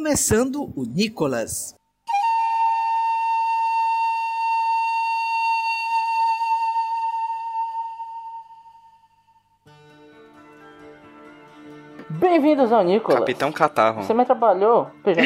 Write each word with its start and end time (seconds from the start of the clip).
começando 0.00 0.72
o 0.74 0.86
Nicolas. 0.86 1.74
Bem-vindos 12.08 12.72
ao 12.72 12.82
Nicolas. 12.82 13.20
Capitão 13.20 13.52
Catarro. 13.52 14.02
Você 14.02 14.14
me 14.14 14.22
atrapalhou, 14.22 14.90
Brandão. 15.04 15.22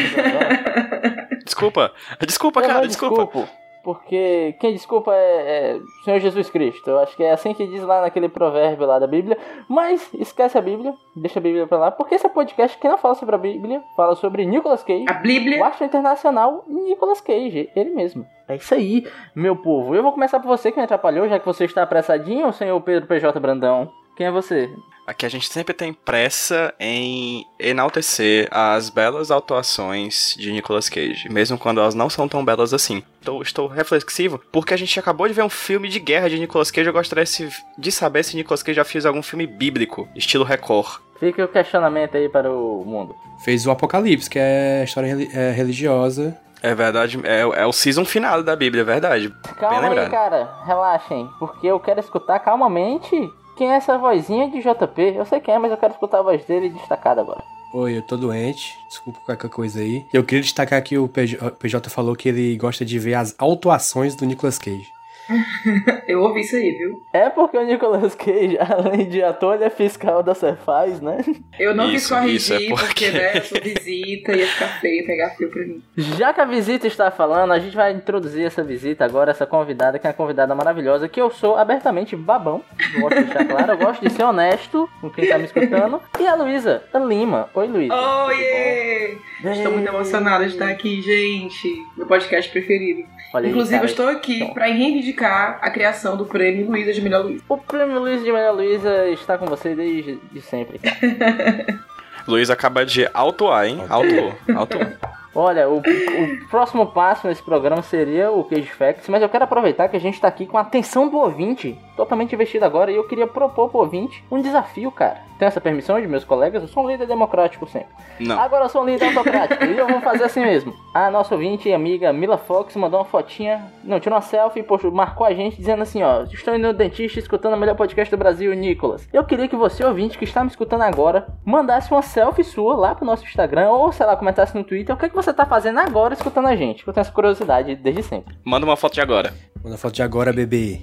Desculpa. 1.47 1.93
Desculpa, 2.27 2.61
Eu 2.61 2.67
cara, 2.67 2.89
desculpa. 2.89 3.23
desculpo, 3.27 3.49
porque 3.85 4.57
quem 4.59 4.73
desculpa 4.73 5.15
é, 5.15 5.77
é 5.77 5.81
Senhor 6.05 6.19
Jesus 6.19 6.49
Cristo. 6.49 6.89
Eu 6.91 6.99
acho 6.99 7.15
que 7.15 7.23
é 7.23 7.33
assim 7.33 7.53
que 7.53 7.67
diz 7.67 7.83
lá 7.83 8.01
naquele 8.01 8.29
provérbio 8.29 8.87
lá 8.87 8.99
da 8.99 9.07
Bíblia. 9.07 9.39
Mas 9.69 10.13
esquece 10.15 10.57
a 10.57 10.61
Bíblia, 10.61 10.95
deixa 11.15 11.39
a 11.39 11.43
Bíblia 11.43 11.67
pra 11.67 11.79
lá, 11.79 11.91
porque 11.91 12.15
esse 12.15 12.27
é 12.27 12.29
podcast 12.29 12.79
que 12.79 12.89
não 12.89 12.97
fala 12.97 13.15
sobre 13.15 13.35
a 13.35 13.39
Bíblia, 13.39 13.83
fala 13.95 14.17
sobre 14.17 14.47
Nicolas 14.47 14.83
Cage. 14.83 15.05
A 15.09 15.15
Bíblia. 15.15 15.61
O 15.61 15.65
astro 15.65 15.85
internacional 15.85 16.65
Nicolas 16.67 17.21
Cage, 17.21 17.71
ele 17.77 17.91
mesmo. 17.91 18.27
É 18.49 18.57
isso 18.57 18.75
aí, 18.75 19.07
meu 19.35 19.55
povo. 19.57 19.95
Eu 19.95 20.03
vou 20.03 20.13
começar 20.13 20.41
por 20.41 20.49
você 20.49 20.73
que 20.73 20.79
me 20.79 20.85
atrapalhou, 20.85 21.29
já 21.29 21.39
que 21.39 21.47
você 21.47 21.65
está 21.65 21.83
apressadinho, 21.83 22.53
senhor 22.53 22.81
Pedro 22.81 23.07
PJ 23.07 23.39
Brandão. 23.39 23.91
Quem 24.17 24.27
é 24.27 24.31
você? 24.31 24.71
Aqui 25.07 25.27
a 25.27 25.29
gente 25.29 25.49
sempre 25.53 25.75
tem 25.75 25.93
pressa 25.93 26.73
em 26.81 27.45
enaltecer 27.59 28.49
as 28.51 28.89
belas 28.89 29.31
atuações 29.31 30.35
de 30.39 30.51
Nicolas 30.51 30.89
Cage, 30.89 31.29
mesmo 31.29 31.59
quando 31.59 31.79
elas 31.81 31.95
não 31.95 32.09
são 32.09 32.27
tão 32.27 32.43
belas 32.43 32.73
assim. 32.73 33.03
Estou, 33.21 33.43
estou 33.43 33.67
reflexivo 33.67 34.41
porque 34.51 34.73
a 34.73 34.77
gente 34.79 34.99
acabou 34.99 35.29
de 35.29 35.35
ver 35.35 35.43
um 35.43 35.49
filme 35.51 35.89
de 35.89 36.01
guerra 36.01 36.31
de 36.31 36.39
Nicolas 36.39 36.71
Cage. 36.71 36.87
Eu 36.89 36.93
gostaria 36.93 37.27
se- 37.27 37.51
de 37.77 37.93
saber 37.93 38.23
se 38.23 38.35
Nicolas 38.35 38.63
Cage 38.63 38.77
já 38.77 38.85
fez 38.85 39.05
algum 39.05 39.23
filme 39.23 39.47
bíblico, 39.47 40.09
estilo 40.15 40.43
Record. 40.45 41.01
Fica 41.21 41.45
o 41.45 41.49
questionamento 41.49 42.17
aí 42.17 42.29
para 42.29 42.51
o 42.51 42.83
mundo. 42.87 43.15
Fez 43.45 43.67
o 43.67 43.71
Apocalipse, 43.71 44.29
que 44.31 44.39
é 44.39 44.85
história 44.85 45.17
é, 45.35 45.51
religiosa. 45.53 46.37
É 46.63 46.75
verdade, 46.75 47.21
é, 47.25 47.41
é 47.41 47.67
o 47.67 47.73
season 47.73 48.07
final 48.07 48.43
da 48.43 48.57
Bíblia, 48.57 48.81
é 48.81 48.85
verdade. 48.85 49.29
Calma 49.61 49.91
Bem 49.91 49.99
aí, 49.99 50.09
cara. 50.09 50.51
Relaxem. 50.65 51.29
Porque 51.39 51.67
eu 51.67 51.79
quero 51.79 52.01
escutar 52.01 52.39
calmamente 52.39 53.31
quem 53.57 53.73
é 53.73 53.77
essa 53.77 53.99
vozinha 53.99 54.49
de 54.51 54.61
JP. 54.61 55.17
Eu 55.17 55.25
sei 55.25 55.41
quem 55.41 55.55
é, 55.55 55.59
mas 55.59 55.71
eu 55.71 55.77
quero 55.77 55.93
escutar 55.93 56.19
a 56.19 56.23
voz 56.23 56.45
dele 56.45 56.69
destacada 56.71 57.21
agora. 57.21 57.43
Oi, 57.73 57.97
eu 57.97 58.03
tô 58.03 58.17
doente, 58.17 58.79
desculpa 58.89 59.19
qualquer 59.27 59.51
coisa 59.51 59.81
aí. 59.81 60.07
Eu 60.13 60.23
queria 60.23 60.43
destacar 60.43 60.81
que 60.81 60.97
o 60.97 61.09
PJ, 61.09 61.91
falou 61.91 62.15
que 62.15 62.29
ele 62.29 62.57
gosta 62.57 62.85
de 62.85 62.99
ver 63.01 63.15
as 63.15 63.35
autuações 63.37 64.15
do 64.15 64.25
Nicolas 64.25 64.59
Cage. 64.59 64.94
Eu 66.07 66.21
ouvi 66.23 66.41
isso 66.41 66.57
aí, 66.57 66.73
viu? 66.73 67.01
É 67.13 67.29
porque 67.31 67.57
o 67.57 67.63
Nicolas 67.65 68.15
Cage, 68.15 68.59
além 68.61 69.09
de 69.09 69.23
ator, 69.23 69.55
ele 69.55 69.65
é 69.65 69.71
fiscal 69.71 70.23
da 70.23 70.35
Cefaz, 70.35 71.01
né? 71.01 71.19
Eu 71.59 71.75
não 71.75 71.91
quis 71.91 72.03
Isso, 72.03 72.15
corrigir, 72.15 72.37
isso 72.37 72.53
é 72.55 72.59
porque- 72.69 72.85
porque, 72.85 73.11
né, 73.11 73.41
sou 73.41 73.61
visita, 73.61 74.33
ia 74.37 74.47
ficar 74.47 74.69
feio 74.81 75.07
pegar 75.07 75.31
fio 75.31 75.51
pra 75.51 75.63
mim. 75.63 75.83
Já 75.97 76.33
que 76.33 76.41
a 76.41 76.45
visita 76.45 76.87
está 76.87 77.11
falando, 77.11 77.53
a 77.53 77.59
gente 77.59 77.75
vai 77.75 77.93
introduzir 77.93 78.45
essa 78.45 78.63
visita 78.63 79.05
agora, 79.05 79.31
essa 79.31 79.47
convidada, 79.47 79.99
que 79.99 80.07
é 80.07 80.11
uma 80.11 80.15
convidada 80.17 80.55
maravilhosa, 80.55 81.09
que 81.09 81.21
eu 81.21 81.31
sou 81.31 81.57
abertamente 81.57 82.15
babão. 82.17 82.63
Eu 82.95 83.01
gosto 83.01 83.17
de 83.19 83.25
deixar 83.25 83.45
claro, 83.47 83.73
eu 83.73 83.79
gosto 83.79 84.01
de 84.03 84.11
ser 84.11 84.23
honesto 84.25 84.89
com 85.01 85.11
quem 85.11 85.27
tá 85.29 85.39
me 85.39 85.45
escutando. 85.45 86.01
E 86.21 86.27
a 86.27 86.35
Luísa 86.35 86.83
Lima. 87.09 87.49
Oi, 87.55 87.67
Luísa. 87.67 87.95
Oiê! 87.95 89.17
Estou 89.45 89.73
muito 89.73 89.89
emocionada 89.89 90.45
de 90.47 90.53
estar 90.53 90.69
aqui, 90.69 91.01
gente. 91.03 91.69
Meu 91.97 92.07
podcast 92.07 92.51
preferido. 92.51 93.05
Olha 93.35 93.47
aí, 93.47 93.51
Inclusive, 93.51 93.75
cara. 93.75 93.85
eu 93.85 93.91
estou 93.91 94.09
aqui 94.09 94.37
Então. 94.37 94.55
pra 94.55 94.67
reivindicar 94.67 95.14
a 95.23 95.71
criação 95.71 96.17
do 96.17 96.27
prêmio 96.27 96.67
Luísa 96.67 96.93
de 96.93 97.01
Melhor 97.01 97.25
Luísa. 97.25 97.45
O 97.49 97.59
prêmio 97.59 97.99
Luiz 97.99 98.23
de 98.25 98.33
Maria 98.33 98.51
Luísa 98.51 99.09
está 99.09 99.39
com 99.39 99.47
você 99.47 99.75
desde 99.75 100.19
de 100.33 100.41
sempre. 100.41 100.81
Luiz 102.27 102.51
acaba 102.51 102.85
de 102.85 103.09
autuar, 103.13 103.67
hein? 103.67 103.85
Autuou, 103.89 104.35
autuou. 104.55 104.87
Olha, 105.35 105.69
o, 105.69 105.79
o 105.79 106.49
próximo 106.49 106.87
passo 106.87 107.27
nesse 107.27 107.43
programa 107.43 107.83
seria 107.83 108.31
o 108.31 108.45
Cage 108.45 108.71
Facts, 108.71 109.09
mas 109.09 109.23
eu 109.23 109.29
quero 109.29 109.45
aproveitar 109.45 109.89
que 109.89 109.97
a 109.97 110.01
gente 110.01 110.21
tá 110.21 110.29
aqui 110.29 110.47
com 110.47 110.57
a 110.57 110.61
atenção 110.61 111.09
do 111.09 111.19
ouvinte, 111.19 111.79
totalmente 111.97 112.35
investido 112.35 112.65
agora, 112.65 112.91
e 112.93 112.97
eu 112.97 113.07
queria 113.09 113.27
propor 113.27 113.69
pro 113.69 113.81
ouvinte 113.81 114.25
um 114.31 114.41
desafio, 114.41 114.91
cara. 114.91 115.23
Tem 115.39 115.49
essa 115.49 115.61
permissão 115.61 116.01
de 116.01 116.07
meus 116.07 116.23
colegas? 116.23 116.63
Eu 116.63 116.69
sou 116.69 116.85
um 116.85 116.89
líder 116.89 117.09
democrático 117.09 117.67
sempre. 117.67 117.89
Não. 118.21 118.39
Agora 118.41 118.67
eu 118.67 118.69
sou 118.69 118.83
um 118.83 118.87
líder 118.87 119.07
autocrático 119.07 119.65
e 119.65 119.77
eu 119.77 119.89
vou 119.89 120.01
fazer 120.01 120.23
assim 120.23 120.41
mesmo. 120.41 120.73
A 120.95 121.11
nossa 121.11 121.35
ouvinte 121.35 121.69
e 121.69 121.75
amiga 121.75 122.13
Mila 122.13 122.39
Fox 122.39 122.77
mandou 122.77 123.01
uma 123.01 123.05
fotinha, 123.05 123.65
não, 123.83 123.99
tirou 123.99 124.15
uma 124.17 124.23
selfie 124.23 124.63
postou- 124.63 124.93
marcou 124.93 125.27
a 125.27 125.35
gente 125.35 125.57
dizendo 125.57 125.83
assim, 125.83 126.05
ó, 126.05 126.23
estou 126.23 126.55
indo 126.55 126.69
no 126.69 126.73
dentista 126.73 127.19
escutando 127.19 127.55
o 127.55 127.57
melhor 127.57 127.75
podcast 127.75 128.15
do 128.15 128.17
Brasil, 128.19 128.55
Nicolas. 128.55 129.09
Eu 129.13 129.25
queria 129.25 129.49
que 129.49 129.57
você, 129.57 129.85
ouvinte, 129.85 130.17
que 130.17 130.25
está 130.25 130.45
me 130.45 130.51
escutando 130.51 130.83
agora, 130.83 131.27
mandasse 131.45 131.91
uma 131.91 132.03
selfie 132.03 132.45
sua 132.45 132.77
lá 132.77 132.95
pro 132.95 133.05
nosso 133.05 133.25
Instagram 133.25 133.71
ou, 133.71 133.91
sei 133.91 134.07
lá, 134.07 134.15
comentasse 134.17 134.57
no 134.57 134.63
Twitter 134.63 134.95
o 134.95 134.99
que, 134.99 135.07
é 135.07 135.09
que 135.09 135.17
você 135.17 135.24
tá 135.33 135.47
fazendo 135.47 135.79
agora 135.79 136.15
escutando 136.15 136.49
a 136.49 136.57
gente. 136.57 136.83
que 136.85 136.91
Eu 136.91 136.93
tenho 136.95 137.03
essa 137.03 137.13
curiosidade 137.13 137.77
desde 137.77 138.03
sempre. 138.03 138.35
Manda 138.45 138.67
uma 138.67 138.77
foto 138.77 138.95
de 138.95 139.01
agora. 139.01 139.33
Manda 139.63 139.79
foto 139.79 139.95
de 139.95 140.03
agora, 140.03 140.31
bebê. 140.33 140.79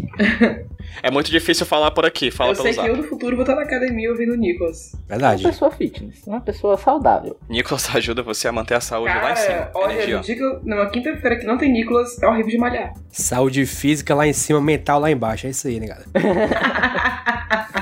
É 1.04 1.12
muito 1.12 1.30
difícil 1.30 1.66
falar 1.68 1.92
por 1.92 2.04
aqui, 2.06 2.32
fala 2.32 2.52
eu 2.52 2.56
pelo 2.56 2.64
sei 2.64 2.74
zap. 2.74 2.88
que 2.90 2.94
eu 2.94 2.98
no 2.98 3.04
futuro 3.08 3.36
vou 3.36 3.44
estar 3.44 3.56
na 3.56 3.62
academia 3.62 4.10
ouvindo 4.10 4.34
o 4.34 4.36
Nicolas. 4.36 4.94
Verdade. 5.08 5.44
Uma 5.46 5.52
pessoa 5.52 5.70
fitness, 5.72 6.26
uma 6.26 6.42
pessoa 6.42 6.76
saudável. 6.78 7.38
Nicolas 7.48 7.88
ajuda 7.96 8.24
você 8.24 8.48
a 8.48 8.52
manter 8.52 8.74
a 8.74 8.82
saúde 8.82 9.14
lá 9.14 9.32
em 9.32 9.36
Cara, 9.36 9.36
cima. 9.36 9.72
olha, 9.76 9.94
Energia, 9.94 10.14
no 10.16 10.20
ó. 10.20 10.24
dia 10.24 10.36
que 10.36 10.42
eu, 10.44 10.60
numa 10.64 10.90
quinta-feira 10.90 11.36
que 11.38 11.46
não 11.46 11.58
tem 11.58 11.72
Nicolas, 11.72 12.22
é 12.22 12.28
horrível 12.28 12.50
de 12.52 12.58
malhar. 12.58 12.94
Saúde 13.12 13.66
física 13.68 14.16
lá 14.16 14.26
em 14.26 14.34
cima, 14.34 14.60
mental 14.60 15.00
lá 15.00 15.12
embaixo. 15.12 15.46
É 15.46 15.52
isso 15.52 15.68
aí, 15.68 15.80
né, 15.80 15.88
galera? 15.88 16.08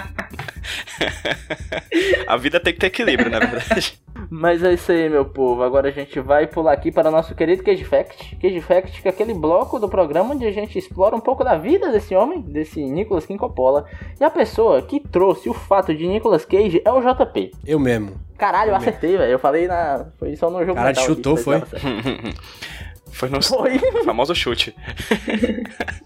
A 2.28 2.38
vida 2.38 2.60
tem 2.60 2.74
que 2.74 2.80
ter 2.80 2.88
equilíbrio, 2.88 3.30
na 3.30 3.40
verdade. 3.40 4.00
Mas 4.30 4.64
é 4.64 4.74
isso 4.74 4.92
aí, 4.92 5.10
meu 5.10 5.26
povo. 5.26 5.64
Agora 5.64 5.90
a 5.90 5.92
gente 5.92 6.20
vai 6.20 6.46
pular 6.48 6.74
aqui 6.74 6.92
para 6.92 7.10
o 7.10 7.12
nosso 7.12 7.34
querido 7.34 7.64
Cage 7.64 7.84
Fact. 7.84 8.36
Cage 8.36 8.62
Fact, 8.62 9.02
que 9.02 9.08
é 9.08 9.12
aquele 9.12 9.34
bloco 9.34 9.80
do 9.80 9.90
programa 9.90 10.34
onde 10.34 10.46
a 10.46 10.52
gente 10.52 10.78
explora 10.78 11.16
um 11.16 11.20
pouco 11.20 11.44
da 11.44 11.58
vida 11.58 11.92
desse 11.92 12.16
homem, 12.16 12.42
desse 12.42 12.84
Nicolas 12.84 13.26
King 13.26 13.40
Coppola. 13.40 13.86
E 14.20 14.24
a 14.24 14.30
pessoa 14.30 14.82
que 14.82 15.00
trouxe 15.00 15.50
o 15.50 15.54
fato 15.54 15.94
de 15.94 16.08
Nicolas 16.08 16.46
Cage 16.46 16.82
é 16.84 16.92
o 16.92 17.02
JP. 17.02 17.52
Eu 17.66 17.80
mesmo. 17.80 18.20
Caralho, 18.38 18.72
eu 18.72 18.76
acertei, 18.76 19.18
velho. 19.18 19.32
Eu 19.32 19.40
falei 19.40 19.68
na. 19.68 20.06
Foi 20.18 20.36
só 20.36 20.50
no 20.50 20.60
jogo 20.60 20.76
Caralho, 20.76 20.98
aqui, 20.98 21.06
chutou, 21.06 21.36
que 21.36 21.44
foi? 21.44 21.62
Foi 23.20 23.28
no 23.28 23.44
Foi. 23.44 23.78
famoso 24.06 24.34
chute. 24.34 24.74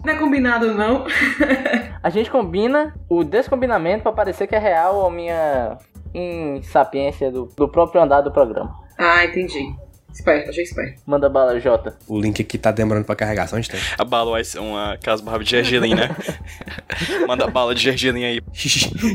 Não 0.03 0.13
é 0.13 0.17
combinado, 0.17 0.73
não? 0.73 1.05
A 2.01 2.09
gente 2.09 2.31
combina 2.31 2.91
o 3.07 3.23
descombinamento 3.23 4.01
pra 4.01 4.11
parecer 4.11 4.47
que 4.47 4.55
é 4.55 4.57
real 4.57 5.05
a 5.05 5.11
minha 5.11 5.77
insapiência 6.11 7.31
do, 7.31 7.47
do 7.55 7.69
próprio 7.69 8.01
andar 8.01 8.21
do 8.21 8.31
programa. 8.31 8.75
Ah, 8.97 9.23
entendi. 9.23 9.75
Esperto, 10.13 10.49
achei 10.51 10.63
esperto. 10.63 11.01
Manda 11.07 11.27
bala, 11.27 11.59
Jota. 11.59 11.97
O 12.07 12.19
link 12.21 12.41
aqui 12.41 12.57
tá 12.57 12.71
demorando 12.71 13.05
pra 13.05 13.15
carregar, 13.15 13.47
só 13.47 13.55
um 13.55 13.59
instante. 13.59 13.83
A 13.97 14.03
bala 14.05 14.31
vai 14.31 14.43
ser 14.43 14.59
uma, 14.59 14.93
aquelas 14.93 15.21
barbas 15.21 15.45
de 15.45 15.51
gergelim, 15.51 15.95
né? 15.95 16.15
Manda 17.27 17.47
bala 17.47 17.73
de 17.73 17.81
gergelim 17.81 18.23
aí. 18.23 18.41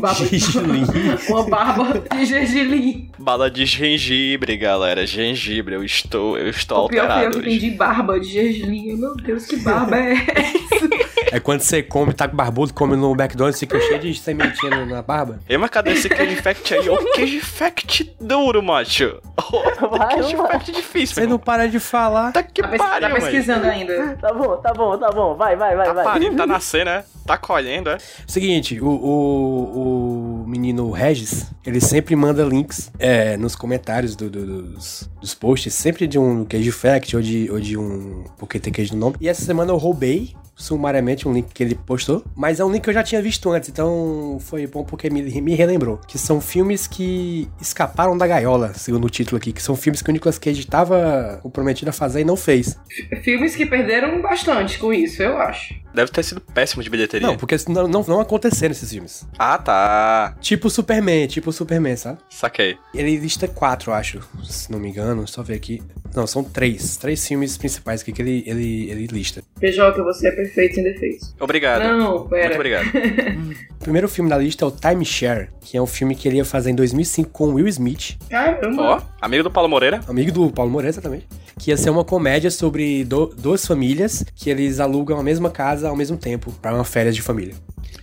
Baba- 0.01 0.19
Uma 1.29 1.45
barba 1.49 2.05
de 2.17 2.25
gergelim. 2.27 3.11
Bala 3.19 3.51
de 3.51 3.65
gengibre, 3.65 4.57
galera. 4.57 5.07
Gengibre. 5.07 5.75
Eu 5.77 5.85
estou, 5.85 6.37
eu 6.37 6.49
estou 6.51 6.87
O 6.87 6.89
pior 6.89 7.05
eu 7.05 7.11
alterado. 7.11 7.31
que 7.33 7.39
hoje. 7.49 7.57
entendi 7.57 7.71
barba 7.77 8.19
de 8.21 8.29
gergelim. 8.29 8.97
Meu 8.97 9.15
Deus, 9.17 9.47
que 9.47 9.57
barba 9.57 9.97
é 9.99 10.13
essa? 10.15 10.89
É 11.33 11.39
quando 11.39 11.61
você 11.61 11.83
come, 11.83 12.13
tá 12.15 12.27
com 12.27 12.35
barbudo, 12.37 12.73
come 12.73 12.97
no 12.97 13.13
McDonald's, 13.13 13.61
fica 13.61 13.79
cheio 13.81 13.99
de 14.01 14.15
sementinha 14.15 14.87
na 14.87 15.03
barba. 15.03 15.39
Ei, 15.49 15.59
mas 15.59 15.69
cadê 15.69 15.93
esse 15.93 16.09
Cage 16.09 16.37
Fact 16.37 16.73
aí? 16.75 16.89
Ô, 16.89 16.97
Cage 17.15 17.41
Fact 17.41 18.17
duro, 18.21 18.63
macho. 18.63 19.21
Vai. 19.91 20.23
Fact 20.35 20.73
difícil, 20.73 21.15
Você 21.15 21.27
não 21.27 21.39
para 21.39 21.69
de 21.69 21.79
falar. 21.79 22.33
Tá 22.33 22.43
que 22.43 22.63
Tá, 22.63 22.69
pes- 22.69 22.79
pariu, 22.79 23.09
tá 23.09 23.15
pesquisando 23.15 23.67
ainda. 23.67 24.17
Tá 24.21 24.33
bom, 24.33 24.57
tá 24.57 24.73
bom, 24.73 24.97
tá 24.99 25.11
bom. 25.11 25.35
Vai, 25.35 25.55
vai, 25.57 25.77
vai, 25.77 25.87
Tá 25.87 25.93
vai. 25.93 26.05
parindo, 26.05 26.37
tá 26.37 26.47
nascendo, 26.47 26.87
né? 26.87 27.05
Tá 27.27 27.37
colhendo, 27.37 27.91
é? 27.91 27.99
Seguinte, 28.27 28.81
o, 28.81 28.87
o, 28.89 30.43
o 30.45 30.49
menino 30.49 30.91
Regis, 30.91 31.51
ele 31.65 31.81
sempre 31.81 32.17
manda 32.17 32.43
links 32.43 32.91
é, 32.99 33.37
nos 33.37 33.55
comentários 33.55 34.17
do- 34.17 34.31
do- 34.31 34.63
dos, 34.73 35.11
dos 35.21 35.35
posts, 35.35 35.75
sempre 35.75 36.07
de 36.07 36.19
um 36.19 36.45
Cage 36.45 36.73
Fact 36.73 37.15
ou 37.17 37.23
de, 37.23 37.51
ou 37.51 37.61
de 37.61 37.77
um 37.77 38.25
Porque 38.39 38.59
tem 38.59 38.73
queijo 38.73 38.95
no 38.95 39.01
nome. 39.01 39.17
E 39.21 39.29
essa 39.29 39.43
semana 39.45 39.71
eu 39.73 39.77
roubei 39.77 40.35
sumariamente 40.59 41.27
um 41.27 41.33
link 41.33 41.47
que 41.55 41.63
ele 41.63 41.75
postou, 41.75 42.25
mas 42.35 42.59
é 42.61 42.65
um 42.65 42.71
link 42.71 42.83
que 42.83 42.91
eu 42.91 42.95
já 42.95 43.03
tinha 43.03 43.23
visto 43.23 43.51
antes, 43.51 43.69
então 43.69 44.39
foi 44.41 44.67
bom 44.67 44.85
porque 44.85 45.09
me, 45.09 45.23
me 45.41 45.55
relembrou. 45.55 45.99
Que 46.07 46.19
são 46.19 46.41
filmes 46.41 46.87
que 46.87 47.49
escaparam 47.61 48.19
da 48.19 48.27
gaiola, 48.27 48.75
segundo 48.75 49.07
o 49.07 49.11
título 49.11 49.39
aqui, 49.39 49.53
que 49.53 49.63
são 49.63 49.77
filmes 49.77 50.03
que 50.03 50.11
o 50.11 50.13
Nicolas 50.13 50.39
Cage 50.39 50.61
estava 50.61 51.39
comprometido 51.43 51.91
a 51.91 51.93
fazer 51.93 52.21
e 52.21 52.25
não 52.25 52.37
fez. 52.37 52.77
Filmes 53.23 53.55
que 53.55 53.65
perderam 53.65 54.21
bastante 54.21 54.79
com 54.79 54.93
isso, 54.93 55.23
eu 55.23 55.39
acho. 55.39 55.75
Deve 55.95 56.11
ter 56.11 56.23
sido 56.23 56.41
péssimo 56.41 56.83
de 56.83 56.91
bilheteria. 56.91 57.27
Não, 57.27 57.37
porque 57.37 57.57
não, 57.69 57.89
não, 57.89 58.05
não 58.07 58.21
aconteceram 58.21 58.73
esses 58.73 58.91
filmes. 58.91 59.27
Ah, 59.39 59.57
tá. 59.59 60.37
Tipo 60.41 60.69
Superman, 60.69 61.27
tipo 61.27 61.51
Superman, 61.53 61.97
sabe? 61.97 62.19
Saquei. 62.29 62.77
Ele 62.95 63.17
lista 63.17 63.49
quatro, 63.49 63.93
acho, 63.93 64.21
se 64.45 64.71
não 64.71 64.79
me 64.79 64.89
engano, 64.89 65.27
só 65.27 65.43
ver 65.43 65.55
aqui. 65.55 65.83
Não, 66.15 66.27
são 66.27 66.43
três. 66.43 66.97
Três 66.97 67.27
filmes 67.27 67.57
principais 67.57 68.03
aqui 68.03 68.13
que 68.13 68.23
ele, 68.23 68.43
ele, 68.47 68.91
ele 68.91 69.07
lista. 69.07 69.43
PJ, 69.61 70.03
você 70.03 70.29
é 70.29 70.33
perfeito 70.33 70.48
sem 70.75 70.83
defeitos. 70.85 71.35
Obrigado. 71.41 71.83
Não, 71.97 72.27
pera. 72.29 72.45
Muito 72.49 72.55
obrigado. 72.57 72.87
O 73.79 73.89
primeiro 73.89 74.09
filme 74.09 74.29
da 74.29 74.37
lista 74.37 74.65
é 74.65 74.69
o 74.69 74.71
Timeshare, 74.73 75.49
que 75.63 75.77
é 75.77 75.81
um 75.81 75.87
filme 75.87 76.15
que 76.15 76.29
ele 76.29 76.37
ia 76.37 76.45
fazer 76.45 76.71
em 76.71 76.75
2005 76.75 77.31
com 77.31 77.55
Will 77.55 77.67
Smith, 77.69 78.19
Caramba. 78.29 78.83
Ó, 78.83 79.01
amigo 79.23 79.45
do 79.45 79.51
Paulo 79.51 79.69
Moreira. 79.69 80.01
amigo 80.09 80.31
do 80.33 80.51
Paulo 80.51 80.71
Moreira 80.71 81.01
também, 81.01 81.23
que 81.59 81.71
ia 81.71 81.77
ser 81.77 81.89
uma 81.89 82.05
comédia 82.05 82.51
sobre 82.51 83.05
do- 83.05 83.29
duas 83.39 83.65
famílias 83.65 84.25
que 84.35 84.51
eles 84.51 84.79
alugam 84.81 85.19
a 85.19 85.23
mesma 85.23 85.49
casa 85.49 85.89
ao 85.89 85.97
mesmo 85.97 86.19
tempo 86.19 86.53
para 86.61 86.75
uma 86.75 86.85
férias 86.85 87.15
de 87.15 87.23
família. 87.23 87.55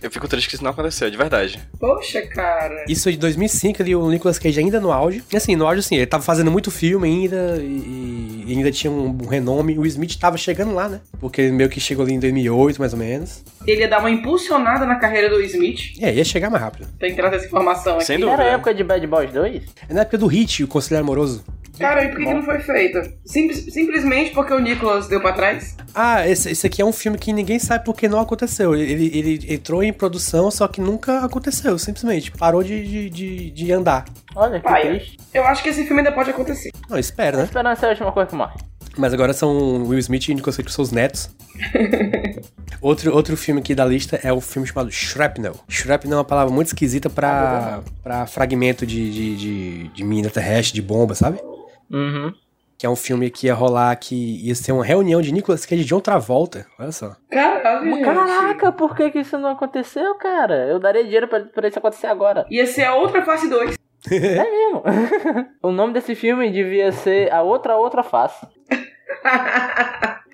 Eu 0.02 0.10
fico 0.10 0.28
triste 0.28 0.48
que 0.48 0.54
isso 0.54 0.62
não 0.64 0.70
aconteceu, 0.70 1.10
de 1.10 1.16
verdade. 1.16 1.58
Poxa, 1.80 2.22
cara. 2.22 2.84
Isso 2.88 3.08
é 3.08 3.12
de 3.12 3.18
2005, 3.18 3.82
ali 3.82 3.96
o 3.96 4.08
Nicolas 4.10 4.38
Cage 4.38 4.60
ainda 4.60 4.78
no 4.78 4.92
auge. 4.92 5.22
E 5.32 5.36
assim, 5.36 5.56
no 5.56 5.66
auge 5.66 5.80
assim, 5.80 5.96
ele 5.96 6.06
tava 6.06 6.22
fazendo 6.22 6.50
muito 6.50 6.70
filme 6.70 7.08
ainda 7.08 7.56
e, 7.60 8.44
e 8.46 8.52
ainda 8.56 8.70
tinha 8.70 8.90
um 8.90 9.16
renome. 9.26 9.78
O 9.78 9.86
Smith 9.86 10.16
tava 10.18 10.36
chegando 10.36 10.74
lá, 10.74 10.88
né? 10.88 11.00
Porque 11.18 11.40
ele 11.40 11.52
meio 11.52 11.68
que 11.70 11.80
chegou 11.80 12.04
ali 12.04 12.14
em 12.14 12.20
2008, 12.20 12.78
mais 12.78 12.92
ou 12.92 12.98
menos. 12.98 13.42
Ele 13.66 13.80
ia 13.80 13.88
dar 13.88 13.98
uma 14.00 14.10
impulsionada 14.10 14.84
na 14.86 14.96
carreira 14.96 15.28
do 15.30 15.40
Smith. 15.42 15.94
É, 16.00 16.14
ia 16.14 16.24
chegar 16.24 16.50
mais 16.50 16.62
rápido. 16.62 16.86
Tem 17.00 17.10
que 17.10 17.16
trazer 17.16 17.36
essa 17.36 17.46
informação 17.46 17.96
aqui. 17.96 18.04
Sem 18.04 18.16
Era 18.16 18.24
dúvida. 18.26 18.42
a 18.42 18.46
época 18.46 18.74
de 18.74 18.84
Bad 18.84 19.06
Boys 19.06 19.32
2? 19.32 19.62
É 19.88 19.94
na 19.94 20.02
época 20.02 20.18
do 20.18 20.26
Hit, 20.26 20.62
o 20.62 20.68
Conselheiro 20.68 21.04
Amoroso. 21.04 21.42
Cara, 21.78 22.04
e 22.04 22.08
por 22.08 22.16
que, 22.20 22.24
que 22.24 22.32
não 22.32 22.42
foi 22.42 22.58
feita? 22.60 23.02
Simples- 23.26 23.66
simplesmente 23.70 24.30
porque 24.30 24.50
o 24.54 24.58
Nicholas 24.58 25.08
deu 25.08 25.20
pra 25.20 25.34
trás? 25.34 25.76
Ah, 25.94 26.26
esse, 26.26 26.50
esse 26.50 26.66
aqui 26.66 26.80
é 26.80 26.84
um 26.86 26.92
filme 26.92 27.18
que 27.18 27.34
ninguém 27.34 27.58
sabe 27.58 27.84
porque 27.84 28.08
não 28.08 28.18
aconteceu. 28.18 28.74
Ele, 28.74 29.10
ele 29.14 29.54
entrou 29.54 29.75
em 29.82 29.92
produção, 29.92 30.50
só 30.50 30.66
que 30.68 30.80
nunca 30.80 31.24
aconteceu, 31.24 31.78
simplesmente. 31.78 32.30
Parou 32.32 32.62
de, 32.62 32.86
de, 32.86 33.10
de, 33.10 33.50
de 33.50 33.72
andar. 33.72 34.04
Olha 34.34 34.60
que 34.60 34.64
Pai. 34.66 34.82
triste. 34.82 35.18
Eu 35.32 35.44
acho 35.44 35.62
que 35.62 35.68
esse 35.68 35.84
filme 35.84 36.00
ainda 36.00 36.12
pode 36.12 36.30
acontecer. 36.30 36.70
Não, 36.88 36.98
espera, 36.98 37.38
né? 37.38 37.44
Esperança 37.44 37.86
é 37.86 37.88
a 37.88 37.90
última 37.90 38.12
coisa 38.12 38.30
que 38.30 38.36
morre. 38.36 38.54
Mas 38.96 39.12
agora 39.12 39.32
são 39.34 39.86
Will 39.86 39.98
Smith 39.98 40.28
e 40.28 40.34
Nicolas 40.34 40.56
Cage, 40.56 40.72
seus 40.72 40.90
netos. 40.90 41.30
outro, 42.80 43.14
outro 43.14 43.36
filme 43.36 43.60
aqui 43.60 43.74
da 43.74 43.84
lista 43.84 44.18
é 44.22 44.32
o 44.32 44.40
filme 44.40 44.66
chamado 44.66 44.90
Shrapnel. 44.90 45.54
Shrapnel 45.68 46.14
é 46.14 46.18
uma 46.18 46.24
palavra 46.24 46.52
muito 46.52 46.68
esquisita 46.68 47.10
pra, 47.10 47.82
pra 48.02 48.26
fragmento 48.26 48.86
de, 48.86 49.10
de, 49.12 49.36
de, 49.36 49.88
de 49.88 50.04
mina 50.04 50.30
terrestre, 50.30 50.74
de 50.74 50.82
bomba, 50.82 51.14
sabe? 51.14 51.38
Uhum. 51.90 52.32
Que 52.78 52.84
é 52.84 52.90
um 52.90 52.96
filme 52.96 53.30
que 53.30 53.46
ia 53.46 53.54
rolar, 53.54 53.96
que 53.96 54.46
ia 54.46 54.54
ser 54.54 54.72
uma 54.72 54.84
reunião 54.84 55.22
de 55.22 55.32
Nicolas 55.32 55.64
Cage 55.64 55.82
e 55.82 55.84
John 55.84 56.00
Travolta. 56.00 56.66
Olha 56.78 56.92
só. 56.92 57.16
Caralho, 57.30 57.84
gente. 57.84 58.04
Caraca, 58.04 58.72
por 58.72 58.94
que, 58.94 59.10
que 59.10 59.20
isso 59.20 59.38
não 59.38 59.50
aconteceu, 59.50 60.14
cara? 60.16 60.66
Eu 60.66 60.78
daria 60.78 61.02
dinheiro 61.02 61.26
pra, 61.26 61.40
pra 61.40 61.68
isso 61.68 61.78
acontecer 61.78 62.06
agora. 62.06 62.46
Ia 62.50 62.66
ser 62.66 62.84
a 62.84 62.94
outra 62.94 63.24
face 63.24 63.48
2. 63.48 63.76
É 64.10 64.50
mesmo. 64.50 64.82
o 65.62 65.72
nome 65.72 65.94
desse 65.94 66.14
filme 66.14 66.50
devia 66.50 66.92
ser 66.92 67.32
A 67.32 67.42
Outra 67.42 67.76
Outra 67.76 68.02
Face. 68.02 68.46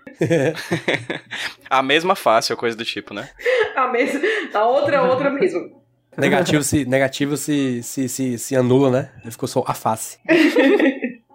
A 1.68 1.82
mesma 1.82 2.14
face 2.14 2.52
ou 2.52 2.58
coisa 2.58 2.76
do 2.76 2.84
tipo, 2.84 3.14
né? 3.14 3.28
a, 3.74 3.88
mesma, 3.88 4.20
a 4.54 4.66
outra 4.66 4.96
é 4.96 5.00
outra 5.00 5.30
mesmo. 5.30 5.82
Negativo 6.16 6.62
se, 6.62 6.84
negativo 6.84 7.36
se, 7.36 7.82
se, 7.82 8.08
se, 8.08 8.38
se 8.38 8.54
anula, 8.54 8.90
né? 8.90 9.10
Ele 9.22 9.30
ficou 9.30 9.48
só 9.48 9.64
a 9.66 9.72
face. 9.72 10.18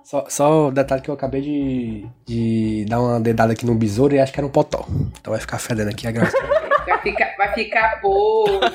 Só, 0.07 0.24
só 0.30 0.68
o 0.68 0.71
detalhe 0.71 1.01
que 1.01 1.09
eu 1.09 1.13
acabei 1.13 1.42
de, 1.42 2.06
de 2.25 2.86
dar 2.88 3.01
uma 3.01 3.19
dedada 3.19 3.51
aqui 3.51 3.65
no 3.65 3.75
besouro 3.75 4.15
e 4.15 4.19
acho 4.21 4.31
que 4.31 4.39
era 4.39 4.48
um 4.48 4.50
potó. 4.50 4.86
Então 5.19 5.31
vai 5.31 5.39
ficar 5.42 5.59
fedendo 5.59 5.89
aqui 5.89 6.07
a 6.07 6.12
gravação. 6.12 6.39
Vai 6.88 6.98
ficar, 7.01 7.36
vai 7.38 7.54
ficar 7.54 8.00
podre. 8.00 8.69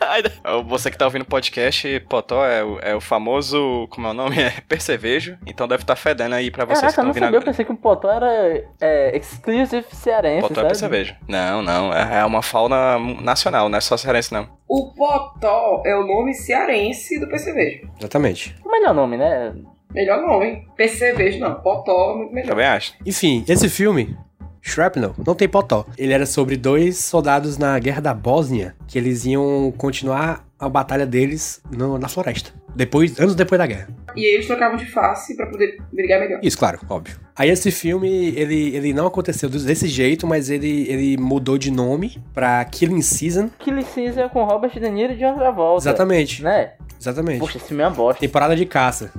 Você 0.66 0.90
que 0.90 0.96
tá 0.96 1.04
ouvindo 1.04 1.20
o 1.22 1.26
podcast, 1.26 2.00
Potó 2.08 2.46
é 2.46 2.64
o, 2.64 2.78
é 2.80 2.94
o 2.96 3.00
famoso, 3.00 3.86
como 3.90 4.06
é 4.06 4.10
o 4.10 4.14
nome? 4.14 4.36
É 4.40 4.52
percevejo. 4.66 5.36
Então 5.46 5.68
deve 5.68 5.82
estar 5.82 5.96
fedendo 5.96 6.34
aí 6.34 6.50
pra 6.50 6.64
vocês 6.64 6.78
que 6.78 6.96
Caraca, 6.96 7.08
eu 7.08 7.12
estão 7.12 7.30
não 7.30 7.38
eu 7.38 7.44
pensei 7.44 7.64
que 7.64 7.72
o 7.72 7.76
Potó 7.76 8.10
era 8.10 8.64
é, 8.80 9.14
exclusive 9.14 9.84
cearense, 9.92 10.48
Potó 10.48 10.54
é 10.54 10.56
sabe? 10.56 10.68
percevejo. 10.68 11.14
Não, 11.28 11.60
não. 11.60 11.92
É 11.92 12.20
é 12.20 12.24
uma 12.24 12.40
fauna 12.40 12.98
nacional, 13.20 13.68
não 13.68 13.76
é 13.76 13.80
só 13.82 13.98
cearense, 13.98 14.32
não. 14.32 14.48
O 14.66 14.94
Potó 14.94 15.82
é 15.84 15.94
o 15.94 16.06
nome 16.06 16.32
cearense 16.32 17.20
do 17.20 17.28
percevejo. 17.28 17.86
Exatamente. 17.98 18.56
O 18.64 18.70
melhor 18.70 18.94
nome, 18.94 19.18
né? 19.18 19.52
Melhor 19.94 20.20
nome, 20.22 20.46
hein? 20.46 20.66
Percevejo 20.76 21.38
não. 21.40 21.54
Potó 21.60 22.12
é 22.12 22.16
muito 22.18 22.32
melhor. 22.34 22.48
Também 22.50 22.66
acho. 22.66 22.94
Enfim, 23.04 23.44
esse 23.48 23.68
filme, 23.68 24.16
Shrapnel, 24.62 25.14
não 25.26 25.34
tem 25.34 25.48
potó. 25.48 25.84
Ele 25.98 26.12
era 26.12 26.26
sobre 26.26 26.56
dois 26.56 26.98
soldados 26.98 27.58
na 27.58 27.78
Guerra 27.78 28.00
da 28.00 28.14
Bósnia, 28.14 28.74
que 28.86 28.98
eles 28.98 29.24
iam 29.24 29.72
continuar 29.76 30.44
a 30.58 30.68
batalha 30.68 31.06
deles 31.06 31.62
no- 31.74 31.98
na 31.98 32.08
floresta. 32.08 32.52
Depois, 32.76 33.18
anos 33.18 33.34
depois 33.34 33.58
da 33.58 33.66
guerra. 33.66 33.88
E 34.14 34.24
eles 34.34 34.46
trocavam 34.46 34.76
de 34.76 34.86
face 34.86 35.36
pra 35.36 35.46
poder 35.46 35.78
brigar 35.92 36.20
melhor. 36.20 36.38
Isso, 36.42 36.56
claro, 36.56 36.78
óbvio. 36.88 37.16
Aí 37.34 37.48
esse 37.50 37.70
filme, 37.72 38.28
ele, 38.36 38.76
ele 38.76 38.92
não 38.92 39.06
aconteceu 39.06 39.48
desse 39.48 39.88
jeito, 39.88 40.24
mas 40.26 40.50
ele, 40.50 40.86
ele 40.88 41.16
mudou 41.16 41.58
de 41.58 41.70
nome 41.70 42.22
pra 42.32 42.64
Killing 42.66 43.02
Season. 43.02 43.50
Que 43.58 43.70
licença 43.72 44.28
com 44.28 44.44
Robert 44.44 44.70
De 44.78 44.88
Niro 44.88 45.14
e 45.14 45.16
John 45.16 45.34
Travolta. 45.34 45.82
Exatamente, 45.82 46.42
Né? 46.44 46.74
exatamente. 47.00 47.40
Poxa, 47.40 47.56
esse 47.56 47.66
filme 47.66 47.82
é 47.82 47.86
uma 47.88 47.94
bosta. 47.96 48.20
Temporada 48.20 48.54
de 48.54 48.66
caça. 48.66 49.10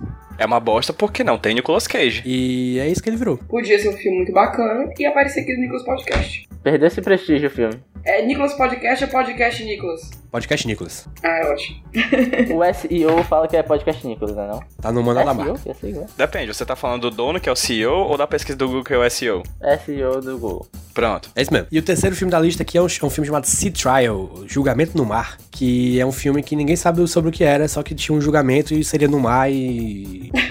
É 0.42 0.46
uma 0.46 0.60
bosta 0.60 0.92
porque 0.92 1.24
não 1.24 1.38
tem 1.38 1.54
Nicolas 1.54 1.86
Cage. 1.86 2.24
E 2.26 2.80
é 2.80 2.88
isso 2.88 3.04
que 3.04 3.08
ele 3.08 3.16
virou. 3.16 3.38
Podia 3.48 3.78
ser 3.78 3.90
um 3.90 3.94
filme 3.94 4.18
muito 4.18 4.34
bacana 4.34 4.92
e 4.98 5.06
aparecer 5.06 5.42
aqui 5.42 5.54
no 5.54 5.62
Nicolas 5.62 5.86
Podcast. 5.86 6.51
Perdeu 6.64 6.88
esse 6.88 7.02
prestígio 7.02 7.48
o 7.48 7.52
filme. 7.52 7.80
É 8.04 8.24
Nicolas 8.24 8.54
Podcast 8.54 9.04
ou 9.04 9.10
Podcast 9.10 9.64
Nicolas? 9.64 10.12
Podcast 10.30 10.68
Nicolas. 10.68 11.10
Ah, 11.24 11.28
é 11.28 11.52
ótimo. 11.52 11.82
O 12.56 12.74
SEO 12.74 13.24
fala 13.24 13.48
que 13.48 13.58
é 13.58 13.64
podcast 13.64 14.06
Nicolas, 14.06 14.36
né 14.36 14.48
não? 14.48 14.60
Tá 14.80 14.92
no 14.92 15.02
manual 15.04 15.26
da 15.26 15.34
marca. 15.34 15.60
É 15.66 15.74
SEO? 15.74 16.06
Depende, 16.16 16.54
você 16.54 16.64
tá 16.64 16.76
falando 16.76 17.10
do 17.10 17.16
dono, 17.16 17.40
que 17.40 17.50
é 17.50 17.52
o 17.52 17.56
CEO, 17.56 17.94
ou 17.94 18.16
da 18.16 18.28
pesquisa 18.28 18.58
do 18.58 18.68
Google, 18.68 18.84
que 18.84 18.94
é 18.94 18.98
o 18.98 19.10
SEO? 19.10 19.42
SEO 19.86 20.22
do 20.22 20.38
Google. 20.38 20.68
Pronto. 20.94 21.32
É 21.36 21.42
isso 21.42 21.52
mesmo. 21.52 21.68
E 21.72 21.80
o 21.80 21.82
terceiro 21.82 22.16
filme 22.16 22.32
da 22.32 22.40
lista 22.40 22.62
aqui 22.62 22.78
é 22.78 22.82
um, 22.82 22.86
é 22.86 23.06
um 23.06 23.10
filme 23.10 23.26
chamado 23.26 23.46
Sea 23.46 23.72
Trial, 23.72 24.44
Julgamento 24.46 24.96
no 24.96 25.06
Mar, 25.06 25.38
que 25.50 26.00
é 26.00 26.06
um 26.06 26.12
filme 26.12 26.44
que 26.44 26.56
ninguém 26.56 26.76
sabe 26.76 27.08
sobre 27.08 27.30
o 27.30 27.34
que 27.34 27.44
era, 27.44 27.68
só 27.68 27.82
que 27.82 27.96
tinha 27.96 28.16
um 28.16 28.22
julgamento 28.22 28.74
e 28.74 28.84
seria 28.84 29.08
no 29.08 29.20
mar 29.20 29.52
e... 29.52 30.32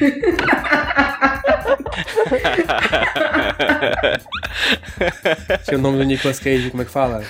Tinha 5.65 5.79
o 5.79 5.81
nome 5.81 5.99
do 6.01 6.07
Nicolas 6.07 6.39
Cage, 6.41 6.71
como 6.71 6.83
é 6.83 6.87
que 6.87 6.91
fala? 6.91 7.23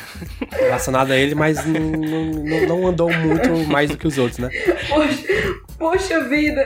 Relacionado 0.52 1.10
a 1.12 1.16
ele, 1.16 1.34
mas 1.34 1.64
não, 1.66 1.80
não, 1.80 2.66
não 2.68 2.86
andou 2.86 3.10
muito 3.12 3.50
mais 3.68 3.90
do 3.90 3.96
que 3.96 4.06
os 4.06 4.16
outros, 4.18 4.38
né? 4.38 4.48
Poxa, 4.88 5.24
poxa 5.78 6.24
vida. 6.28 6.64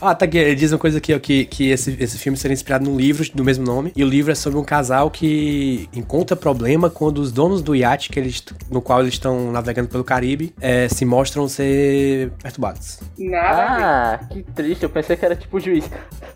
Ah, 0.00 0.14
tá 0.14 0.24
aqui. 0.24 0.36
Ele 0.38 0.54
diz 0.54 0.72
uma 0.72 0.78
coisa 0.78 0.98
aqui, 0.98 1.14
ó, 1.14 1.18
que, 1.18 1.44
que 1.44 1.70
esse, 1.70 1.96
esse 2.00 2.18
filme 2.18 2.36
seria 2.36 2.52
inspirado 2.52 2.84
num 2.88 2.96
livro 2.96 3.24
do 3.34 3.44
mesmo 3.44 3.64
nome. 3.64 3.92
E 3.94 4.02
o 4.04 4.08
livro 4.08 4.32
é 4.32 4.34
sobre 4.34 4.58
um 4.58 4.64
casal 4.64 5.10
que 5.10 5.88
encontra 5.94 6.36
problema 6.36 6.90
quando 6.90 7.18
os 7.18 7.30
donos 7.32 7.62
do 7.62 7.74
iate 7.74 8.10
que 8.10 8.18
eles, 8.18 8.42
no 8.70 8.82
qual 8.82 9.00
eles 9.00 9.14
estão 9.14 9.50
navegando 9.52 9.88
pelo 9.88 10.02
Caribe 10.04 10.52
é, 10.60 10.88
se 10.88 11.04
mostram 11.04 11.48
ser 11.48 12.30
perturbados. 12.42 13.00
Nada. 13.16 14.20
Ah, 14.20 14.26
que 14.30 14.42
triste. 14.42 14.82
Eu 14.82 14.90
pensei 14.90 15.16
que 15.16 15.24
era 15.24 15.36
tipo 15.36 15.58
juiz. 15.60 15.88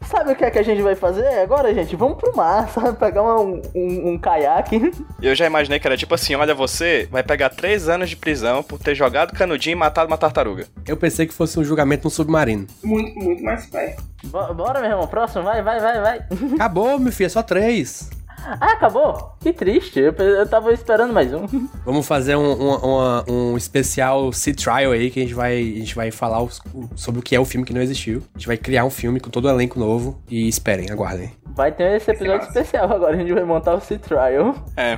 Sabe 0.08 0.32
o 0.32 0.36
que 0.36 0.44
é 0.44 0.50
que 0.50 0.58
a 0.58 0.62
gente 0.62 0.80
vai 0.80 0.94
fazer 0.94 1.26
agora, 1.40 1.74
gente? 1.74 1.94
Vamos 1.96 2.18
pro 2.18 2.34
mar, 2.36 2.68
sabe? 2.72 2.96
Pegar 2.98 3.22
uma- 3.22 3.40
um, 3.40 3.60
um, 3.74 4.08
um 4.12 4.18
caiaque. 4.18 4.90
Eu 5.20 5.34
já 5.34 5.46
imaginei 5.46 5.78
que 5.80 5.86
era 5.86 5.96
tipo 5.96 6.14
assim: 6.14 6.34
olha, 6.34 6.54
você 6.54 7.08
vai 7.10 7.22
pegar 7.22 7.48
três 7.50 7.88
anos 7.88 8.08
de 8.10 8.16
prisão 8.16 8.62
por 8.62 8.78
ter 8.78 8.94
jogado 8.94 9.32
canudinho 9.36 9.72
e 9.74 9.78
matado 9.78 10.06
uma 10.10 10.16
tartaruga. 10.18 10.66
Eu 10.86 10.96
pensei 10.96 11.26
que 11.26 11.34
fosse 11.34 11.58
um 11.58 11.64
julgamento 11.64 12.04
num 12.04 12.10
submarino. 12.10 12.66
Muito, 12.84 13.18
muito 13.18 13.42
mais 13.42 13.66
perto. 13.66 14.02
Bo- 14.24 14.54
Bora, 14.54 14.80
meu 14.80 14.90
irmão. 14.90 15.06
Próximo, 15.08 15.42
vai, 15.44 15.62
vai, 15.62 15.80
vai, 15.80 16.00
vai. 16.00 16.20
Acabou, 16.54 16.98
meu 16.98 17.12
filho, 17.12 17.26
é 17.26 17.30
só 17.30 17.42
três. 17.42 18.10
Ah, 18.46 18.72
acabou? 18.72 19.32
Que 19.40 19.52
triste. 19.52 19.98
Eu, 20.00 20.12
eu 20.12 20.48
tava 20.48 20.72
esperando 20.72 21.12
mais 21.12 21.32
um. 21.34 21.46
Vamos 21.84 22.06
fazer 22.06 22.36
um, 22.36 22.50
um, 22.52 22.74
uma- 22.76 23.24
um 23.28 23.56
especial 23.56 24.32
Sea 24.32 24.54
Trial 24.54 24.92
aí, 24.92 25.10
que 25.10 25.20
a 25.20 25.22
gente 25.22 25.34
vai, 25.34 25.56
a 25.58 25.78
gente 25.78 25.94
vai 25.94 26.10
falar 26.10 26.42
os- 26.42 26.60
sobre 26.96 27.20
o 27.20 27.22
que 27.22 27.34
é 27.36 27.40
o 27.40 27.44
filme 27.44 27.66
que 27.66 27.72
não 27.74 27.80
existiu. 27.82 28.22
A 28.34 28.38
gente 28.38 28.46
vai 28.46 28.56
criar 28.56 28.84
um 28.84 28.90
filme 28.90 29.20
com 29.20 29.30
todo 29.30 29.46
o 29.46 29.50
elenco 29.50 29.78
novo. 29.78 30.22
E 30.30 30.48
esperem, 30.48 30.90
aguardem. 30.90 31.30
Vai 31.54 31.72
ter 31.72 31.96
esse 31.96 32.10
episódio 32.10 32.46
especial 32.46 32.84
agora. 32.92 33.14
A 33.14 33.18
gente 33.18 33.32
vai 33.32 33.42
montar 33.44 33.74
o 33.74 33.80
Sea 33.80 33.98
Trial. 33.98 34.54
É. 34.76 34.96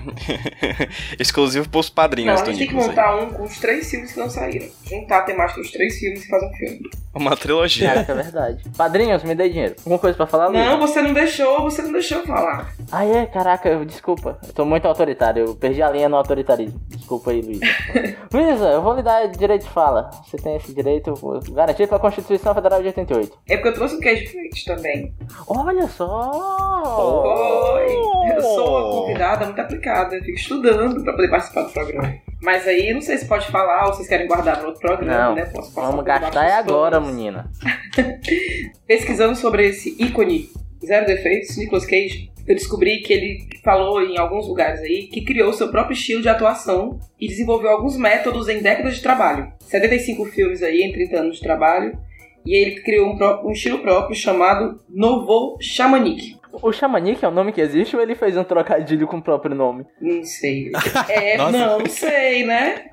Exclusivo 1.18 1.68
pros 1.68 1.88
Não, 1.88 1.94
padrinhos 1.94 2.40
a 2.40 2.44
do 2.44 2.50
gente 2.52 2.58
tem 2.58 2.68
que 2.68 2.74
Nicolas 2.74 2.90
aí. 2.98 3.04
montar 3.14 3.24
um 3.24 3.30
com 3.32 3.44
os 3.44 3.58
três 3.58 3.90
filmes 3.90 4.12
que 4.12 4.18
não 4.20 4.28
saíram. 4.28 4.68
Juntar 4.84 5.18
a 5.18 5.22
temática 5.22 5.60
dos 5.60 5.70
três 5.70 5.98
filmes 5.98 6.24
e 6.24 6.28
fazer 6.28 6.46
um 6.46 6.52
filme. 6.52 6.80
Uma 7.14 7.36
trilogia. 7.36 7.88
Caraca, 7.88 8.12
é 8.12 8.14
verdade. 8.14 8.64
Padrinhos, 8.76 9.22
me 9.24 9.34
dê 9.34 9.48
dinheiro. 9.48 9.74
Alguma 9.78 9.98
coisa 9.98 10.16
pra 10.16 10.26
falar, 10.26 10.48
Luiz? 10.48 10.64
Não, 10.64 10.78
você 10.78 11.00
não 11.02 11.12
deixou, 11.12 11.62
você 11.62 11.82
não 11.82 11.92
deixou 11.92 12.22
falar. 12.24 12.72
Ah, 12.92 13.04
é? 13.04 13.26
Caraca, 13.32 13.84
desculpa. 13.84 14.38
Eu 14.46 14.52
tô 14.52 14.64
muito 14.64 14.86
autoritário. 14.86 15.46
Eu 15.46 15.54
perdi 15.54 15.82
a 15.82 15.90
linha 15.90 16.08
no 16.08 16.16
autoritarismo. 16.16 16.80
Desculpa 16.88 17.30
aí, 17.30 17.40
Luísa. 17.40 17.64
Luísa, 18.32 18.68
eu 18.68 18.82
vou 18.82 18.94
lhe 18.94 19.02
dar 19.02 19.26
direito 19.28 19.64
de 19.64 19.70
fala. 19.70 20.10
Você 20.24 20.36
tem 20.36 20.56
esse 20.56 20.74
direito 20.74 21.14
garantido 21.52 21.88
pela 21.88 22.00
Constituição 22.00 22.54
Federal 22.54 22.80
de 22.80 22.88
88. 22.88 23.38
É 23.48 23.56
porque 23.56 23.68
eu 23.68 23.74
trouxe 23.74 23.96
um 23.96 24.00
queijo 24.00 24.30
frito 24.30 24.64
também. 24.66 25.14
Olha 25.46 25.86
só! 25.86 27.74
Oi! 27.74 28.34
Eu 28.34 28.42
sou 28.42 28.68
uma 28.68 29.00
convidada 29.00 29.46
muito 29.46 29.60
aplicada. 29.60 30.16
Eu 30.16 30.22
fico 30.22 30.36
estudando 30.36 31.02
pra 31.04 31.12
poder 31.12 31.30
participar 31.30 31.62
do 31.62 31.72
programa. 31.72 32.14
Mas 32.42 32.66
aí, 32.66 32.92
não 32.92 33.02
sei 33.02 33.18
se 33.18 33.26
pode 33.26 33.46
falar 33.48 33.86
ou 33.86 33.92
vocês 33.92 34.08
querem 34.08 34.26
guardar 34.26 34.58
para 34.58 34.66
outro 34.66 34.80
programa, 34.80 35.28
Não, 35.28 35.34
né? 35.34 35.44
Posso 35.44 35.74
passar 35.74 35.90
vamos 35.90 36.04
gastar 36.04 36.46
é 36.46 36.54
agora, 36.54 36.98
menina. 36.98 37.50
Pesquisando 38.86 39.36
sobre 39.36 39.68
esse 39.68 39.94
ícone 40.02 40.48
Zero 40.84 41.06
Defeitos, 41.06 41.56
Nicolas 41.56 41.84
Cage, 41.84 42.30
eu 42.46 42.54
descobri 42.54 43.00
que 43.00 43.12
ele 43.12 43.48
falou 43.62 44.02
em 44.02 44.18
alguns 44.18 44.48
lugares 44.48 44.80
aí 44.80 45.06
que 45.06 45.22
criou 45.22 45.52
seu 45.52 45.68
próprio 45.68 45.94
estilo 45.94 46.22
de 46.22 46.28
atuação 46.28 46.98
e 47.20 47.28
desenvolveu 47.28 47.70
alguns 47.70 47.96
métodos 47.96 48.48
em 48.48 48.60
décadas 48.60 48.96
de 48.96 49.02
trabalho. 49.02 49.52
75 49.60 50.24
filmes 50.26 50.62
aí 50.62 50.82
em 50.82 50.92
30 50.92 51.16
anos 51.16 51.36
de 51.36 51.42
trabalho. 51.42 51.96
E 52.44 52.56
ele 52.56 52.80
criou 52.80 53.06
um, 53.06 53.46
um 53.46 53.52
estilo 53.52 53.80
próprio 53.80 54.16
chamado 54.16 54.80
Novo 54.88 55.58
Chamanique. 55.60 56.40
O 56.52 56.72
Xamanique 56.72 57.24
é 57.24 57.28
o 57.28 57.30
nome 57.30 57.52
que 57.52 57.60
existe 57.60 57.94
ou 57.94 58.02
ele 58.02 58.16
fez 58.16 58.36
um 58.36 58.42
trocadilho 58.42 59.06
com 59.06 59.18
o 59.18 59.22
próprio 59.22 59.54
nome? 59.54 59.86
Não 60.00 60.24
sei. 60.24 60.72
É, 61.08 61.36
não 61.36 61.86
sei, 61.86 62.44
né? 62.44 62.86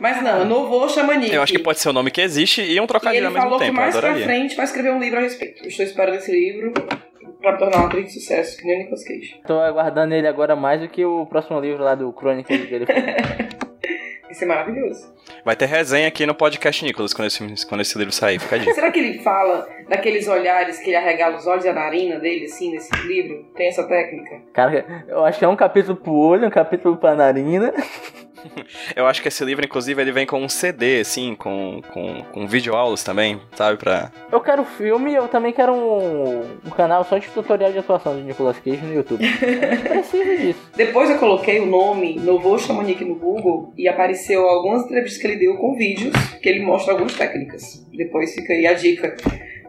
Mas 0.00 0.22
não, 0.22 0.44
Novo 0.44 0.88
Chamanique. 0.88 1.34
Eu 1.34 1.42
acho 1.42 1.52
que 1.52 1.58
pode 1.58 1.80
ser 1.80 1.88
o 1.88 1.92
nome 1.92 2.10
que 2.10 2.20
existe 2.20 2.62
e 2.62 2.80
um 2.80 2.84
E 2.84 2.86
trocadilho 2.86 3.18
ele 3.18 3.26
ao 3.26 3.32
mesmo 3.32 3.44
falou 3.44 3.58
que 3.58 3.64
tempo. 3.64 3.78
Eu 3.78 3.82
mais 3.82 3.96
pra 3.96 4.14
frente 4.14 4.54
vai 4.54 4.64
escrever 4.64 4.92
um 4.92 5.00
livro 5.00 5.18
a 5.18 5.22
respeito. 5.22 5.64
Eu 5.64 5.68
estou 5.68 5.84
esperando 5.84 6.16
esse 6.16 6.30
livro 6.30 6.72
pra 7.44 7.52
me 7.52 7.58
tornar 7.58 7.76
uma 7.76 7.86
atriz 7.86 8.06
de 8.06 8.20
sucesso, 8.20 8.56
que 8.56 8.64
nem 8.64 8.76
o 8.76 8.78
Nicolas 8.78 9.04
Cage. 9.04 9.40
Tô 9.46 9.60
aguardando 9.60 10.14
ele 10.14 10.26
agora 10.26 10.56
mais 10.56 10.80
do 10.80 10.88
que 10.88 11.04
o 11.04 11.26
próximo 11.26 11.60
livro 11.60 11.84
lá 11.84 11.94
do 11.94 12.10
Crônicas 12.12 12.56
Fogo. 12.58 12.86
Vai 14.24 14.34
ser 14.34 14.46
maravilhoso. 14.46 15.14
Vai 15.44 15.54
ter 15.54 15.66
resenha 15.66 16.08
aqui 16.08 16.24
no 16.24 16.34
podcast 16.34 16.82
Nicolas 16.84 17.12
quando 17.12 17.28
esse, 17.28 17.66
quando 17.68 17.82
esse 17.82 17.96
livro 17.98 18.12
sair. 18.12 18.40
Fica 18.40 18.56
a 18.56 18.58
dica. 18.58 18.72
Será 18.72 18.90
que 18.90 18.98
ele 18.98 19.18
fala 19.18 19.68
daqueles 19.88 20.26
olhares 20.26 20.78
que 20.78 20.88
ele 20.90 20.96
arregala 20.96 21.36
os 21.36 21.46
olhos 21.46 21.64
e 21.64 21.68
a 21.68 21.72
narina 21.72 22.18
dele, 22.18 22.46
assim, 22.46 22.72
nesse 22.72 22.90
livro? 23.06 23.44
Tem 23.54 23.68
essa 23.68 23.86
técnica? 23.86 24.40
Cara, 24.52 25.04
eu 25.06 25.24
acho 25.24 25.38
que 25.38 25.44
é 25.44 25.48
um 25.48 25.54
capítulo 25.54 25.96
pro 25.96 26.12
olho, 26.12 26.48
um 26.48 26.50
capítulo 26.50 26.96
pra 26.96 27.14
narina. 27.14 27.72
Eu 28.94 29.06
acho 29.06 29.22
que 29.22 29.28
esse 29.28 29.44
livro, 29.44 29.64
inclusive, 29.64 30.00
ele 30.00 30.12
vem 30.12 30.26
com 30.26 30.42
um 30.42 30.48
CD, 30.48 31.00
assim, 31.00 31.34
com, 31.34 31.80
com, 31.92 32.22
com 32.32 32.46
videoaulas 32.46 33.02
também, 33.02 33.40
sabe? 33.54 33.78
Pra. 33.78 34.10
Eu 34.30 34.40
quero 34.40 34.64
filme 34.64 35.12
e 35.12 35.14
eu 35.14 35.28
também 35.28 35.52
quero 35.52 35.72
um, 35.72 36.40
um 36.64 36.70
canal 36.70 37.04
só 37.04 37.18
de 37.18 37.28
tutorial 37.28 37.72
de 37.72 37.78
atuação 37.78 38.16
de 38.16 38.22
Nicolas 38.22 38.58
Cage 38.58 38.80
no 38.82 38.94
YouTube. 38.94 39.24
Precisa 39.88 40.36
disso. 40.36 40.70
Depois 40.76 41.10
eu 41.10 41.18
coloquei 41.18 41.60
o 41.60 41.66
nome 41.66 42.18
Novo 42.18 42.58
Chamanique 42.58 43.04
no 43.04 43.14
Google 43.16 43.72
e 43.76 43.88
apareceu 43.88 44.48
algumas 44.48 44.84
entrevistas 44.84 45.20
que 45.20 45.26
ele 45.26 45.36
deu 45.36 45.56
com 45.56 45.74
vídeos 45.74 46.14
que 46.40 46.48
ele 46.48 46.64
mostra 46.64 46.92
algumas 46.92 47.14
técnicas. 47.14 47.84
Depois 47.92 48.34
fica 48.34 48.52
aí 48.52 48.66
a 48.66 48.74
dica 48.74 49.16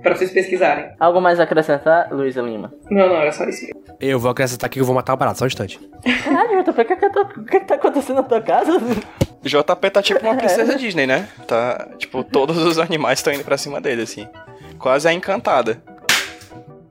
pra 0.05 0.15
vocês 0.15 0.31
pesquisarem. 0.31 0.91
Algo 1.00 1.19
mais 1.19 1.39
a 1.39 1.43
acrescentar, 1.43 2.12
Luísa 2.13 2.41
Lima? 2.41 2.71
Não, 2.89 3.07
não, 3.09 3.15
era 3.15 3.31
só 3.31 3.43
isso 3.45 3.65
mesmo. 3.65 3.81
Eu 4.00 4.19
vou 4.19 4.31
acrescentar 4.31 4.67
aqui 4.67 4.75
que 4.75 4.81
eu 4.81 4.85
vou 4.85 4.95
matar 4.95 5.13
o 5.13 5.17
barato, 5.17 5.39
só 5.39 5.45
um 5.45 5.47
instante. 5.47 5.79
Caralho, 6.24 6.63
JP, 6.63 6.81
o 6.81 6.85
que, 6.85 6.95
que, 6.95 7.09
tá- 7.09 7.25
que 7.25 7.59
que 7.59 7.65
tá 7.65 7.75
acontecendo 7.75 8.17
na 8.17 8.24
tua 8.24 8.41
casa? 8.41 8.71
JP 9.43 9.89
tá 9.91 10.01
tipo 10.01 10.25
uma 10.25 10.35
princesa 10.38 10.75
Disney, 10.75 11.05
né? 11.07 11.27
Tá. 11.47 11.88
Tipo, 11.97 12.24
todos 12.24 12.57
os 12.57 12.77
animais 12.79 13.19
estão 13.19 13.33
indo 13.33 13.43
pra 13.43 13.57
cima 13.57 13.79
dele, 13.81 14.03
assim. 14.03 14.27
Quase 14.79 15.07
a 15.07 15.13
encantada. 15.13 15.81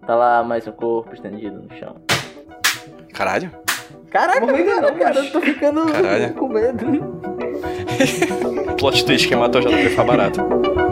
Tá 0.07 0.15
lá 0.15 0.43
mais 0.43 0.67
um 0.67 0.73
corpo 0.73 1.15
estendido 1.15 1.61
no 1.63 1.77
chão. 1.79 1.97
Caralho. 3.13 3.51
Ainda 3.51 4.11
cara, 4.11 4.41
não, 4.41 4.95
cara, 4.97 5.19
eu 5.19 5.33
tô 5.33 5.41
ficando 5.41 5.87
Caralho. 5.87 6.35
com 6.35 6.49
medo. 6.49 6.87
Plot 8.79 9.05
twist 9.05 9.27
que 9.29 9.35
matou 9.35 9.61
o 9.61 9.65
JP 9.65 9.89
foi 9.91 10.05
barato. 10.05 10.84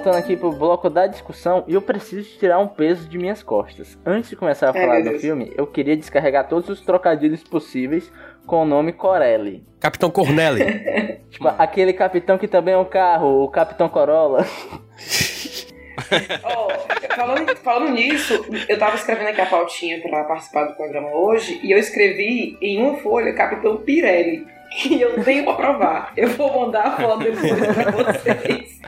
Voltando 0.00 0.16
aqui 0.16 0.34
pro 0.34 0.50
bloco 0.50 0.88
da 0.88 1.06
discussão, 1.06 1.62
eu 1.68 1.82
preciso 1.82 2.38
tirar 2.38 2.58
um 2.58 2.66
peso 2.66 3.06
de 3.06 3.18
minhas 3.18 3.42
costas. 3.42 3.98
Antes 4.04 4.30
de 4.30 4.36
começar 4.36 4.68
a 4.68 4.70
Ai, 4.70 4.80
falar 4.80 4.94
meu 4.94 5.02
do 5.04 5.10
Deus. 5.10 5.20
filme, 5.20 5.52
eu 5.58 5.66
queria 5.66 5.94
descarregar 5.94 6.48
todos 6.48 6.70
os 6.70 6.80
trocadilhos 6.80 7.44
possíveis 7.44 8.10
com 8.46 8.62
o 8.62 8.64
nome 8.64 8.94
Corelli. 8.94 9.62
Capitão 9.78 10.10
Corneli. 10.10 11.20
Tipo, 11.30 11.48
aquele 11.48 11.92
capitão 11.92 12.38
que 12.38 12.48
também 12.48 12.74
é 12.74 12.78
um 12.78 12.84
carro, 12.84 13.44
o 13.44 13.48
Capitão 13.48 13.88
Corolla. 13.88 14.44
Ó, 16.42 16.68
falando, 17.14 17.56
falando 17.56 17.92
nisso, 17.92 18.44
eu 18.68 18.78
tava 18.78 18.96
escrevendo 18.96 19.28
aqui 19.28 19.40
a 19.40 19.46
pautinha 19.46 20.00
pra 20.00 20.24
participar 20.24 20.64
do 20.64 20.74
programa 20.74 21.08
hoje 21.14 21.60
e 21.62 21.70
eu 21.70 21.78
escrevi 21.78 22.58
em 22.60 22.82
uma 22.82 22.96
folha 22.96 23.34
Capitão 23.34 23.76
Pirelli. 23.76 24.46
Que 24.72 24.98
eu 25.02 25.22
tenho 25.22 25.44
pra 25.44 25.54
provar. 25.54 26.12
Eu 26.16 26.30
vou 26.30 26.60
mandar 26.60 26.86
a 26.86 26.96
foto 26.96 27.18
depois 27.18 27.52
pra 27.74 27.90
vocês. 27.90 28.80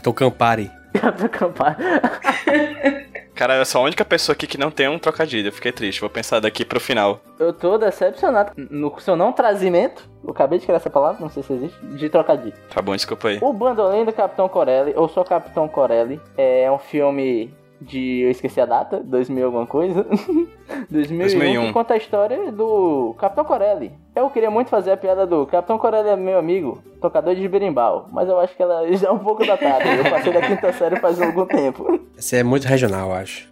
Capitão 0.00 0.12
Campari. 0.14 0.70
Capitão 0.98 1.28
Campari. 1.28 1.76
Cara, 3.36 3.56
eu 3.56 3.64
sou 3.66 3.82
a 3.82 3.84
única 3.84 4.04
pessoa 4.04 4.34
aqui 4.34 4.46
que 4.46 4.58
não 4.58 4.70
tem 4.70 4.88
um 4.88 4.98
trocadilho. 4.98 5.48
Eu 5.48 5.52
fiquei 5.52 5.72
triste. 5.72 6.00
Vou 6.00 6.08
pensar 6.08 6.40
daqui 6.40 6.64
pro 6.64 6.80
final. 6.80 7.20
Eu 7.38 7.52
tô 7.52 7.76
decepcionado 7.76 8.52
no 8.56 8.98
seu 9.00 9.14
não 9.14 9.32
trazimento. 9.32 10.08
Eu 10.24 10.30
acabei 10.30 10.58
de 10.58 10.64
criar 10.64 10.76
essa 10.76 10.90
palavra, 10.90 11.20
não 11.20 11.28
sei 11.28 11.42
se 11.42 11.52
existe, 11.52 11.86
de 11.86 12.08
trocadilho. 12.08 12.54
Tá 12.72 12.80
bom, 12.80 12.94
desculpa 12.94 13.28
aí. 13.28 13.38
O 13.40 13.52
Bandolim 13.52 14.04
do 14.04 14.12
Capitão 14.12 14.48
Corelli, 14.48 14.92
ou 14.96 15.08
só 15.08 15.22
Capitão 15.22 15.68
Corelli, 15.68 16.20
é 16.36 16.70
um 16.70 16.78
filme 16.78 17.54
de. 17.80 18.20
Eu 18.20 18.30
esqueci 18.30 18.60
a 18.60 18.66
data, 18.66 19.00
2000 19.02 19.46
alguma 19.46 19.66
coisa. 19.66 20.06
2001, 20.90 21.18
2001. 21.18 21.66
que 21.66 21.72
conta 21.72 21.94
a 21.94 21.96
história 21.96 22.52
do 22.52 23.14
Capitão 23.18 23.44
Corelli. 23.44 23.92
Eu 24.14 24.30
queria 24.30 24.50
muito 24.50 24.68
fazer 24.68 24.92
a 24.92 24.96
piada 24.96 25.26
do 25.26 25.46
Capitão 25.46 25.78
Corelli 25.78 26.08
é 26.08 26.16
meu 26.16 26.38
amigo, 26.38 26.82
tocador 27.00 27.34
de 27.34 27.48
berimbau, 27.48 28.08
mas 28.12 28.28
eu 28.28 28.38
acho 28.38 28.54
que 28.56 28.62
ela 28.62 28.90
já 28.92 29.08
é 29.08 29.10
um 29.10 29.18
pouco 29.18 29.44
datada. 29.46 29.84
Eu 29.84 30.10
passei 30.10 30.32
da 30.32 30.42
quinta 30.42 30.72
série 30.72 30.96
faz 30.96 31.20
algum 31.20 31.46
tempo. 31.46 32.00
Esse 32.16 32.36
é 32.36 32.42
muito 32.42 32.66
regional, 32.66 33.08
eu 33.10 33.14
acho. 33.14 33.50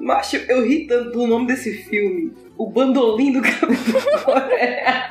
Macho, 0.00 0.36
eu 0.48 0.64
ri 0.64 0.86
tanto 0.86 1.10
do 1.10 1.26
nome 1.26 1.46
desse 1.46 1.72
filme. 1.72 2.32
O 2.56 2.70
bandolim 2.70 3.32
do 3.32 3.42
Coreia. 4.24 5.04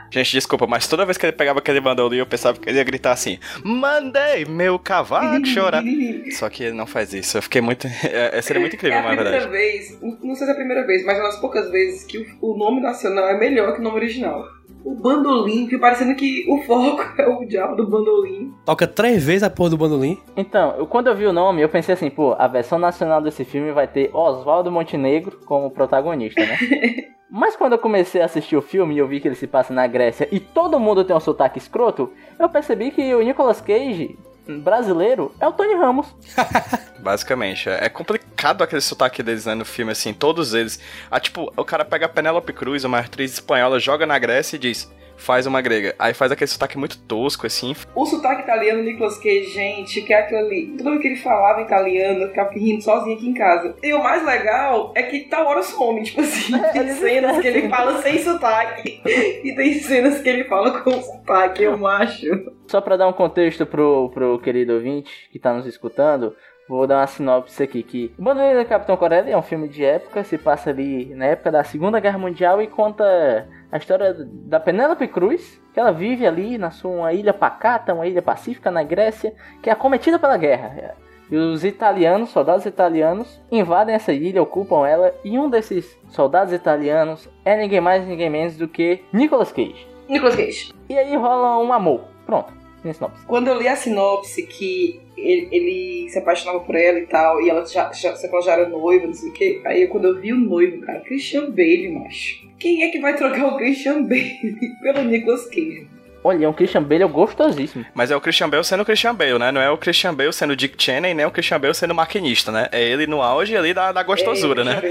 Gente, 0.12 0.32
desculpa, 0.32 0.66
mas 0.66 0.88
toda 0.88 1.04
vez 1.06 1.16
que 1.16 1.24
ele 1.24 1.32
pegava 1.32 1.60
aquele 1.60 1.80
bandolim, 1.80 2.16
eu 2.16 2.26
pensava 2.26 2.58
que 2.58 2.68
ele 2.68 2.78
ia 2.78 2.84
gritar 2.84 3.12
assim: 3.12 3.38
Mandei 3.64 4.44
meu 4.44 4.76
cavalo 4.76 5.46
chorar. 5.46 5.84
Só 6.36 6.48
que 6.50 6.64
ele 6.64 6.74
não 6.74 6.84
faz 6.86 7.14
isso. 7.14 7.38
Eu 7.38 7.42
fiquei 7.42 7.60
muito. 7.60 7.86
É, 8.02 8.42
seria 8.42 8.60
muito 8.60 8.74
É 8.74 8.76
incrível, 8.76 8.98
a 8.98 9.02
na 9.02 9.08
primeira 9.08 9.30
verdade. 9.30 9.52
vez, 9.52 9.98
não 10.22 10.34
sei 10.34 10.44
se 10.46 10.50
é 10.50 10.52
a 10.52 10.56
primeira 10.56 10.84
vez, 10.86 11.04
mas 11.04 11.16
é 11.16 11.20
uma 11.20 11.28
das 11.30 11.40
poucas 11.40 11.70
vezes 11.70 12.04
que 12.04 12.26
o 12.40 12.56
nome 12.56 12.80
nacional 12.80 13.28
é 13.28 13.38
melhor 13.38 13.72
que 13.74 13.80
o 13.80 13.82
nome 13.84 13.96
original. 13.96 14.44
O 14.84 14.94
bandolim, 14.94 15.66
fica 15.66 15.78
parecendo 15.78 16.14
que 16.14 16.46
o 16.48 16.62
foco 16.62 17.02
é 17.20 17.26
o 17.28 17.44
diabo 17.44 17.76
do 17.76 17.88
bandolim. 17.88 18.54
Toca 18.64 18.86
três 18.86 19.24
vezes 19.24 19.42
a 19.42 19.50
porra 19.50 19.70
do 19.70 19.76
bandolim. 19.76 20.18
Então, 20.36 20.74
eu, 20.76 20.86
quando 20.86 21.08
eu 21.08 21.14
vi 21.14 21.26
o 21.26 21.32
nome, 21.32 21.62
eu 21.62 21.68
pensei 21.68 21.94
assim, 21.94 22.10
pô, 22.10 22.34
a 22.38 22.46
versão 22.46 22.78
nacional 22.78 23.20
desse 23.20 23.44
filme 23.44 23.72
vai 23.72 23.86
ter 23.86 24.10
Oswaldo 24.14 24.70
Montenegro 24.70 25.38
como 25.44 25.70
protagonista, 25.70 26.40
né? 26.40 26.56
Mas 27.30 27.54
quando 27.54 27.74
eu 27.74 27.78
comecei 27.78 28.20
a 28.20 28.24
assistir 28.24 28.56
o 28.56 28.62
filme 28.62 28.94
e 28.94 28.98
eu 28.98 29.06
vi 29.06 29.20
que 29.20 29.28
ele 29.28 29.36
se 29.36 29.46
passa 29.46 29.72
na 29.72 29.86
Grécia 29.86 30.28
e 30.32 30.40
todo 30.40 30.80
mundo 30.80 31.04
tem 31.04 31.14
um 31.14 31.20
sotaque 31.20 31.58
escroto, 31.58 32.12
eu 32.36 32.48
percebi 32.48 32.90
que 32.90 33.14
o 33.14 33.22
Nicolas 33.22 33.60
Cage, 33.60 34.18
brasileiro, 34.58 35.34
é 35.38 35.46
o 35.46 35.52
Tony 35.52 35.74
Ramos. 35.74 36.06
Basicamente. 36.98 37.68
É 37.68 37.80
é 37.84 37.88
complicado 37.88 38.62
aquele 38.62 38.80
sotaque 38.80 39.22
deles 39.22 39.46
né, 39.46 39.54
no 39.54 39.64
filme, 39.64 39.92
assim, 39.92 40.14
todos 40.14 40.54
eles. 40.54 40.80
Ah, 41.10 41.18
tipo, 41.18 41.52
o 41.56 41.64
cara 41.64 41.84
pega 41.84 42.06
a 42.06 42.08
Penélope 42.08 42.52
Cruz, 42.52 42.84
uma 42.84 43.00
atriz 43.00 43.32
espanhola, 43.34 43.78
joga 43.78 44.06
na 44.06 44.18
Grécia 44.18 44.56
e 44.56 44.58
diz: 44.58 44.90
faz 45.20 45.46
uma 45.46 45.60
grega. 45.60 45.94
Aí 45.98 46.14
faz 46.14 46.32
aquele 46.32 46.48
sotaque 46.48 46.78
muito 46.78 46.98
tosco, 46.98 47.46
assim. 47.46 47.74
O 47.94 48.06
sotaque 48.06 48.42
italiano 48.42 48.82
do 48.82 48.84
Nicolas 48.84 49.18
Cage, 49.18 49.50
gente, 49.50 50.02
que 50.02 50.12
é 50.12 50.20
aquilo 50.20 50.40
ali. 50.40 50.76
Vez 50.82 51.00
que 51.00 51.08
ele 51.08 51.16
falava 51.16 51.60
italiano, 51.60 52.22
eu 52.22 52.28
ficava 52.28 52.50
rindo 52.52 52.82
sozinho 52.82 53.16
aqui 53.16 53.28
em 53.28 53.34
casa. 53.34 53.76
E 53.82 53.92
o 53.92 54.02
mais 54.02 54.24
legal 54.24 54.92
é 54.96 55.02
que 55.02 55.20
tal 55.28 55.46
hora 55.46 55.62
some, 55.62 56.02
tipo 56.04 56.20
assim. 56.20 56.52
Tem 56.72 56.88
cenas 56.88 57.38
que 57.38 57.46
ele 57.46 57.68
fala 57.68 58.02
sem 58.02 58.18
sotaque. 58.18 59.00
E 59.42 59.54
tem 59.54 59.74
cenas 59.74 60.20
que 60.20 60.28
ele 60.28 60.44
fala 60.44 60.80
com 60.80 60.90
sotaque, 61.02 61.62
eu 61.62 61.86
acho. 61.86 62.26
Só 62.66 62.80
pra 62.80 62.96
dar 62.96 63.08
um 63.08 63.12
contexto 63.12 63.66
pro, 63.66 64.10
pro 64.10 64.38
querido 64.38 64.74
ouvinte 64.74 65.28
que 65.30 65.38
tá 65.38 65.52
nos 65.52 65.66
escutando, 65.66 66.34
vou 66.68 66.86
dar 66.86 66.98
uma 66.98 67.06
sinopse 67.06 67.62
aqui, 67.62 67.82
que 67.82 68.12
O 68.18 68.22
Bandoleiro 68.22 68.62
do 68.62 68.68
Capitão 68.68 68.96
Corelli 68.96 69.30
é 69.30 69.36
um 69.36 69.42
filme 69.42 69.68
de 69.68 69.84
época, 69.84 70.22
se 70.22 70.38
passa 70.38 70.70
ali 70.70 71.06
na 71.14 71.26
época 71.26 71.50
da 71.50 71.64
Segunda 71.64 71.98
Guerra 72.00 72.18
Mundial 72.18 72.62
e 72.62 72.66
conta 72.66 73.48
a 73.72 73.76
história 73.76 74.14
da 74.18 74.58
Penélope 74.58 75.06
Cruz, 75.08 75.60
que 75.72 75.78
ela 75.78 75.92
vive 75.92 76.26
ali 76.26 76.58
na 76.58 76.70
sua 76.70 77.12
ilha 77.12 77.32
pacata, 77.32 77.94
uma 77.94 78.06
ilha 78.06 78.22
pacífica 78.22 78.70
na 78.70 78.82
Grécia, 78.82 79.34
que 79.62 79.70
é 79.70 79.72
acometida 79.72 80.18
pela 80.18 80.36
guerra. 80.36 80.96
E 81.30 81.36
os 81.36 81.64
italianos, 81.64 82.30
soldados 82.30 82.66
italianos, 82.66 83.40
invadem 83.52 83.94
essa 83.94 84.12
ilha, 84.12 84.42
ocupam 84.42 84.86
ela, 84.86 85.14
e 85.24 85.38
um 85.38 85.48
desses 85.48 85.96
soldados 86.08 86.52
italianos 86.52 87.28
é 87.44 87.56
ninguém 87.56 87.80
mais, 87.80 88.04
ninguém 88.04 88.28
menos 88.28 88.56
do 88.56 88.66
que 88.66 89.04
Nicolas 89.12 89.52
Cage. 89.52 89.86
Nicolas 90.08 90.34
Cage. 90.34 90.74
E 90.88 90.98
aí 90.98 91.14
rola 91.16 91.58
um 91.58 91.72
amor. 91.72 92.00
Pronto, 92.26 92.52
tem 92.82 92.92
sinopse. 92.92 93.24
Quando 93.26 93.46
eu 93.46 93.56
li 93.56 93.68
a 93.68 93.76
sinopse 93.76 94.42
que 94.44 95.00
ele, 95.22 95.48
ele 95.50 96.08
se 96.08 96.18
apaixonava 96.18 96.60
por 96.60 96.74
ela 96.74 96.98
e 96.98 97.06
tal, 97.06 97.40
e 97.40 97.50
ela 97.50 97.64
já, 97.64 97.92
já, 97.92 98.14
só 98.14 98.28
que 98.28 98.34
ela 98.34 98.44
já 98.44 98.52
era 98.52 98.68
noiva, 98.68 99.06
não 99.06 99.14
sei 99.14 99.30
o 99.30 99.32
quê. 99.32 99.60
Aí 99.64 99.86
quando 99.86 100.06
eu 100.06 100.20
vi 100.20 100.32
o 100.32 100.38
noivo, 100.38 100.80
cara, 100.80 101.00
Christian 101.00 101.50
Bale, 101.50 101.90
macho. 101.90 102.48
Quem 102.58 102.82
é 102.84 102.90
que 102.90 103.00
vai 103.00 103.16
trocar 103.16 103.46
o 103.46 103.56
Christian 103.56 104.02
Bale 104.02 104.38
pelo 104.82 105.04
Nicolas 105.04 105.46
Cage? 105.46 105.86
Olha, 106.22 106.44
é 106.44 106.48
um 106.48 106.52
Christian 106.52 106.82
Bale 106.82 107.06
gostosíssimo. 107.06 107.84
Mas 107.94 108.10
é 108.10 108.16
o 108.16 108.20
Christian 108.20 108.48
Bale 108.48 108.62
sendo 108.62 108.82
o 108.82 108.84
Christian 108.84 109.14
Bale, 109.14 109.38
né? 109.38 109.50
Não 109.50 109.60
é 109.60 109.70
o 109.70 109.78
Christian 109.78 110.14
Bale 110.14 110.32
sendo 110.32 110.54
Dick 110.54 110.82
Cheney, 110.82 111.14
nem 111.14 111.24
o 111.24 111.30
Christian 111.30 111.58
Bale 111.58 111.74
sendo 111.74 111.94
maquinista, 111.94 112.52
né? 112.52 112.68
É 112.72 112.82
ele 112.82 113.06
no 113.06 113.22
auge 113.22 113.56
ali 113.56 113.72
da, 113.72 113.90
da 113.90 114.02
gostosura, 114.02 114.60
é, 114.60 114.64
né? 114.64 114.82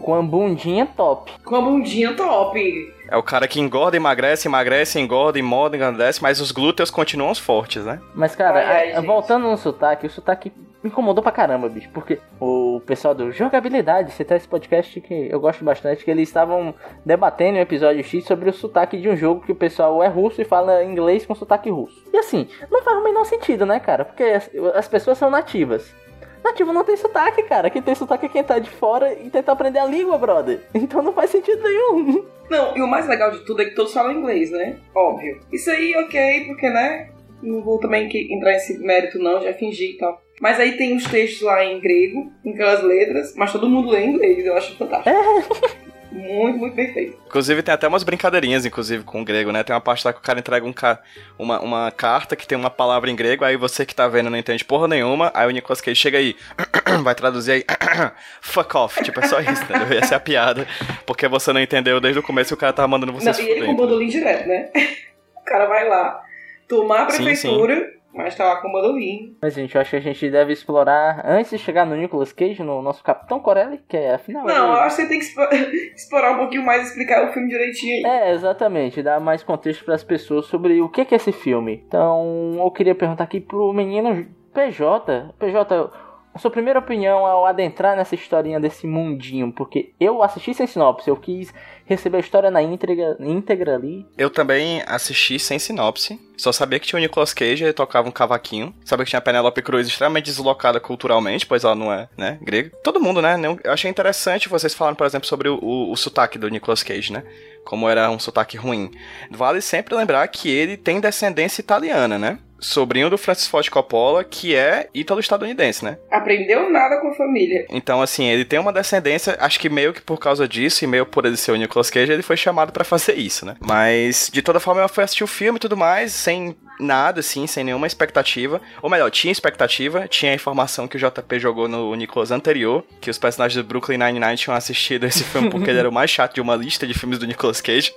Com 0.00 0.14
a 0.14 0.22
bundinha 0.22 0.84
top. 0.84 1.30
Com 1.44 1.54
a 1.54 1.60
bundinha 1.60 2.12
top. 2.14 2.92
É 3.12 3.16
o 3.18 3.22
cara 3.22 3.46
que 3.46 3.60
engorda, 3.60 3.94
emagrece, 3.94 4.48
emagrece, 4.48 4.98
engorda, 4.98 5.38
engorda, 5.38 5.76
engrandece, 5.76 6.22
mas 6.22 6.40
os 6.40 6.50
glúteos 6.50 6.90
continuam 6.90 7.34
fortes, 7.34 7.84
né? 7.84 8.00
Mas, 8.14 8.34
cara, 8.34 8.66
Ai, 8.66 8.92
a- 8.94 9.02
voltando 9.02 9.46
no 9.50 9.56
sotaque, 9.58 10.06
o 10.06 10.10
sotaque 10.10 10.50
me 10.82 10.88
incomodou 10.88 11.22
pra 11.22 11.30
caramba, 11.30 11.68
bicho. 11.68 11.90
Porque 11.92 12.18
o 12.40 12.80
pessoal 12.86 13.14
do 13.14 13.30
Jogabilidade, 13.30 14.12
você 14.12 14.24
tá 14.24 14.34
esse 14.34 14.48
podcast 14.48 14.98
que 15.02 15.28
eu 15.30 15.38
gosto 15.38 15.62
bastante, 15.62 16.02
que 16.02 16.10
eles 16.10 16.26
estavam 16.26 16.74
debatendo 17.04 17.56
em 17.56 17.60
um 17.60 17.62
episódio 17.62 18.02
X 18.02 18.24
sobre 18.24 18.48
o 18.48 18.52
sotaque 18.52 18.96
de 18.98 19.08
um 19.10 19.16
jogo 19.16 19.42
que 19.42 19.52
o 19.52 19.54
pessoal 19.56 20.02
é 20.02 20.08
russo 20.08 20.40
e 20.40 20.44
fala 20.46 20.82
inglês 20.82 21.26
com 21.26 21.34
sotaque 21.34 21.68
russo. 21.68 22.02
E 22.14 22.16
assim, 22.16 22.48
não 22.70 22.82
faz 22.82 22.96
o 22.96 23.04
menor 23.04 23.24
sentido, 23.26 23.66
né, 23.66 23.78
cara? 23.78 24.06
Porque 24.06 24.22
as, 24.24 24.50
as 24.74 24.88
pessoas 24.88 25.18
são 25.18 25.28
nativas. 25.30 25.94
Nativo 26.42 26.72
não 26.72 26.84
tem 26.84 26.96
sotaque, 26.96 27.42
cara. 27.44 27.70
Quem 27.70 27.82
tem 27.82 27.94
sotaque 27.94 28.26
é 28.26 28.28
quem 28.28 28.42
tá 28.42 28.58
de 28.58 28.70
fora 28.70 29.12
e 29.14 29.30
tenta 29.30 29.52
aprender 29.52 29.78
a 29.78 29.86
língua, 29.86 30.18
brother. 30.18 30.60
Então 30.74 31.02
não 31.02 31.12
faz 31.12 31.30
sentido 31.30 31.62
nenhum. 31.62 32.24
Não, 32.50 32.76
e 32.76 32.82
o 32.82 32.86
mais 32.86 33.06
legal 33.08 33.30
de 33.30 33.44
tudo 33.44 33.62
é 33.62 33.64
que 33.64 33.74
todos 33.74 33.94
falam 33.94 34.12
inglês, 34.12 34.50
né? 34.50 34.78
Óbvio. 34.94 35.40
Isso 35.52 35.70
aí, 35.70 35.94
ok, 35.96 36.44
porque, 36.46 36.68
né? 36.68 37.08
Não 37.42 37.62
vou 37.62 37.78
também 37.78 38.08
entrar 38.30 38.52
nesse 38.52 38.78
mérito, 38.78 39.18
não, 39.18 39.40
já 39.40 39.52
fingi 39.54 39.92
e 39.92 39.96
tal. 39.96 40.22
Mas 40.40 40.58
aí 40.58 40.76
tem 40.76 40.96
os 40.96 41.04
textos 41.04 41.42
lá 41.42 41.64
em 41.64 41.80
grego, 41.80 42.30
em 42.44 42.52
aquelas 42.52 42.82
letras, 42.82 43.34
mas 43.36 43.52
todo 43.52 43.68
mundo 43.68 43.90
lê 43.90 44.00
em 44.00 44.10
inglês, 44.10 44.44
eu 44.44 44.56
acho 44.56 44.76
fantástico. 44.76 45.10
Muito, 46.12 46.58
muito 46.58 46.76
perfeito. 46.76 47.18
Inclusive 47.26 47.62
tem 47.62 47.72
até 47.72 47.88
umas 47.88 48.02
brincadeirinhas, 48.02 48.66
inclusive, 48.66 49.02
com 49.02 49.22
o 49.22 49.24
grego, 49.24 49.50
né? 49.50 49.62
Tem 49.62 49.74
uma 49.74 49.80
parte 49.80 50.04
lá 50.04 50.12
que 50.12 50.18
o 50.18 50.22
cara 50.22 50.38
entrega 50.38 50.66
um 50.66 50.72
ca... 50.72 51.00
uma, 51.38 51.60
uma 51.60 51.90
carta 51.90 52.36
que 52.36 52.46
tem 52.46 52.56
uma 52.56 52.68
palavra 52.68 53.10
em 53.10 53.16
grego, 53.16 53.44
aí 53.44 53.56
você 53.56 53.86
que 53.86 53.94
tá 53.94 54.06
vendo 54.06 54.28
não 54.28 54.36
entende 54.36 54.64
porra 54.64 54.86
nenhuma, 54.86 55.30
aí 55.34 55.46
o 55.48 55.50
Nicolas 55.50 55.80
Cage 55.80 55.98
chega 55.98 56.18
aí, 56.18 56.36
vai 57.02 57.14
traduzir 57.14 57.52
aí, 57.52 57.64
fuck 58.42 58.76
off, 58.76 59.02
tipo, 59.02 59.20
é 59.20 59.26
só 59.26 59.40
isso, 59.40 59.62
entendeu? 59.62 59.98
Essa 59.98 60.14
é 60.14 60.16
a 60.16 60.20
piada, 60.20 60.66
porque 61.06 61.26
você 61.26 61.52
não 61.52 61.60
entendeu 61.60 62.00
desde 62.00 62.18
o 62.18 62.22
começo 62.22 62.52
e 62.52 62.54
o 62.54 62.58
cara 62.58 62.72
tava 62.72 62.88
mandando 62.88 63.12
você 63.12 63.26
Não, 63.26 63.34
se 63.34 63.42
e 63.42 63.48
ele 63.48 63.66
com 63.66 63.72
o 63.72 63.76
bandolim 63.76 64.08
direto, 64.08 64.46
né? 64.46 64.70
O 65.34 65.44
cara 65.44 65.66
vai 65.66 65.88
lá 65.88 66.22
tomar 66.68 67.06
a 67.06 67.10
Sim, 67.10 67.24
prefeitura, 67.24 67.92
mas 68.14 68.34
tá 68.34 68.44
lá 68.44 68.56
com 68.60 68.68
o 68.68 68.72
bandolim. 68.72 69.36
Mas, 69.40 69.54
gente, 69.54 69.74
eu 69.74 69.80
acho 69.80 69.90
que 69.90 69.96
a 69.96 70.00
gente 70.00 70.30
deve 70.30 70.52
explorar, 70.52 71.22
antes 71.24 71.50
de 71.50 71.58
chegar 71.58 71.86
no 71.86 71.96
Nicolas 71.96 72.32
Cage, 72.32 72.62
no 72.62 72.82
nosso 72.82 73.02
Capitão 73.02 73.40
Corelli, 73.40 73.80
que 73.88 73.96
é 73.96 74.14
afinal. 74.14 74.44
Não, 74.44 74.68
eu 74.68 74.80
acho 74.80 74.96
que 74.96 75.02
você 75.02 75.08
tem 75.08 75.18
que 75.18 75.24
explorar 75.94 76.32
um 76.32 76.38
pouquinho 76.38 76.64
mais 76.64 76.82
e 76.82 76.88
explicar 76.88 77.28
o 77.28 77.32
filme 77.32 77.48
direitinho 77.48 78.06
aí. 78.06 78.12
É, 78.12 78.32
exatamente, 78.32 79.02
dar 79.02 79.20
mais 79.20 79.42
contexto 79.42 79.84
para 79.84 79.94
as 79.94 80.04
pessoas 80.04 80.46
sobre 80.46 80.80
o 80.80 80.88
que 80.88 81.00
é 81.00 81.06
esse 81.16 81.32
filme. 81.32 81.82
Então, 81.86 82.54
eu 82.58 82.70
queria 82.70 82.94
perguntar 82.94 83.24
aqui 83.24 83.40
pro 83.40 83.72
menino 83.72 84.26
PJ, 84.52 85.34
PJ, 85.38 85.90
a 86.34 86.38
sua 86.38 86.50
primeira 86.50 86.78
opinião 86.78 87.26
ao 87.26 87.44
adentrar 87.44 87.96
nessa 87.96 88.14
historinha 88.14 88.58
desse 88.58 88.86
mundinho, 88.86 89.52
porque 89.52 89.92
eu 90.00 90.22
assisti 90.22 90.54
sem 90.54 90.66
sinopse, 90.66 91.08
eu 91.08 91.16
quis 91.16 91.52
receber 91.84 92.18
a 92.18 92.20
história 92.20 92.50
na 92.50 92.62
íntegra, 92.62 93.16
íntegra 93.20 93.74
ali. 93.74 94.06
Eu 94.16 94.30
também 94.30 94.82
assisti 94.86 95.38
sem 95.38 95.58
sinopse. 95.58 96.20
Só 96.36 96.50
sabia 96.50 96.80
que 96.80 96.86
tinha 96.86 96.98
o 96.98 97.00
Nicolas 97.00 97.32
Cage, 97.32 97.64
ele 97.64 97.72
tocava 97.72 98.08
um 98.08 98.12
cavaquinho. 98.12 98.74
Sabia 98.84 99.04
que 99.04 99.10
tinha 99.10 99.18
a 99.18 99.22
Penélope 99.22 99.62
Cruz 99.62 99.86
extremamente 99.86 100.26
deslocada 100.26 100.80
culturalmente, 100.80 101.46
pois 101.46 101.64
ela 101.64 101.74
não 101.74 101.92
é, 101.92 102.08
né, 102.16 102.38
grega. 102.42 102.70
Todo 102.82 103.00
mundo, 103.00 103.22
né? 103.22 103.36
Eu 103.62 103.72
achei 103.72 103.90
interessante 103.90 104.48
vocês 104.48 104.74
falarem, 104.74 104.96
por 104.96 105.06
exemplo, 105.06 105.28
sobre 105.28 105.48
o, 105.48 105.58
o, 105.62 105.92
o 105.92 105.96
sotaque 105.96 106.38
do 106.38 106.48
Nicolas 106.48 106.82
Cage, 106.82 107.12
né? 107.12 107.22
Como 107.64 107.88
era 107.88 108.10
um 108.10 108.18
sotaque 108.18 108.56
ruim. 108.56 108.90
Vale 109.30 109.60
sempre 109.60 109.94
lembrar 109.94 110.26
que 110.28 110.50
ele 110.50 110.76
tem 110.76 111.00
descendência 111.00 111.60
italiana, 111.60 112.18
né? 112.18 112.38
Sobrinho 112.62 113.10
do 113.10 113.18
Francis 113.18 113.46
Ford 113.46 113.68
Coppola, 113.68 114.24
que 114.24 114.54
é 114.54 114.88
ítalo-estadunidense, 114.94 115.84
né? 115.84 115.98
Aprendeu 116.10 116.70
nada 116.70 117.00
com 117.00 117.08
a 117.08 117.14
família. 117.14 117.66
Então, 117.68 118.00
assim, 118.00 118.26
ele 118.26 118.44
tem 118.44 118.58
uma 118.58 118.72
descendência, 118.72 119.36
acho 119.40 119.58
que 119.58 119.68
meio 119.68 119.92
que 119.92 120.00
por 120.00 120.18
causa 120.18 120.46
disso, 120.46 120.84
e 120.84 120.86
meio 120.86 121.04
por 121.04 121.26
ele 121.26 121.36
ser 121.36 121.52
o 121.52 121.56
Nicolas 121.56 121.90
Cage, 121.90 122.12
ele 122.12 122.22
foi 122.22 122.36
chamado 122.36 122.72
pra 122.72 122.84
fazer 122.84 123.14
isso, 123.14 123.44
né? 123.44 123.56
Mas, 123.60 124.30
de 124.32 124.40
toda 124.40 124.60
forma, 124.60 124.80
eu 124.80 124.88
fui 124.88 125.02
assistir 125.02 125.24
o 125.24 125.26
filme 125.26 125.56
e 125.56 125.60
tudo 125.60 125.76
mais, 125.76 126.12
sem 126.12 126.56
nada, 126.78 127.20
assim, 127.20 127.46
sem 127.46 127.64
nenhuma 127.64 127.86
expectativa. 127.86 128.60
Ou 128.80 128.88
melhor, 128.88 129.10
tinha 129.10 129.32
expectativa, 129.32 130.06
tinha 130.08 130.32
a 130.32 130.34
informação 130.34 130.86
que 130.86 130.96
o 130.96 131.00
JP 131.00 131.38
jogou 131.38 131.68
no 131.68 131.94
Nicolas 131.94 132.30
anterior, 132.30 132.84
que 133.00 133.10
os 133.10 133.18
personagens 133.18 133.62
do 133.62 133.66
Brooklyn 133.66 133.98
Nine-Nine 133.98 134.36
tinham 134.36 134.56
assistido 134.56 135.04
esse 135.04 135.24
filme 135.24 135.50
porque 135.50 135.70
ele 135.70 135.78
era 135.78 135.88
o 135.88 135.92
mais 135.92 136.10
chato 136.10 136.34
de 136.34 136.40
uma 136.40 136.56
lista 136.56 136.86
de 136.86 136.94
filmes 136.94 137.18
do 137.18 137.26
Nicolas 137.26 137.60
Cage. 137.60 137.92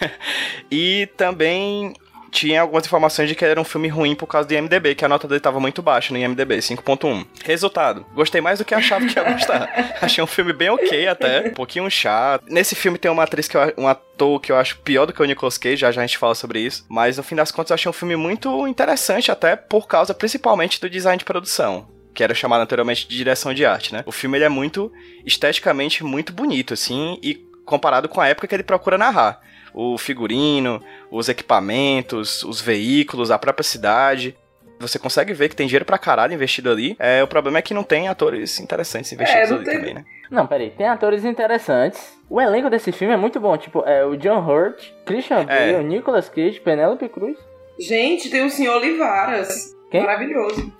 e 0.70 1.08
também 1.16 1.94
tinha 2.34 2.62
algumas 2.62 2.84
informações 2.84 3.28
de 3.28 3.34
que 3.36 3.44
era 3.44 3.60
um 3.60 3.64
filme 3.64 3.86
ruim 3.86 4.16
por 4.16 4.26
causa 4.26 4.48
do 4.48 4.52
IMDB, 4.52 4.96
que 4.96 5.04
a 5.04 5.08
nota 5.08 5.28
dele 5.28 5.40
tava 5.40 5.60
muito 5.60 5.80
baixa 5.80 6.12
no 6.12 6.18
IMDB, 6.18 6.56
5.1. 6.56 7.24
Resultado, 7.44 8.04
gostei 8.12 8.40
mais 8.40 8.58
do 8.58 8.64
que 8.64 8.74
achava 8.74 9.06
que 9.06 9.16
ia 9.16 9.32
gostar. 9.32 9.70
Achei 10.02 10.22
um 10.22 10.26
filme 10.26 10.52
bem 10.52 10.68
ok 10.68 11.06
até, 11.06 11.48
um 11.48 11.54
pouquinho 11.54 11.88
chato. 11.88 12.44
Nesse 12.48 12.74
filme 12.74 12.98
tem 12.98 13.10
uma 13.10 13.22
atriz 13.22 13.46
que 13.46 13.56
eu, 13.56 13.72
um 13.78 13.86
ator 13.86 14.40
que 14.40 14.50
eu 14.50 14.56
acho 14.56 14.78
pior 14.80 15.06
do 15.06 15.12
que 15.12 15.22
o 15.22 15.24
Nicolas 15.24 15.56
Cage, 15.56 15.76
já 15.76 15.92
já 15.92 16.02
a 16.02 16.06
gente 16.06 16.18
fala 16.18 16.34
sobre 16.34 16.60
isso, 16.60 16.84
mas 16.88 17.16
no 17.16 17.22
fim 17.22 17.36
das 17.36 17.52
contas 17.52 17.70
eu 17.70 17.74
achei 17.74 17.88
um 17.88 17.92
filme 17.92 18.16
muito 18.16 18.66
interessante 18.66 19.30
até 19.30 19.54
por 19.54 19.86
causa 19.86 20.12
principalmente 20.12 20.80
do 20.80 20.90
design 20.90 21.16
de 21.16 21.24
produção 21.24 21.88
que 22.12 22.22
era 22.22 22.32
chamado 22.32 22.62
anteriormente 22.62 23.08
de 23.08 23.16
direção 23.16 23.52
de 23.52 23.66
arte, 23.66 23.92
né? 23.92 24.04
O 24.06 24.12
filme 24.12 24.38
ele 24.38 24.44
é 24.44 24.48
muito 24.48 24.92
esteticamente 25.26 26.04
muito 26.04 26.32
bonito, 26.32 26.72
assim, 26.72 27.18
e 27.20 27.34
comparado 27.64 28.08
com 28.08 28.20
a 28.20 28.28
época 28.28 28.46
que 28.46 28.54
ele 28.54 28.62
procura 28.62 28.96
narrar. 28.96 29.40
O 29.72 29.98
figurino, 29.98 30.80
os 31.16 31.28
equipamentos, 31.28 32.42
os 32.44 32.60
veículos, 32.60 33.30
a 33.30 33.38
própria 33.38 33.62
cidade. 33.64 34.36
Você 34.80 34.98
consegue 34.98 35.32
ver 35.32 35.48
que 35.48 35.56
tem 35.56 35.66
dinheiro 35.66 35.84
pra 35.84 35.96
caralho 35.96 36.34
investido 36.34 36.70
ali. 36.70 36.96
É, 36.98 37.22
o 37.22 37.28
problema 37.28 37.58
é 37.58 37.62
que 37.62 37.72
não 37.72 37.84
tem 37.84 38.08
atores 38.08 38.58
interessantes 38.58 39.12
investidos 39.12 39.50
não 39.50 39.56
ali 39.58 39.64
tem- 39.64 39.76
também, 39.78 39.94
né? 39.94 40.04
Não, 40.30 40.46
peraí, 40.46 40.70
tem 40.70 40.88
atores 40.88 41.24
interessantes. 41.24 42.18
O 42.28 42.40
elenco 42.40 42.68
desse 42.68 42.90
filme 42.90 43.14
é 43.14 43.16
muito 43.16 43.38
bom, 43.38 43.56
tipo, 43.56 43.84
é 43.86 44.04
o 44.04 44.16
John 44.16 44.40
Hurt, 44.44 44.82
Christian 45.06 45.44
Bale, 45.44 45.72
É. 45.74 45.78
o 45.78 45.82
Nicolas 45.82 46.28
Cage, 46.28 46.58
Penélope 46.60 47.08
Cruz. 47.08 47.36
Gente, 47.78 48.28
tem 48.30 48.44
o 48.44 48.50
senhor 48.50 48.76
Olivaras. 48.76 49.74
Quem? 49.90 50.00
Maravilhoso. 50.00 50.72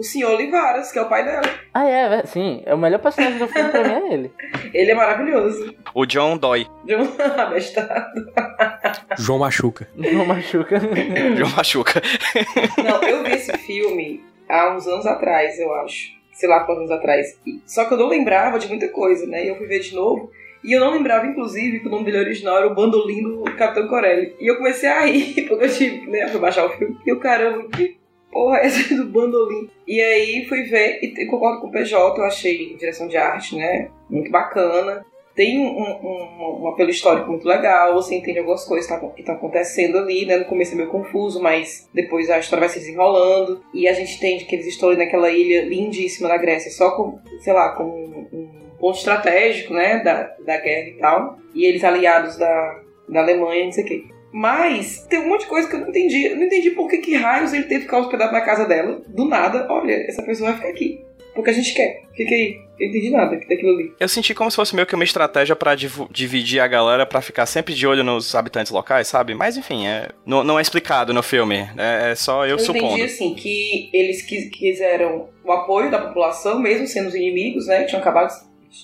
O 0.00 0.02
senhor 0.02 0.32
Olivaras, 0.32 0.90
que 0.90 0.98
é 0.98 1.02
o 1.02 1.10
pai 1.10 1.22
dela. 1.22 1.42
Ah, 1.74 1.86
é, 1.86 2.20
é, 2.20 2.24
sim, 2.24 2.62
é 2.64 2.74
o 2.74 2.78
melhor 2.78 3.00
personagem 3.00 3.38
do 3.38 3.46
filme 3.46 3.68
pra 3.68 3.84
mim 3.84 3.92
é 3.92 4.14
ele. 4.14 4.32
Ele 4.72 4.90
é 4.92 4.94
maravilhoso. 4.94 5.74
O 5.94 6.06
John 6.06 6.38
Doy. 6.38 6.66
De 6.84 6.96
um 6.96 7.06
abestado. 7.38 8.32
João 9.18 9.40
Machuca. 9.40 9.86
Não 9.94 10.24
machuca. 10.24 10.78
John 11.36 11.54
Machuca. 11.54 12.00
Não, 12.82 13.02
eu 13.02 13.22
vi 13.24 13.32
esse 13.32 13.52
filme 13.58 14.24
há 14.48 14.74
uns 14.74 14.86
anos 14.86 15.04
atrás, 15.04 15.58
eu 15.58 15.74
acho. 15.74 16.12
Sei 16.32 16.48
lá 16.48 16.60
quantos 16.60 16.84
anos 16.84 16.92
atrás. 16.92 17.38
Só 17.66 17.84
que 17.84 17.92
eu 17.92 17.98
não 17.98 18.08
lembrava 18.08 18.58
de 18.58 18.68
muita 18.68 18.88
coisa, 18.88 19.26
né? 19.26 19.44
E 19.44 19.48
eu 19.48 19.56
fui 19.56 19.66
ver 19.66 19.80
de 19.80 19.94
novo. 19.94 20.30
E 20.64 20.72
eu 20.72 20.80
não 20.80 20.92
lembrava, 20.92 21.26
inclusive, 21.26 21.80
que 21.80 21.88
o 21.88 21.90
nome 21.90 22.06
dele 22.06 22.20
original 22.20 22.56
era 22.56 22.68
o 22.68 22.74
Bandolim 22.74 23.22
do 23.22 23.44
Capitão 23.56 23.86
Corelli. 23.86 24.34
E 24.40 24.46
eu 24.46 24.56
comecei 24.56 24.88
a 24.88 25.00
rir, 25.04 25.42
porque 25.48 25.64
eu 25.66 25.72
tive, 25.74 26.06
né? 26.06 26.26
Fui 26.28 26.40
baixar 26.40 26.64
o 26.64 26.70
filme. 26.70 26.96
E 27.04 27.12
o 27.12 27.20
caramba, 27.20 27.68
que 27.68 27.99
porra 28.30 28.58
é 28.64 28.68
do 28.68 29.06
Bandolim? 29.06 29.68
E 29.86 30.00
aí 30.00 30.46
fui 30.46 30.62
ver, 30.62 31.00
e 31.02 31.26
concordo 31.26 31.60
com 31.60 31.68
o 31.68 31.72
PJ, 31.72 32.18
eu 32.18 32.24
achei 32.24 32.76
direção 32.76 33.08
de 33.08 33.16
arte, 33.16 33.56
né? 33.56 33.90
Muito 34.08 34.30
bacana. 34.30 35.04
tem 35.34 35.58
um, 35.58 35.80
um, 35.80 36.62
um 36.62 36.68
apelo 36.68 36.90
histórico 36.90 37.30
muito 37.30 37.46
legal, 37.46 37.94
você 37.94 38.14
entende 38.14 38.38
algumas 38.38 38.64
coisas 38.64 38.90
que 38.90 39.00
tá, 39.00 39.08
que 39.08 39.22
tá 39.22 39.32
acontecendo 39.32 39.98
ali, 39.98 40.26
né? 40.26 40.36
No 40.36 40.44
começo 40.44 40.72
é 40.72 40.76
meio 40.76 40.90
confuso, 40.90 41.42
mas 41.42 41.88
depois 41.92 42.30
a 42.30 42.38
história 42.38 42.60
vai 42.60 42.68
se 42.68 42.80
desenrolando. 42.80 43.62
E 43.74 43.88
a 43.88 43.92
gente 43.92 44.16
entende 44.16 44.44
que 44.44 44.54
eles 44.54 44.66
estão 44.66 44.88
ali 44.88 44.98
naquela 44.98 45.30
ilha 45.30 45.64
lindíssima 45.64 46.28
da 46.28 46.36
Grécia, 46.36 46.70
só 46.70 46.92
com, 46.92 47.18
sei 47.40 47.52
lá, 47.52 47.70
com 47.70 47.84
um, 47.84 48.28
um 48.32 48.70
ponto 48.78 48.98
estratégico, 48.98 49.74
né? 49.74 50.02
Da, 50.02 50.34
da 50.44 50.56
guerra 50.58 50.88
e 50.88 50.98
tal. 50.98 51.38
E 51.54 51.64
eles 51.64 51.82
aliados 51.84 52.36
da, 52.36 52.80
da 53.08 53.20
Alemanha, 53.20 53.64
não 53.64 53.72
sei 53.72 53.84
o 53.84 53.86
quê. 53.86 54.04
Mas 54.32 55.04
tem 55.08 55.18
um 55.18 55.28
monte 55.28 55.40
de 55.42 55.46
coisa 55.46 55.68
que 55.68 55.74
eu 55.74 55.80
não 55.80 55.88
entendi. 55.88 56.26
Eu 56.26 56.36
não 56.36 56.44
entendi 56.44 56.70
por 56.70 56.88
que, 56.88 56.98
que 56.98 57.16
raios 57.16 57.52
ele 57.52 57.64
teve 57.64 57.80
que 57.80 57.84
ficar 57.86 57.98
hospedado 57.98 58.32
na 58.32 58.40
casa 58.40 58.64
dela. 58.66 59.02
Do 59.08 59.24
nada, 59.24 59.66
olha, 59.70 59.92
essa 60.08 60.22
pessoa 60.22 60.50
vai 60.50 60.58
ficar 60.58 60.68
aqui. 60.70 61.04
Porque 61.34 61.50
a 61.50 61.52
gente 61.52 61.72
quer. 61.74 62.02
Fica 62.16 62.34
aí. 62.34 62.56
Eu 62.78 62.86
não 62.86 62.86
entendi 62.88 63.10
nada 63.10 63.36
daquilo 63.36 63.70
ali. 63.74 63.92
Eu 64.00 64.08
senti 64.08 64.34
como 64.34 64.50
se 64.50 64.56
fosse 64.56 64.74
meio 64.74 64.86
que 64.86 64.94
uma 64.94 65.04
estratégia 65.04 65.54
pra 65.54 65.74
divu- 65.76 66.08
dividir 66.10 66.60
a 66.60 66.66
galera 66.66 67.06
pra 67.06 67.20
ficar 67.20 67.46
sempre 67.46 67.72
de 67.72 67.86
olho 67.86 68.02
nos 68.02 68.34
habitantes 68.34 68.72
locais, 68.72 69.06
sabe? 69.06 69.34
Mas 69.34 69.56
enfim, 69.56 69.86
é, 69.86 70.08
não, 70.26 70.42
não 70.42 70.58
é 70.58 70.62
explicado 70.62 71.12
no 71.14 71.22
filme. 71.22 71.68
É, 71.78 72.10
é 72.10 72.14
só 72.16 72.44
eu, 72.44 72.52
Eu 72.52 72.58
supondo. 72.58 72.86
entendi 72.86 73.02
assim 73.02 73.34
que 73.34 73.90
eles 73.92 74.22
quis- 74.22 74.48
quiseram 74.50 75.28
o 75.44 75.52
apoio 75.52 75.90
da 75.90 75.98
população, 76.00 76.58
mesmo 76.58 76.86
sendo 76.86 77.08
os 77.08 77.14
inimigos, 77.14 77.66
né? 77.68 77.84
Tinham 77.84 78.00
acabado, 78.00 78.32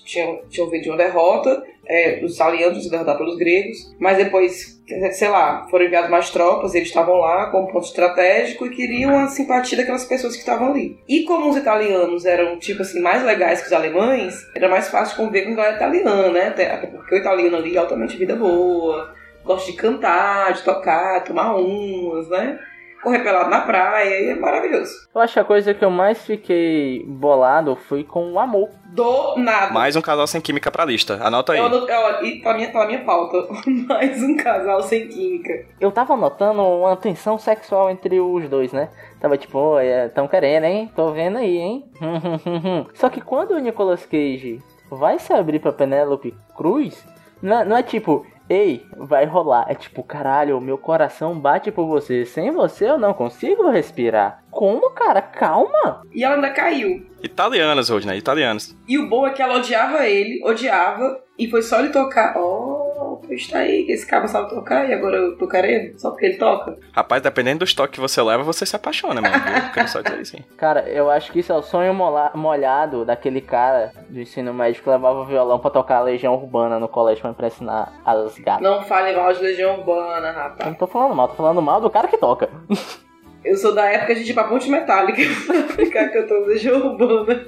tinham, 0.05 0.41
tinham 0.49 0.71
vindo 0.71 0.83
de 0.83 0.89
uma 0.91 0.97
derrota, 0.99 1.65
é, 1.89 2.21
os 2.25 2.35
italianos 2.35 2.83
se 2.83 2.91
derrotados 2.91 3.19
pelos 3.19 3.37
gregos, 3.37 3.95
mas 3.99 4.17
depois, 4.17 4.83
sei 5.13 5.29
lá, 5.29 5.67
foram 5.71 5.87
enviadas 5.87 6.11
mais 6.11 6.31
tropas, 6.31 6.75
eles 6.75 6.89
estavam 6.89 7.17
lá 7.17 7.51
como 7.51 7.71
ponto 7.71 7.87
estratégico 7.87 8.67
e 8.67 8.71
queriam 8.71 9.19
a 9.19 9.29
simpatia 9.29 9.79
daquelas 9.79 10.05
pessoas 10.05 10.35
que 10.35 10.41
estavam 10.41 10.71
ali. 10.71 10.99
E 11.09 11.25
como 11.25 11.49
os 11.49 11.57
italianos 11.57 12.25
eram, 12.25 12.59
tipo 12.59 12.83
assim, 12.83 13.01
mais 13.01 13.23
legais 13.25 13.61
que 13.61 13.67
os 13.67 13.73
alemães, 13.73 14.35
era 14.55 14.69
mais 14.69 14.89
fácil 14.89 15.17
conviver 15.17 15.45
com 15.45 15.53
a 15.53 15.57
galera 15.57 15.77
italiana, 15.77 16.31
né? 16.31 16.49
Até 16.49 16.87
porque 16.87 17.15
o 17.15 17.19
italiano 17.19 17.57
ali 17.57 17.77
é 17.77 17.79
altamente 17.79 18.17
vida 18.17 18.35
boa, 18.37 19.15
gosta 19.45 19.71
de 19.71 19.77
cantar, 19.77 20.53
de 20.53 20.63
tocar, 20.63 21.25
tomar 21.25 21.55
umas, 21.55 22.29
né? 22.29 22.59
Correr 23.07 23.21
pelado 23.23 23.49
na 23.49 23.61
praia, 23.61 24.21
e 24.21 24.31
é 24.31 24.35
maravilhoso. 24.35 24.91
Eu 25.15 25.21
acho 25.21 25.35
que 25.35 25.39
a 25.39 25.45
coisa 25.45 25.73
que 25.73 25.85
eu 25.85 25.91
mais 25.93 26.27
fiquei 26.27 27.05
bolado 27.07 27.77
foi 27.77 28.03
com 28.03 28.33
o 28.33 28.37
amor. 28.41 28.69
Do 28.87 29.37
nada. 29.37 29.73
Mais 29.73 29.95
um 29.95 30.01
casal 30.01 30.27
sem 30.27 30.41
química 30.41 30.73
pra 30.73 30.85
lista. 30.85 31.17
Anota 31.23 31.53
aí. 31.53 31.61
Eu, 31.61 31.69
eu, 31.69 31.87
eu, 31.87 32.25
e 32.25 32.41
tá 32.43 32.51
na 32.51 32.57
minha, 32.57 32.73
tá 32.73 32.81
na 32.81 32.87
minha 32.87 33.05
pauta. 33.05 33.47
Mais 33.87 34.21
um 34.25 34.37
casal 34.37 34.83
sem 34.83 35.07
química. 35.07 35.53
Eu 35.81 35.93
tava 35.93 36.17
notando 36.17 36.61
uma 36.63 36.97
tensão 36.97 37.39
sexual 37.39 37.89
entre 37.91 38.19
os 38.19 38.49
dois, 38.49 38.73
né? 38.73 38.89
Tava 39.21 39.39
tipo, 39.39 39.57
"Ô, 39.57 39.79
é, 39.79 40.09
tão 40.09 40.27
querendo, 40.27 40.65
hein? 40.65 40.91
Tô 40.97 41.13
vendo 41.13 41.39
aí, 41.39 41.59
hein? 41.59 41.85
Só 42.95 43.09
que 43.09 43.21
quando 43.21 43.53
o 43.53 43.59
Nicolas 43.61 44.05
Cage 44.05 44.61
vai 44.91 45.21
se 45.21 45.33
abrir 45.33 45.61
pra 45.61 45.71
Penélope 45.73 46.35
Cruz, 46.57 47.07
não, 47.41 47.61
é- 47.61 47.65
não 47.65 47.77
é 47.77 47.85
tipo, 47.85 48.27
ei, 48.49 48.87
vai 48.97 49.25
rolar. 49.25 49.67
É 49.69 49.75
tipo, 49.75 50.03
caralho, 50.03 50.61
meu 50.61 50.79
coração 50.79 51.39
bate 51.39 51.71
por 51.71 51.87
você. 51.87 52.25
Sem 52.25 52.51
você 52.51 52.89
eu 52.89 52.99
não 52.99 53.15
consigo 53.15 53.71
respirar. 53.71 54.43
Como, 54.51 54.91
cara? 54.91 55.21
Calma! 55.21 56.03
E 56.13 56.25
ela 56.25 56.37
ainda 56.37 56.51
caiu. 56.51 57.07
Italianos, 57.23 57.89
Rodney, 57.89 58.19
italianos. 58.19 58.77
E 58.87 58.99
o 58.99 59.09
bom 59.09 59.27
é 59.27 59.31
que 59.31 59.43
ela 59.43 59.57
odiava 59.57 60.07
ele, 60.07 60.43
odiava, 60.45 61.21
e 61.39 61.49
foi 61.51 61.63
só 61.63 61.81
ele 61.81 61.91
tocar. 61.91 62.37
Oh, 62.37 62.76
pois 63.25 63.47
tá 63.49 63.59
aí, 63.59 63.85
que 63.85 63.93
esse 63.93 64.07
cara 64.07 64.27
sabe 64.27 64.51
tocar 64.51 64.89
e 64.89 64.93
agora 64.95 65.17
eu 65.17 65.37
tô 65.37 65.47
querendo, 65.49 65.99
só 65.99 66.11
porque 66.11 66.27
ele 66.27 66.37
toca. 66.39 66.77
Rapaz, 66.93 67.23
dependendo 67.23 67.61
do 67.61 67.65
estoque 67.65 67.95
que 67.95 68.01
você 68.01 68.21
leva, 68.23 68.43
você 68.43 68.65
se 68.67 68.75
apaixona, 68.77 69.21
mano. 69.21 69.35
Eu 69.35 69.73
quero 69.73 69.89
só 69.89 70.01
dizer 70.01 70.21
isso 70.21 70.37
aí. 70.37 70.45
Cara, 70.57 70.89
eu 70.89 71.11
acho 71.11 71.31
que 71.33 71.41
isso 71.41 71.53
é 71.53 71.57
o 71.57 71.63
sonho 71.63 71.95
molhado 72.35 73.05
daquele 73.05 73.41
cara 73.41 73.93
do 74.09 74.21
ensino 74.21 74.53
médio 74.53 74.83
que 74.83 74.89
levava 74.91 75.25
violão 75.25 75.59
pra 75.59 75.71
tocar 75.71 75.99
a 75.99 76.03
Legião 76.03 76.35
Urbana 76.35 76.79
no 76.79 76.89
colégio 76.89 77.23
pra 77.23 77.31
impressionar 77.31 77.93
as 78.05 78.39
gatas. 78.39 78.63
Não 78.63 78.83
fale 78.83 79.15
mal 79.17 79.33
de 79.33 79.41
Legião 79.43 79.79
Urbana, 79.79 80.29
Eu 80.29 80.35
rapaz. 80.35 80.69
não 80.69 80.75
tô 80.75 80.87
falando 80.87 81.15
mal, 81.15 81.29
tô 81.29 81.35
falando 81.35 81.63
mal 81.63 81.81
do 81.81 81.91
cara 81.91 82.09
que 82.09 82.19
toca. 82.19 82.49
Eu 83.45 83.57
sou 83.57 83.73
da 83.73 83.85
época 83.87 84.13
de 84.17 84.29
ir 84.29 84.35
pra 84.35 84.43
Ponte 84.45 84.69
Metálica 84.69 85.23
pra 85.47 85.63
ficar 85.85 86.09
cantando 86.09 86.47
Legião 86.47 86.79
Urbana. 86.85 87.47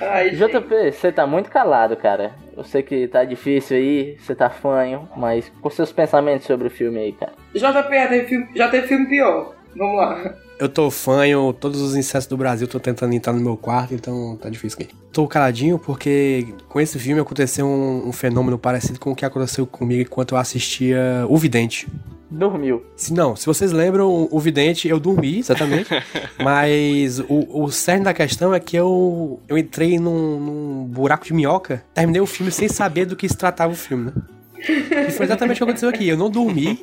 Ai, 0.00 0.34
gente. 0.34 0.52
JP, 0.60 0.90
você 0.92 1.12
tá 1.12 1.24
muito 1.28 1.48
calado, 1.48 1.96
cara. 1.96 2.32
Eu 2.56 2.64
sei 2.64 2.82
que 2.82 3.08
tá 3.08 3.24
difícil 3.24 3.76
aí, 3.76 4.16
você 4.18 4.34
tá 4.34 4.50
fanho, 4.50 5.08
mas 5.16 5.50
com 5.60 5.70
seus 5.70 5.92
pensamentos 5.92 6.46
sobre 6.46 6.66
o 6.66 6.70
filme 6.70 6.98
aí, 6.98 7.12
cara. 7.12 7.32
JP 7.54 7.62
já 7.62 8.08
teve 8.08 8.26
filme, 8.26 8.48
já 8.54 8.68
teve 8.68 8.86
filme 8.86 9.06
pior. 9.08 9.54
Vamos 9.76 9.96
lá. 9.96 10.34
Eu 10.58 10.68
tô 10.68 10.90
fanho, 10.90 11.52
todos 11.52 11.80
os 11.80 11.96
incestos 11.96 12.28
do 12.28 12.36
Brasil 12.36 12.68
tô 12.68 12.78
tentando 12.78 13.12
entrar 13.14 13.32
no 13.32 13.40
meu 13.40 13.56
quarto, 13.56 13.94
então 13.94 14.36
tá 14.36 14.48
difícil 14.48 14.78
aqui. 14.80 14.94
Tô 15.12 15.26
caladinho 15.26 15.78
porque 15.78 16.46
com 16.68 16.80
esse 16.80 16.98
filme 16.98 17.20
aconteceu 17.20 17.66
um, 17.66 18.08
um 18.08 18.12
fenômeno 18.12 18.58
parecido 18.58 19.00
com 19.00 19.10
o 19.10 19.16
que 19.16 19.24
aconteceu 19.24 19.66
comigo 19.66 20.02
enquanto 20.02 20.34
eu 20.34 20.38
assistia 20.38 21.26
O 21.28 21.36
Vidente. 21.36 21.88
Dormiu. 22.32 22.82
Não, 23.10 23.36
se 23.36 23.44
vocês 23.44 23.72
lembram, 23.72 24.26
o 24.30 24.40
Vidente, 24.40 24.88
eu 24.88 24.98
dormi, 24.98 25.40
exatamente. 25.40 25.90
mas 26.42 27.20
o, 27.20 27.64
o 27.64 27.70
cerne 27.70 28.04
da 28.04 28.14
questão 28.14 28.54
é 28.54 28.58
que 28.58 28.74
eu, 28.74 29.38
eu 29.46 29.58
entrei 29.58 29.98
num, 29.98 30.40
num 30.40 30.84
buraco 30.84 31.26
de 31.26 31.34
minhoca, 31.34 31.84
terminei 31.92 32.22
o 32.22 32.26
filme 32.26 32.50
sem 32.50 32.68
saber 32.68 33.04
do 33.04 33.14
que 33.14 33.28
se 33.28 33.36
tratava 33.36 33.72
o 33.72 33.76
filme, 33.76 34.06
né? 34.06 34.12
E 35.08 35.10
foi 35.10 35.26
exatamente 35.26 35.56
o 35.56 35.58
que 35.58 35.64
aconteceu 35.64 35.88
aqui. 35.88 36.08
Eu 36.08 36.16
não 36.16 36.30
dormi, 36.30 36.82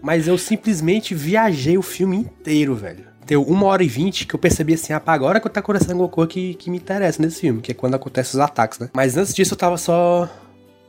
mas 0.00 0.26
eu 0.26 0.38
simplesmente 0.38 1.14
viajei 1.14 1.76
o 1.76 1.82
filme 1.82 2.16
inteiro, 2.16 2.74
velho. 2.74 3.04
Deu 3.26 3.42
uma 3.42 3.66
hora 3.66 3.84
e 3.84 3.88
vinte 3.88 4.26
que 4.26 4.34
eu 4.34 4.38
percebi 4.38 4.72
assim, 4.72 4.94
ah, 4.94 5.02
agora 5.04 5.38
que 5.38 5.48
tá 5.50 5.60
acontecendo 5.60 5.92
alguma 5.92 6.08
coisa 6.08 6.30
que, 6.30 6.54
que 6.54 6.70
me 6.70 6.78
interessa 6.78 7.20
nesse 7.20 7.42
filme, 7.42 7.60
que 7.60 7.72
é 7.72 7.74
quando 7.74 7.94
acontecem 7.94 8.38
os 8.38 8.40
ataques, 8.40 8.78
né? 8.78 8.88
Mas 8.94 9.18
antes 9.18 9.34
disso 9.34 9.52
eu 9.52 9.58
tava 9.58 9.76
só 9.76 10.26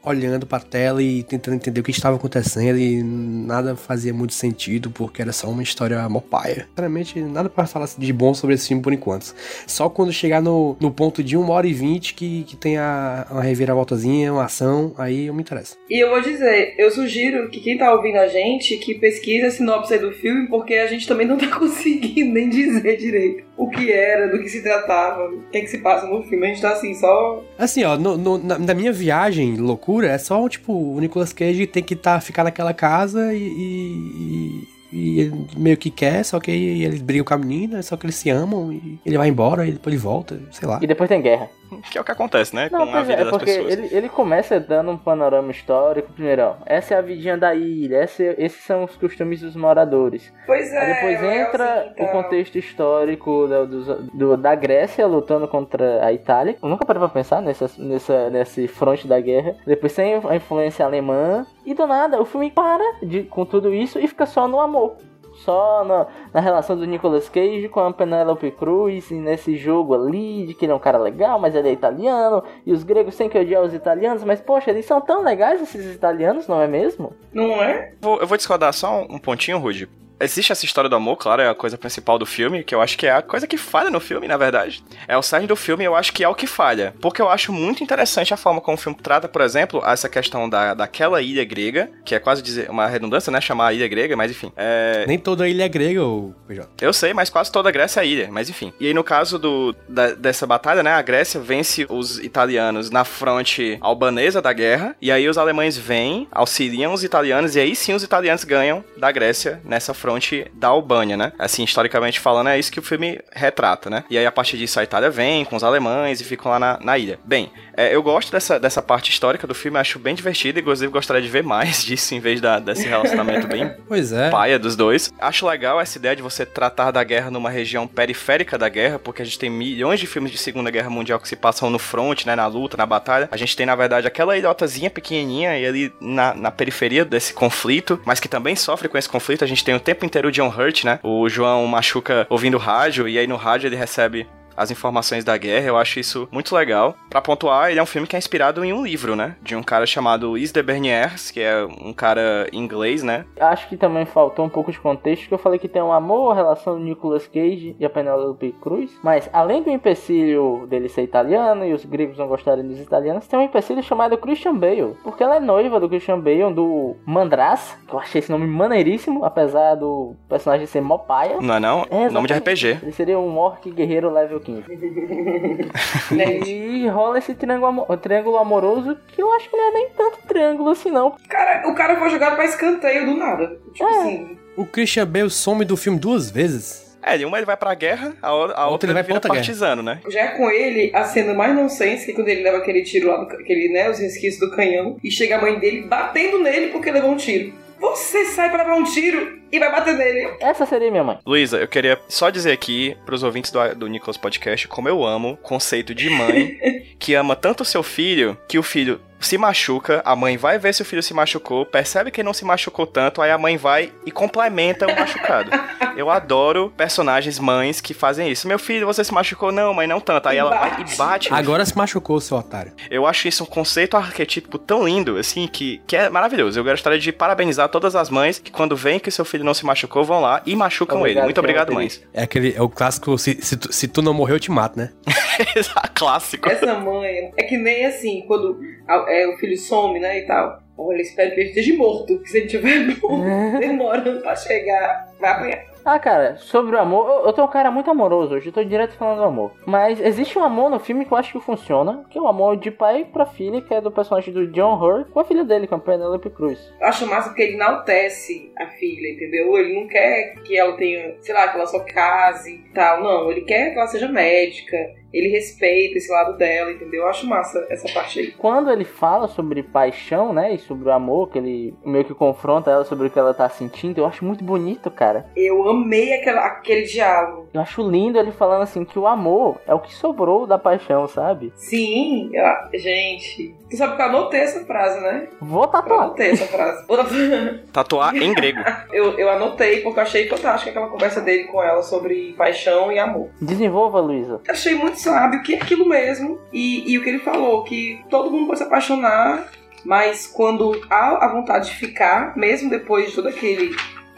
olhando 0.04 0.46
pra 0.46 0.60
tela 0.60 1.02
e 1.02 1.24
tentando 1.24 1.56
entender 1.56 1.82
o 1.82 1.84
que 1.84 1.92
estava 1.92 2.16
acontecendo 2.16 2.78
e 2.78 3.02
nada 3.04 3.76
fazia 3.76 4.14
muito 4.14 4.34
sentido 4.34 4.90
porque 4.92 5.22
era 5.22 5.32
só 5.32 5.48
uma 5.50 5.64
história 5.64 6.08
mopaia. 6.10 6.68
Sinceramente, 6.70 7.20
nada 7.22 7.50
pra 7.50 7.66
falar 7.66 7.90
de 7.98 8.14
bom 8.14 8.34
sobre 8.34 8.56
esse 8.56 8.68
filme 8.68 8.82
por 8.84 8.94
enquanto. 8.94 9.34
Só 9.68 9.90
quando 9.90 10.12
chegar 10.14 10.42
no, 10.42 10.76
no 10.80 10.92
ponto 10.92 11.24
de 11.24 11.36
uma 11.38 11.54
hora 11.54 11.68
e 11.68 11.74
vinte 11.74 12.14
que, 12.14 12.44
que 12.44 12.56
tem 12.56 12.78
a, 12.78 13.28
uma 13.32 13.42
reviravoltazinha, 13.42 14.32
uma 14.34 14.46
ação, 14.46 14.94
aí 14.98 15.28
eu 15.28 15.34
me 15.34 15.42
interesso. 15.42 15.76
E 15.90 16.02
eu 16.04 16.10
vou 16.10 16.22
dizer, 16.22 16.76
eu 16.78 16.90
sugiro 16.92 17.50
que 17.50 17.60
quem 17.60 17.78
tá 17.78 17.94
ouvindo 17.94 18.18
a 18.18 18.28
gente, 18.28 18.78
que 18.78 18.96
pesquise 18.96 19.46
a 19.46 19.52
sinopse 19.52 19.94
aí 19.94 20.00
do 20.00 20.12
filme, 20.12 20.48
porque 20.48 20.76
a 20.76 20.88
gente 20.88 21.08
também 21.08 21.28
não 21.28 21.38
tá 21.38 21.48
conseguindo 21.58 22.34
nem 22.34 22.50
dizer 22.50 22.98
direito 22.98 23.44
o 23.58 23.70
que 23.70 23.92
era, 23.92 24.30
do 24.30 24.40
que 24.42 24.48
se 24.48 24.64
tratava, 24.64 25.26
o 25.26 25.42
que 25.52 25.58
é 25.58 25.62
que 25.62 25.68
se 25.68 25.80
passa 25.80 26.08
no 26.08 26.24
filme. 26.24 26.46
A 26.46 26.50
gente 26.50 26.62
tá 26.62 26.72
assim, 26.72 26.94
só... 26.94 27.44
Assim, 27.58 27.84
ó, 27.84 27.98
no- 27.98 28.18
no- 28.18 28.38
na, 28.38 28.58
na 28.58 28.74
minha 28.74 28.92
viagem, 28.94 29.58
loucura, 29.58 29.99
é 30.08 30.18
só, 30.18 30.48
tipo, 30.48 30.74
o 30.74 31.00
Nicolas 31.00 31.34
Cage 31.34 31.68
tem 31.68 31.84
que 31.84 31.96
tá, 31.96 32.20
ficar 32.20 32.44
naquela 32.44 32.74
casa 32.74 33.34
e, 33.34 33.44
e- 33.44 34.79
e 34.92 35.20
ele 35.22 35.46
meio 35.58 35.78
que 35.78 35.90
quer, 35.92 36.24
só 36.24 36.40
que 36.40 36.52
eles 36.52 37.02
brigam 37.02 37.26
com 37.26 37.34
a 37.34 37.38
menina, 37.38 37.82
só 37.84 37.96
que 37.98 38.06
eles 38.06 38.16
se 38.16 38.30
amam 38.30 38.72
e 38.72 39.00
ele 39.06 39.18
vai 39.18 39.28
embora 39.28 39.66
e 39.68 39.72
depois 39.74 39.94
ele 39.94 40.02
volta, 40.02 40.40
sei 40.52 40.68
lá. 40.68 40.80
E 40.82 40.88
depois 40.88 41.08
tem 41.10 41.22
guerra. 41.22 41.48
Que 41.92 42.00
é 42.00 42.02
o 42.02 42.04
que 42.04 42.12
acontece, 42.12 42.56
né? 42.56 42.68
Não, 42.72 42.80
com 42.80 42.90
a 42.90 42.92
pois 42.94 43.08
vida 43.08 43.22
é, 43.22 43.24
das 43.26 43.30
porque 43.32 43.46
pessoas. 43.54 43.74
ele, 43.74 43.90
ele 43.96 44.10
começa 44.10 44.60
dando 44.60 44.90
um 44.90 44.98
panorama 44.98 45.52
histórico. 45.52 46.12
Primeiro, 46.12 46.42
ó, 46.42 46.56
essa 46.66 46.96
é 46.96 46.98
a 46.98 47.02
vidinha 47.02 47.38
da 47.38 47.54
ilha, 47.54 47.98
essa, 47.98 48.24
esses 48.40 48.64
são 48.64 48.86
os 48.86 48.96
costumes 48.98 49.42
dos 49.42 49.56
moradores. 49.56 50.34
Pois 50.48 50.68
é. 50.74 50.78
Aí 50.80 50.94
depois 50.96 51.24
é 51.24 51.42
entra 51.42 51.82
assim, 51.82 51.90
então. 51.92 52.06
o 52.08 52.10
contexto 52.12 52.58
histórico 52.58 53.48
da, 53.48 53.66
dos- 53.66 53.86
do- 54.14 54.36
da 54.38 54.56
Grécia 54.56 55.06
lutando 55.06 55.48
contra 55.48 56.04
a 56.04 56.12
Itália. 56.12 56.56
Eu 56.62 56.68
nunca 56.70 56.86
parei 56.86 57.00
pra 57.00 57.10
pensar 57.10 57.40
nessa, 57.40 57.70
nessa, 57.78 58.30
nesse 58.32 58.68
fronte 58.68 59.08
da 59.08 59.20
guerra. 59.20 59.56
Depois 59.68 59.94
tem 59.94 60.16
a 60.16 60.36
influência 60.36 60.84
alemã. 60.84 61.46
E 61.70 61.74
do 61.76 61.86
nada, 61.86 62.20
o 62.20 62.26
filme 62.26 62.50
para 62.50 62.84
de, 63.04 63.22
com 63.24 63.46
tudo 63.46 63.72
isso 63.72 64.00
e 64.00 64.08
fica 64.08 64.26
só 64.26 64.48
no 64.48 64.60
amor. 64.60 64.96
Só 65.36 65.86
na, 65.86 66.08
na 66.34 66.40
relação 66.42 66.76
do 66.76 66.84
Nicolas 66.86 67.30
Cage 67.30 67.70
com 67.70 67.80
a 67.80 67.94
Penélope 67.94 68.50
Cruz 68.52 69.12
e 69.12 69.14
nesse 69.14 69.56
jogo 69.56 69.94
ali 69.94 70.48
de 70.48 70.54
que 70.56 70.66
ele 70.66 70.72
é 70.72 70.76
um 70.76 70.80
cara 70.80 70.98
legal, 70.98 71.40
mas 71.40 71.54
ele 71.54 71.70
é 71.70 71.72
italiano. 71.72 72.44
E 72.66 72.74
os 72.74 72.84
gregos 72.84 73.16
têm 73.16 73.30
que 73.30 73.38
odiar 73.38 73.62
os 73.64 73.74
italianos, 73.74 74.24
mas 74.24 74.42
poxa, 74.42 74.72
eles 74.72 74.86
são 74.86 75.00
tão 75.00 75.24
legais 75.24 75.62
esses 75.62 75.94
italianos, 75.96 76.48
não 76.48 76.60
é 76.60 76.68
mesmo? 76.68 77.14
Não 77.32 77.62
é? 77.64 77.94
Vou- 78.02 78.20
eu 78.20 78.26
vou 78.28 78.36
discordar 78.36 78.74
só 78.74 79.02
um 79.10 79.20
pontinho, 79.20 79.60
Rude. 79.60 79.88
Existe 80.20 80.52
essa 80.52 80.66
história 80.66 80.90
do 80.90 80.96
amor, 80.96 81.16
claro, 81.18 81.42
é 81.42 81.50
a 81.50 81.56
coisa 81.56 81.78
principal 81.78 82.18
do 82.20 82.26
filme, 82.26 82.64
que 82.64 82.74
eu 82.76 82.82
acho 82.82 82.98
que 82.98 83.08
é 83.08 83.12
a 83.12 83.22
coisa 83.22 83.48
que 83.48 83.58
falha 83.58 83.90
no 83.90 84.00
filme, 84.00 84.28
na 84.28 84.38
verdade. 84.38 84.84
É 85.08 85.18
o 85.18 85.22
cerne 85.22 85.48
do 85.48 85.56
filme, 85.56 85.84
eu 85.84 85.96
acho 85.96 86.12
que 86.14 86.24
é 86.24 86.28
o 86.30 86.36
que 86.36 86.46
falha. 86.48 86.94
Porque 87.02 87.22
eu 87.22 87.30
acho 87.30 87.54
muito 87.54 87.84
interessante 87.84 88.34
a 88.34 88.38
forma 88.38 88.60
como 88.60 88.76
o 88.76 88.80
filme 88.80 88.98
trata, 89.02 89.28
por 89.28 89.42
exemplo, 89.42 89.82
essa 89.86 90.10
questão 90.10 90.50
da, 90.50 90.74
daquela 90.74 91.22
ilha 91.22 91.44
grega, 91.46 91.90
que 92.04 92.14
é 92.14 92.20
quase 92.20 92.42
dizer 92.42 92.70
uma 92.70 92.88
redundância, 92.88 93.32
né? 93.32 93.40
Chamar 93.40 93.68
a 93.68 93.74
ilha 93.74 93.88
grega, 93.88 94.16
mas 94.18 94.30
enfim. 94.32 94.52
É, 94.58 95.06
Nem 95.08 95.18
toda 95.18 95.48
ilha 95.48 95.64
é 95.64 95.70
grega, 95.70 96.04
ô 96.04 96.34
PJ. 96.48 96.68
eu 96.82 96.92
sei, 96.92 97.14
mas 97.14 97.30
quase 97.30 97.52
toda 97.52 97.70
a 97.70 97.72
Grécia 97.72 98.02
é 98.02 98.06
ilha, 98.08 98.28
mas 98.32 98.50
enfim. 98.50 98.74
E 98.80 98.88
aí, 98.88 98.94
no 98.94 99.04
caso 99.04 99.40
do, 99.40 99.74
da- 99.88 100.12
dessa 100.14 100.46
batalha, 100.46 100.84
né, 100.84 100.92
a 100.92 101.02
Grécia 101.02 101.40
vence 101.40 101.86
os 101.90 102.20
italianos 102.20 102.90
na 102.90 103.06
fronte 103.06 103.78
albanesa 103.80 104.42
da 104.42 104.52
guerra, 104.52 104.96
e 105.02 105.12
aí 105.12 105.30
os 105.30 105.38
alemães 105.38 105.78
vêm, 105.78 106.28
auxiliam 106.32 106.92
os 106.94 107.04
italianos, 107.04 107.56
e 107.56 107.60
aí 107.60 107.76
sim 107.76 107.94
os 107.94 108.04
italianos 108.04 108.44
ganham 108.44 108.84
da 108.98 109.12
Grécia 109.12 109.62
nessa 109.64 109.94
fronte 109.94 110.09
fronte 110.10 110.50
da 110.54 110.70
Albânia, 110.70 111.16
né? 111.16 111.32
Assim, 111.38 111.64
historicamente 111.64 112.20
falando, 112.20 112.50
é 112.50 112.58
isso 112.58 112.72
que 112.72 112.80
o 112.80 112.84
filme 112.84 113.20
retrata, 113.32 113.92
né? 113.92 114.04
E 114.10 114.18
aí, 114.18 114.26
a 114.26 114.32
partir 114.32 114.58
disso, 114.58 114.80
a 114.80 114.84
Itália 114.84 115.12
vem 115.12 115.46
com 115.46 115.56
os 115.56 115.64
alemães 115.64 116.20
e 116.20 116.24
ficam 116.24 116.52
lá 116.52 116.58
na, 116.58 116.80
na 116.82 116.98
ilha. 116.98 117.20
Bem, 117.24 117.52
é, 117.78 117.94
eu 117.94 118.02
gosto 118.02 118.32
dessa, 118.32 118.60
dessa 118.60 118.82
parte 118.82 119.12
histórica 119.12 119.46
do 119.46 119.54
filme, 119.54 119.78
acho 119.78 120.00
bem 120.00 120.16
divertido, 120.16 120.60
inclusive 120.60 120.92
gostaria 120.92 121.22
de 121.22 121.28
ver 121.28 121.44
mais 121.44 121.84
disso 121.86 122.16
em 122.16 122.20
vez 122.20 122.42
da, 122.42 122.58
desse 122.58 122.88
relacionamento 122.88 123.48
bem 123.48 123.72
Pois 123.88 124.12
é. 124.12 124.32
paia 124.32 124.58
dos 124.58 124.76
dois. 124.76 125.14
Acho 125.20 125.48
legal 125.48 125.80
essa 125.80 126.00
ideia 126.00 126.16
de 126.16 126.24
você 126.24 126.44
tratar 126.44 126.90
da 126.90 127.04
guerra 127.04 127.30
numa 127.30 127.52
região 127.52 127.88
periférica 127.88 128.58
da 128.58 128.68
guerra, 128.68 128.98
porque 128.98 129.22
a 129.22 129.26
gente 129.26 129.38
tem 129.38 129.50
milhões 129.50 130.00
de 130.00 130.08
filmes 130.08 130.32
de 130.32 130.40
Segunda 130.40 130.72
Guerra 130.72 130.90
Mundial 130.90 131.20
que 131.20 131.28
se 131.28 131.36
passam 131.36 131.70
no 131.70 131.78
front, 131.78 132.26
né, 132.26 132.36
na 132.36 132.48
luta, 132.48 132.76
na 132.76 132.86
batalha. 132.88 133.30
A 133.32 133.38
gente 133.38 133.56
tem, 133.56 133.66
na 133.66 133.76
verdade, 133.76 134.08
aquela 134.08 134.36
ilhotazinha 134.36 134.90
pequenininha 134.90 135.58
e 135.60 135.68
ali 135.68 135.94
na, 136.02 136.34
na 136.34 136.52
periferia 136.52 137.06
desse 137.06 137.32
conflito, 137.32 138.02
mas 138.04 138.20
que 138.20 138.28
também 138.28 138.56
sofre 138.56 138.90
com 138.90 138.98
esse 138.98 139.08
conflito. 139.08 139.44
A 139.44 139.48
gente 139.48 139.64
tem 139.64 139.76
o 139.76 139.80
tempo 139.80 139.99
inteiro 140.06 140.30
o 140.30 140.32
John 140.32 140.48
Hurt, 140.50 140.84
né? 140.84 141.00
O 141.04 141.28
João 141.30 141.66
machuca 141.68 142.26
ouvindo 142.30 142.58
rádio 142.58 143.08
e 143.08 143.18
aí 143.18 143.28
no 143.28 143.36
rádio 143.36 143.68
ele 143.68 143.76
recebe 143.76 144.28
as 144.60 144.70
informações 144.70 145.24
da 145.24 145.38
guerra, 145.38 145.68
eu 145.68 145.78
acho 145.78 146.00
isso 146.00 146.28
muito 146.32 146.54
legal. 146.54 146.94
Pra 147.10 147.22
pontuar, 147.22 147.72
ele 147.72 147.80
é 147.80 147.84
um 147.84 147.86
filme 147.86 148.06
que 148.06 148.16
é 148.16 148.20
inspirado 148.20 148.64
em 148.64 148.74
um 148.74 148.84
livro, 148.84 149.16
né? 149.16 149.38
De 149.42 149.56
um 149.56 149.64
cara 149.64 149.86
chamado 149.86 150.38
Is 150.38 150.52
de 150.52 150.62
Berniers, 150.62 151.32
que 151.32 151.40
é 151.40 151.66
um 151.82 151.94
cara 151.94 152.48
inglês, 152.52 153.02
né? 153.02 153.26
Acho 153.40 153.70
que 153.70 153.78
também 153.78 154.06
faltou 154.06 154.44
um 154.44 154.50
pouco 154.50 154.72
de 154.72 154.80
contexto, 154.80 155.28
que 155.28 155.34
eu 155.34 155.38
falei 155.38 155.58
que 155.58 155.70
tem 155.70 155.82
um 155.82 155.94
amor, 155.94 156.32
a 156.32 156.36
relação 156.36 156.78
do 156.78 156.84
Nicolas 156.84 157.26
Cage 157.26 157.76
e 157.80 157.86
a 157.86 157.90
Penelope 157.90 158.54
Cruz. 158.62 158.92
Mas 159.02 159.30
além 159.32 159.64
do 159.64 159.70
empecilho 159.70 160.68
dele 160.70 160.90
ser 160.90 161.04
italiano 161.04 161.66
e 161.66 161.74
os 161.74 161.86
gregos 161.86 162.18
não 162.18 162.28
gostarem 162.28 162.68
dos 162.68 162.80
italianos, 162.80 163.28
tem 163.28 163.40
um 163.40 163.44
empecilho 163.44 163.82
chamado 163.82 164.18
Christian 164.18 164.56
Bale. 164.56 164.98
Porque 165.04 165.24
ela 165.24 165.38
é 165.38 165.40
noiva 165.40 165.80
do 165.80 165.88
Christian 165.88 166.20
Bale, 166.20 166.54
do 166.54 166.98
Mandraz, 167.06 167.78
que 167.88 167.94
eu 167.94 168.00
achei 168.00 168.20
esse 168.20 168.32
nome 168.32 168.46
maneiríssimo, 168.46 169.24
apesar 169.24 169.76
do 169.76 170.16
personagem 170.28 170.66
ser 170.68 170.82
mó 170.82 170.98
paia. 170.98 171.38
Não 171.40 171.56
é 171.56 171.60
não? 171.60 171.86
É, 171.90 172.10
Nome 172.10 172.28
de. 172.28 172.34
RPG. 172.34 172.80
Ele 172.82 172.92
seria 172.92 173.20
um 173.20 173.38
orc 173.38 173.70
guerreiro 173.72 174.12
level 174.12 174.40
15. 174.40 174.49
e 176.46 176.88
rola 176.88 177.18
esse 177.20 177.34
triângulo, 177.34 177.68
amo- 177.68 177.98
triângulo 177.98 178.38
amoroso 178.38 178.98
que 179.08 179.22
eu 179.22 179.32
acho 179.34 179.50
que 179.50 179.56
não 179.58 179.70
é 179.70 179.74
nem 179.74 179.90
tanto 179.90 180.18
triângulo 180.28 180.70
assim, 180.70 180.92
não. 180.92 181.16
Cara, 181.28 181.68
o 181.70 181.76
cara 181.76 181.98
foi 181.98 182.10
jogado 182.10 182.36
pra 182.36 182.46
escanteio 182.46 183.06
do 183.06 183.16
nada. 183.16 183.60
Tipo 183.74 183.88
É. 183.88 184.00
assim. 184.00 184.38
O 184.58 184.66
Christian 184.66 185.08
Bale 185.08 185.30
some 185.30 185.64
do 185.64 185.78
filme 185.78 186.00
duas 186.00 186.30
vezes. 186.30 186.90
É, 187.02 187.18
de 187.18 187.24
uma 187.24 187.38
ele 187.38 187.46
vai 187.46 187.56
pra 187.56 187.74
guerra, 187.74 188.14
a, 188.22 188.36
o- 188.36 188.52
a 188.52 188.68
outra 188.68 188.88
ele 188.88 188.94
vai 188.94 189.02
ele 189.02 189.08
pra 189.08 189.16
vira 189.16 189.16
outra 189.16 189.32
guerra. 189.32 189.82
né? 189.82 190.02
Já 190.10 190.20
é 190.22 190.28
com 190.30 190.50
ele 190.52 190.92
a 190.94 191.06
cena 191.06 191.34
mais 191.34 191.56
nonsense, 191.56 192.06
que 192.06 192.12
é 192.12 192.14
quando 192.16 192.28
ele 192.28 192.44
leva 192.44 192.58
aquele 192.58 192.84
tiro 192.84 193.08
lá, 193.08 193.24
do, 193.24 193.32
aquele, 193.36 193.70
né, 193.72 193.90
os 193.90 194.00
resquícios 194.00 194.38
do 194.40 194.54
canhão, 194.54 194.98
e 195.02 195.10
chega 195.10 195.38
a 195.38 195.42
mãe 195.42 195.58
dele 195.60 195.88
batendo 195.88 196.40
nele 196.40 196.68
porque 196.74 196.92
levou 196.92 197.12
um 197.12 197.16
tiro. 197.16 197.54
Você 197.80 198.26
sai 198.26 198.50
pra 198.50 198.64
levar 198.64 198.76
um 198.76 198.84
tiro 198.84 199.39
e 199.52 199.60
vai 199.60 199.72
bater 199.72 199.96
nele. 199.96 200.36
Essa 200.40 200.66
seria 200.66 200.92
minha 200.92 201.04
mãe. 201.04 201.20
Luísa, 201.26 201.58
eu 201.58 201.68
queria 201.68 202.00
só 202.08 202.30
dizer 202.30 202.52
aqui 202.52 202.96
pros 203.06 203.24
ouvintes 203.24 203.52
do, 203.52 203.76
do 203.76 203.88
Nicholas 203.88 204.18
Podcast 204.18 204.68
como 204.68 204.88
eu 204.88 205.06
amo 205.06 205.32
o 205.32 205.38
conceito 205.38 205.94
de 205.94 206.10
mãe 206.10 206.58
que 207.00 207.14
ama 207.14 207.36
tanto 207.36 207.62
o 207.62 207.66
seu 207.66 207.84
filho 207.84 208.38
que 208.48 208.58
o 208.58 208.64
filho 208.64 209.00
se 209.20 209.38
machuca, 209.38 210.02
a 210.06 210.16
mãe 210.16 210.38
vai 210.38 210.58
ver 210.58 210.74
se 210.74 210.82
o 210.82 210.86
filho 210.86 211.04
se 211.04 211.14
machucou, 211.14 211.66
percebe 211.66 212.10
que 212.10 212.22
ele 212.22 212.26
não 212.26 212.34
se 212.34 212.46
machucou 212.46 212.88
tanto, 212.88 213.22
aí 213.22 213.32
a 213.32 213.38
mãe 213.38 213.58
vai 213.58 213.92
e 214.06 214.12
complementa 214.12 214.88
o 214.88 214.96
machucado. 214.96 215.52
Eu 215.98 216.10
adoro 216.10 216.74
personagens 216.78 217.38
mães 217.40 217.82
que 217.82 217.94
fazem 217.94 218.32
isso. 218.32 218.48
Meu 218.48 218.58
filho, 218.58 218.88
você 218.88 219.04
se 219.04 219.14
machucou? 219.14 219.52
Não, 219.52 219.74
mãe, 219.74 219.86
não 219.86 220.00
tanto. 220.00 220.30
Aí 220.30 220.38
ela 220.38 220.58
vai 220.58 220.82
e 220.82 220.96
bate. 220.96 221.34
Agora 221.34 221.66
se 221.66 221.78
machucou, 221.78 222.22
seu 222.22 222.38
otário. 222.38 222.72
Eu 222.90 223.06
acho 223.06 223.28
isso 223.28 223.44
um 223.44 223.46
conceito 223.46 223.98
arquetípico 223.98 224.58
tão 224.58 224.88
lindo, 224.88 225.18
assim, 225.18 225.46
que, 225.48 225.82
que 225.86 225.98
é 225.98 226.10
maravilhoso. 226.10 226.58
Eu 226.58 226.64
gostaria 226.64 226.98
de 226.98 227.12
parabenizar 227.12 227.68
todas 227.68 227.98
as 227.98 228.10
mães 228.10 228.40
que, 228.40 228.50
quando 228.50 228.78
veem 228.78 229.00
que 229.00 229.12
seu 229.12 229.26
filho 229.26 229.39
não 229.44 229.54
se 229.54 229.66
machucou, 229.66 230.04
vão 230.04 230.20
lá 230.22 230.42
e 230.46 230.56
machucam 230.56 230.98
Obrigado, 231.00 231.18
ele. 231.24 231.26
Muito 231.26 231.38
obrigado, 231.40 231.74
mães. 231.74 232.04
É 232.14 232.24
aquele, 232.24 232.54
é 232.56 232.62
o 232.62 232.70
clássico, 232.70 233.18
se, 233.18 233.38
se, 233.42 233.58
tu, 233.58 233.72
se 233.74 233.88
tu 233.88 234.02
não 234.02 234.14
morrer, 234.14 234.34
eu 234.34 234.40
te 234.40 234.52
mato, 234.52 234.78
né? 234.78 234.92
Clássico. 235.94 236.50
Essa 236.50 236.74
mãe 236.76 237.32
é 237.38 237.44
que 237.44 237.58
nem 237.58 237.86
assim, 237.86 238.24
quando 238.28 238.60
a- 238.88 239.06
é, 239.10 239.28
o 239.28 239.38
filho 239.38 239.58
some, 239.58 240.00
né, 240.00 240.20
e 240.20 240.28
tal. 240.28 240.62
Olha, 240.78 241.02
espero 241.02 241.34
que 241.34 241.42
ele 241.42 241.50
esteja 241.50 241.76
morto, 241.76 242.20
que 242.20 242.30
se 242.30 242.38
ele 242.38 242.48
tiver 242.48 242.80
morto, 243.02 243.60
demorando 243.60 244.22
pra 244.22 244.36
chegar, 244.36 245.10
vai 245.20 245.32
apanhar. 245.32 245.69
Ah, 245.86 246.00
cara, 246.00 246.38
sobre 246.38 246.76
o 246.76 246.80
amor, 246.80 247.08
eu, 247.08 247.26
eu 247.28 247.34
tô 247.34 247.44
um 247.44 247.48
cara 247.48 247.72
muito 247.72 247.90
amoroso 247.90 248.36
hoje, 248.36 248.48
eu 248.48 248.54
tô 248.54 248.64
direto 248.64 248.96
falando 248.96 249.18
do 249.20 249.24
amor. 249.24 249.52
Mas 249.66 250.00
existe 250.00 250.38
um 250.38 250.44
amor 250.44 250.70
no 250.70 250.80
filme 250.80 251.06
que 251.06 251.12
eu 251.12 251.18
acho 251.18 251.32
que 251.32 251.40
funciona, 251.40 252.06
que 252.10 252.18
é 252.18 252.22
o 252.22 252.28
amor 252.28 252.58
de 252.58 252.72
pai 252.72 253.06
pra 253.06 253.26
filha, 253.26 253.62
que 253.62 253.74
é 253.74 253.82
do 253.82 253.92
personagem 253.92 254.34
do 254.34 254.48
John 254.52 254.80
Hurt 254.80 255.10
com 255.10 255.20
a 255.20 255.26
filha 255.26 255.44
dele, 255.44 255.68
com 255.68 255.76
a 255.76 255.80
Penelope 255.80 256.30
Cruz. 256.30 256.74
Eu 256.80 256.88
acho 256.88 257.08
massa 257.08 257.30
porque 257.30 257.44
ele 257.44 257.56
enaltece 257.56 258.52
a 258.58 258.68
filha, 258.68 259.14
entendeu? 259.14 259.58
Ele 259.58 259.80
não 259.80 259.88
quer 259.88 260.36
que 260.44 260.58
ela 260.58 260.76
tenha, 260.78 261.16
sei 261.22 261.34
lá, 261.34 261.48
que 261.48 261.58
ela 261.58 261.66
só 261.66 261.80
case 261.80 262.56
e 262.56 262.74
tal. 262.74 263.02
Não, 263.02 263.32
ele 263.32 263.42
quer 263.42 263.72
que 263.72 263.78
ela 263.78 263.88
seja 263.88 264.08
médica. 264.08 264.78
Ele 265.14 265.30
respeita 265.30 265.98
esse 265.98 266.12
lado 266.12 266.38
dela, 266.38 266.72
entendeu? 266.72 267.02
Eu 267.02 267.08
acho 267.08 267.28
massa 267.28 267.66
essa 267.70 267.92
parte 267.94 268.20
aí. 268.20 268.32
Quando 268.32 268.72
ele 268.72 268.84
fala 268.86 269.28
sobre 269.28 269.64
paixão, 269.64 270.32
né, 270.34 270.54
e 270.54 270.58
sobre 270.60 270.88
o 270.90 270.92
amor, 270.92 271.30
que 271.30 271.38
ele 271.38 271.74
meio 271.86 272.06
que 272.06 272.14
confronta 272.14 272.70
ela 272.72 272.84
sobre 272.86 273.08
o 273.08 273.10
que 273.10 273.18
ela 273.20 273.34
tá 273.34 273.48
sentindo, 273.50 274.00
eu 274.00 274.06
acho 274.06 274.24
muito 274.26 274.44
bonito, 274.44 274.90
cara. 274.92 275.26
Eu 275.36 275.68
amei 275.68 276.14
aquela, 276.14 276.46
aquele 276.46 276.84
diálogo. 276.84 277.48
Eu 277.54 277.62
acho 277.62 277.82
lindo 277.88 278.20
ele 278.20 278.32
falando 278.32 278.62
assim 278.64 278.86
que 278.86 279.00
o 279.00 279.08
amor 279.08 279.60
é 279.66 279.74
o 279.74 279.80
que 279.80 279.94
sobrou 279.94 280.46
da 280.46 280.58
paixão, 280.58 281.08
sabe? 281.08 281.52
Sim, 281.56 282.32
gente. 282.74 283.56
Tu 283.70 283.78
sabe 283.78 283.96
que 283.96 284.02
eu 284.02 284.06
anotei 284.06 284.40
essa 284.42 284.66
frase, 284.66 285.00
né? 285.02 285.28
Vou 285.42 285.64
Eu 285.64 285.68
tatuar. 285.68 286.02
anotei 286.04 286.32
essa 286.32 286.46
frase. 286.46 286.86
Vou 286.88 286.98
tatuar. 286.98 287.60
Tatuar 287.72 288.16
em 288.16 288.34
grego. 288.34 288.60
Eu, 288.92 289.18
eu 289.20 289.30
anotei 289.30 289.82
porque 289.82 290.00
eu 290.00 290.04
achei 290.04 290.28
fantástica 290.28 290.72
aquela 290.72 290.88
conversa 290.88 291.22
dele 291.22 291.44
com 291.46 291.62
ela 291.62 291.82
sobre 291.84 292.34
paixão 292.34 292.92
e 292.92 292.98
amor. 292.98 293.30
Desenvolva, 293.40 294.00
Luísa. 294.00 294.42
Eu 294.48 294.52
achei 294.54 294.74
muito 294.76 294.99
sábio 295.00 295.42
que 295.42 295.54
é 295.54 295.58
aquilo 295.58 295.88
mesmo. 295.88 296.40
E, 296.52 296.92
e 296.92 296.98
o 296.98 297.04
que 297.04 297.10
ele 297.10 297.20
falou, 297.20 297.64
que 297.64 298.02
todo 298.10 298.32
mundo 298.32 298.48
pode 298.48 298.60
se 298.60 298.66
apaixonar, 298.66 299.50
mas 299.84 300.28
quando 300.28 300.80
há 300.90 301.26
a 301.26 301.32
vontade 301.32 301.70
de 301.70 301.76
ficar, 301.76 302.36
mesmo 302.38 302.70
depois 302.70 303.10
de 303.10 303.16
todo 303.16 303.28
aquele 303.28 303.76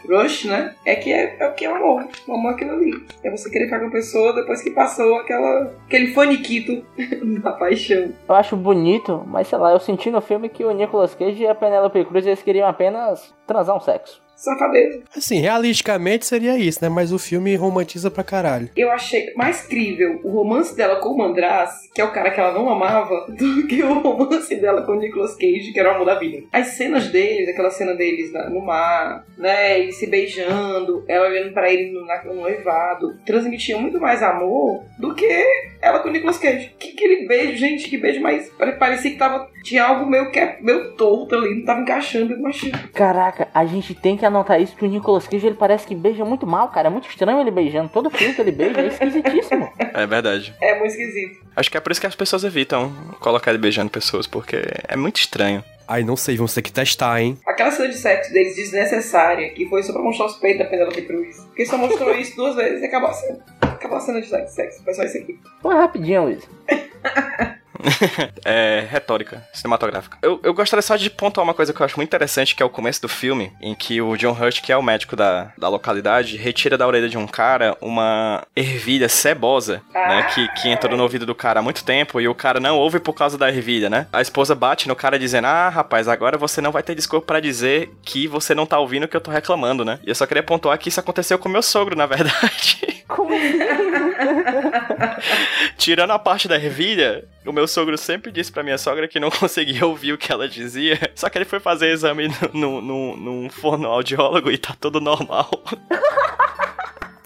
rush, 0.08 0.44
né? 0.44 0.74
É 0.84 0.94
que 0.94 1.12
é, 1.12 1.36
é 1.38 1.48
o 1.48 1.54
que 1.54 1.64
é 1.64 1.70
o 1.70 1.74
amor. 1.74 2.08
O 2.26 2.34
amor 2.34 2.52
é 2.52 2.54
aquilo 2.54 2.72
ali. 2.72 3.06
É 3.22 3.30
você 3.30 3.50
querer 3.50 3.66
ficar 3.66 3.80
com 3.80 3.86
a 3.86 3.90
pessoa 3.90 4.32
depois 4.32 4.62
que 4.62 4.70
passou 4.70 5.16
aquela, 5.16 5.72
aquele 5.86 6.12
faniquito 6.12 6.84
da 7.42 7.52
paixão. 7.52 8.12
Eu 8.28 8.34
acho 8.34 8.56
bonito, 8.56 9.24
mas 9.26 9.48
sei 9.48 9.58
lá, 9.58 9.72
eu 9.72 9.80
senti 9.80 10.10
no 10.10 10.20
filme 10.20 10.48
que 10.48 10.64
o 10.64 10.72
Nicolas 10.72 11.14
Cage 11.14 11.42
e 11.42 11.46
a 11.46 11.54
Penelope 11.54 12.04
Cruz 12.04 12.26
eles 12.26 12.42
queriam 12.42 12.68
apenas 12.68 13.34
transar 13.46 13.76
um 13.76 13.80
sexo. 13.80 14.21
Safadeza. 14.42 15.02
Assim, 15.16 15.38
realisticamente 15.40 16.26
seria 16.26 16.56
isso, 16.58 16.78
né? 16.82 16.88
Mas 16.88 17.12
o 17.12 17.18
filme 17.18 17.54
romantiza 17.56 18.10
pra 18.10 18.24
caralho. 18.24 18.68
Eu 18.76 18.90
achei 18.90 19.32
mais 19.36 19.62
crível 19.62 20.20
o 20.24 20.30
romance 20.30 20.76
dela 20.76 20.96
com 20.96 21.10
o 21.10 21.16
Mandraz, 21.18 21.70
que 21.94 22.00
é 22.00 22.04
o 22.04 22.12
cara 22.12 22.30
que 22.30 22.40
ela 22.40 22.52
não 22.52 22.68
amava, 22.68 23.26
do 23.30 23.66
que 23.66 23.82
o 23.82 23.94
romance 24.00 24.54
dela 24.56 24.82
com 24.82 24.92
o 24.92 24.98
Nicolas 24.98 25.34
Cage, 25.36 25.72
que 25.72 25.78
era 25.80 25.92
o 25.92 25.94
amor 25.94 26.06
da 26.06 26.18
vida. 26.18 26.42
As 26.52 26.68
cenas 26.68 27.08
deles, 27.08 27.48
aquela 27.48 27.70
cena 27.70 27.94
deles 27.94 28.32
na- 28.32 28.48
no 28.50 28.60
mar, 28.64 29.24
né, 29.38 29.78
eles 29.80 29.96
se 29.96 30.06
beijando, 30.06 31.04
ela 31.08 31.28
olhando 31.28 31.52
pra 31.52 31.70
ele 31.72 31.92
no, 31.92 32.04
na- 32.06 32.24
no 32.24 32.34
noivado, 32.34 33.16
transmitiam 33.24 33.80
muito 33.80 34.00
mais 34.00 34.22
amor 34.22 34.82
do 34.98 35.14
que 35.14 35.44
ela 35.80 35.98
com 36.00 36.08
o 36.08 36.12
Nicolas 36.12 36.38
Cage. 36.38 36.74
Que 36.78 36.90
aquele 36.90 37.26
beijo, 37.26 37.56
gente, 37.58 37.88
que 37.88 37.96
beijo 37.98 38.20
mais... 38.20 38.48
pare- 38.50 38.72
Parecia 38.72 39.10
que 39.12 39.16
tava, 39.18 39.48
tinha 39.62 39.84
algo 39.84 40.06
meio, 40.08 40.30
que, 40.30 40.38
é, 40.40 40.58
meio 40.60 40.92
torto 40.96 41.34
ali, 41.36 41.54
não 41.56 41.64
tava 41.64 41.80
encaixando, 41.82 42.32
eu 42.34 42.46
achei. 42.46 42.72
Caraca, 42.92 43.48
a 43.54 43.64
gente 43.64 43.94
tem 43.94 44.16
que 44.16 44.24
anotar 44.32 44.60
isso 44.60 44.74
que 44.74 44.84
o 44.84 44.88
Nicolas 44.88 45.28
Cage 45.28 45.46
ele 45.46 45.54
parece 45.54 45.86
que 45.86 45.94
beija 45.94 46.24
muito 46.24 46.46
mal, 46.46 46.68
cara. 46.68 46.88
É 46.88 46.90
muito 46.90 47.08
estranho 47.08 47.40
ele 47.40 47.50
beijando. 47.50 47.88
Todo 47.88 48.10
filme 48.10 48.34
que 48.34 48.40
ele 48.40 48.52
beija 48.52 48.80
é 48.80 48.86
esquisitíssimo. 48.88 49.70
É 49.94 50.06
verdade. 50.06 50.54
É 50.60 50.78
muito 50.78 50.92
esquisito. 50.92 51.44
Acho 51.54 51.70
que 51.70 51.76
é 51.76 51.80
por 51.80 51.92
isso 51.92 52.00
que 52.00 52.06
as 52.06 52.14
pessoas 52.14 52.44
evitam 52.44 52.90
colocar 53.20 53.50
ele 53.50 53.58
beijando 53.58 53.90
pessoas, 53.90 54.26
porque 54.26 54.62
é 54.88 54.96
muito 54.96 55.16
estranho. 55.16 55.62
Ai, 55.86 56.02
não 56.02 56.16
sei, 56.16 56.34
vamos 56.34 56.54
ter 56.54 56.62
que 56.62 56.72
testar, 56.72 57.20
hein? 57.20 57.36
Aquela 57.46 57.70
cena 57.70 57.90
de 57.90 57.98
sexo 57.98 58.32
deles 58.32 58.56
desnecessária, 58.56 59.50
que 59.50 59.68
foi 59.68 59.82
só 59.82 59.92
pra 59.92 60.00
mostrar 60.00 60.26
os 60.26 60.36
peitos 60.36 60.60
da 60.60 60.70
Penelope 60.70 61.02
Cruz. 61.02 61.36
Porque 61.44 61.66
só 61.66 61.76
mostrou 61.76 62.14
isso 62.16 62.34
duas 62.34 62.56
vezes 62.56 62.80
e 62.80 62.86
acabou 62.86 63.10
a 63.10 63.12
cena. 63.12 63.38
Acabou 63.60 63.98
a 63.98 64.00
cena 64.00 64.20
de 64.22 64.28
sexo. 64.28 64.82
Foi 64.82 64.94
só 64.94 65.02
isso 65.02 65.18
aqui. 65.18 65.38
Foi 65.60 65.74
rapidinho, 65.74 66.24
Luiz. 66.24 66.48
É 68.44 68.86
retórica 68.90 69.46
cinematográfica. 69.52 70.18
Eu, 70.22 70.40
eu 70.42 70.54
gostaria 70.54 70.82
só 70.82 70.96
de 70.96 71.08
pontuar 71.10 71.44
uma 71.44 71.54
coisa 71.54 71.72
que 71.72 71.80
eu 71.80 71.86
acho 71.86 71.96
muito 71.96 72.08
interessante, 72.08 72.54
que 72.54 72.62
é 72.62 72.66
o 72.66 72.70
começo 72.70 73.00
do 73.02 73.08
filme, 73.08 73.52
em 73.60 73.74
que 73.74 74.00
o 74.00 74.16
John 74.16 74.32
Hurt, 74.32 74.60
que 74.60 74.72
é 74.72 74.76
o 74.76 74.82
médico 74.82 75.14
da, 75.14 75.52
da 75.56 75.68
localidade, 75.68 76.36
retira 76.36 76.76
da 76.76 76.86
orelha 76.86 77.08
de 77.08 77.16
um 77.16 77.26
cara 77.26 77.76
uma 77.80 78.44
ervilha 78.54 79.08
cebosa, 79.08 79.82
né? 79.92 80.22
Que, 80.34 80.48
que 80.54 80.68
entrou 80.68 80.96
no 80.96 81.02
ouvido 81.02 81.24
do 81.26 81.34
cara 81.34 81.60
há 81.60 81.62
muito 81.62 81.84
tempo 81.84 82.20
e 82.20 82.28
o 82.28 82.34
cara 82.34 82.60
não 82.60 82.78
ouve 82.78 82.98
por 82.98 83.12
causa 83.12 83.38
da 83.38 83.48
ervilha, 83.48 83.88
né? 83.88 84.06
A 84.12 84.20
esposa 84.20 84.54
bate 84.54 84.88
no 84.88 84.96
cara 84.96 85.18
dizendo: 85.18 85.46
Ah, 85.46 85.68
rapaz, 85.68 86.08
agora 86.08 86.36
você 86.36 86.60
não 86.60 86.72
vai 86.72 86.82
ter 86.82 86.94
desculpa 86.94 87.26
pra 87.26 87.40
dizer 87.40 87.90
que 88.02 88.26
você 88.26 88.54
não 88.54 88.66
tá 88.66 88.78
ouvindo 88.78 89.04
o 89.04 89.08
que 89.08 89.16
eu 89.16 89.20
tô 89.20 89.30
reclamando, 89.30 89.84
né? 89.84 89.98
E 90.04 90.08
eu 90.08 90.14
só 90.14 90.26
queria 90.26 90.42
pontuar 90.42 90.78
que 90.78 90.88
isso 90.88 91.00
aconteceu 91.00 91.38
com 91.38 91.48
meu 91.48 91.62
sogro, 91.62 91.96
na 91.96 92.06
verdade. 92.06 92.91
Como 93.08 93.34
assim? 93.34 93.58
Tirando 95.76 96.12
a 96.12 96.18
parte 96.18 96.48
da 96.48 96.56
ervilha, 96.56 97.24
o 97.44 97.52
meu 97.52 97.66
sogro 97.66 97.98
sempre 97.98 98.30
disse 98.30 98.52
pra 98.52 98.62
minha 98.62 98.78
sogra 98.78 99.08
que 99.08 99.20
não 99.20 99.30
conseguia 99.30 99.86
ouvir 99.86 100.12
o 100.12 100.18
que 100.18 100.32
ela 100.32 100.48
dizia. 100.48 100.98
Só 101.14 101.28
que 101.28 101.38
ele 101.38 101.44
foi 101.44 101.60
fazer 101.60 101.88
exame 101.88 102.28
no, 102.52 102.80
no, 102.80 103.16
num 103.16 103.50
fonoaudiólogo 103.50 104.50
e 104.50 104.58
tá 104.58 104.74
tudo 104.78 105.00
normal. 105.00 105.50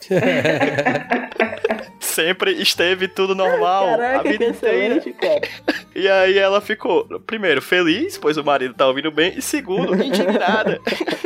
sempre 2.00 2.52
esteve 2.52 3.08
tudo 3.08 3.34
normal 3.34 3.88
a 3.88 3.98
Caraca, 3.98 4.30
vida 4.30 4.44
que 4.44 4.50
inteira. 4.50 5.12
cara. 5.12 5.40
E 5.94 6.08
aí 6.08 6.36
ela 6.36 6.60
ficou, 6.60 7.06
primeiro, 7.26 7.62
feliz, 7.62 8.18
pois 8.18 8.36
o 8.36 8.44
marido 8.44 8.74
tá 8.74 8.86
ouvindo 8.86 9.10
bem, 9.10 9.32
e 9.34 9.40
segundo, 9.40 9.94
indignada. 10.02 10.78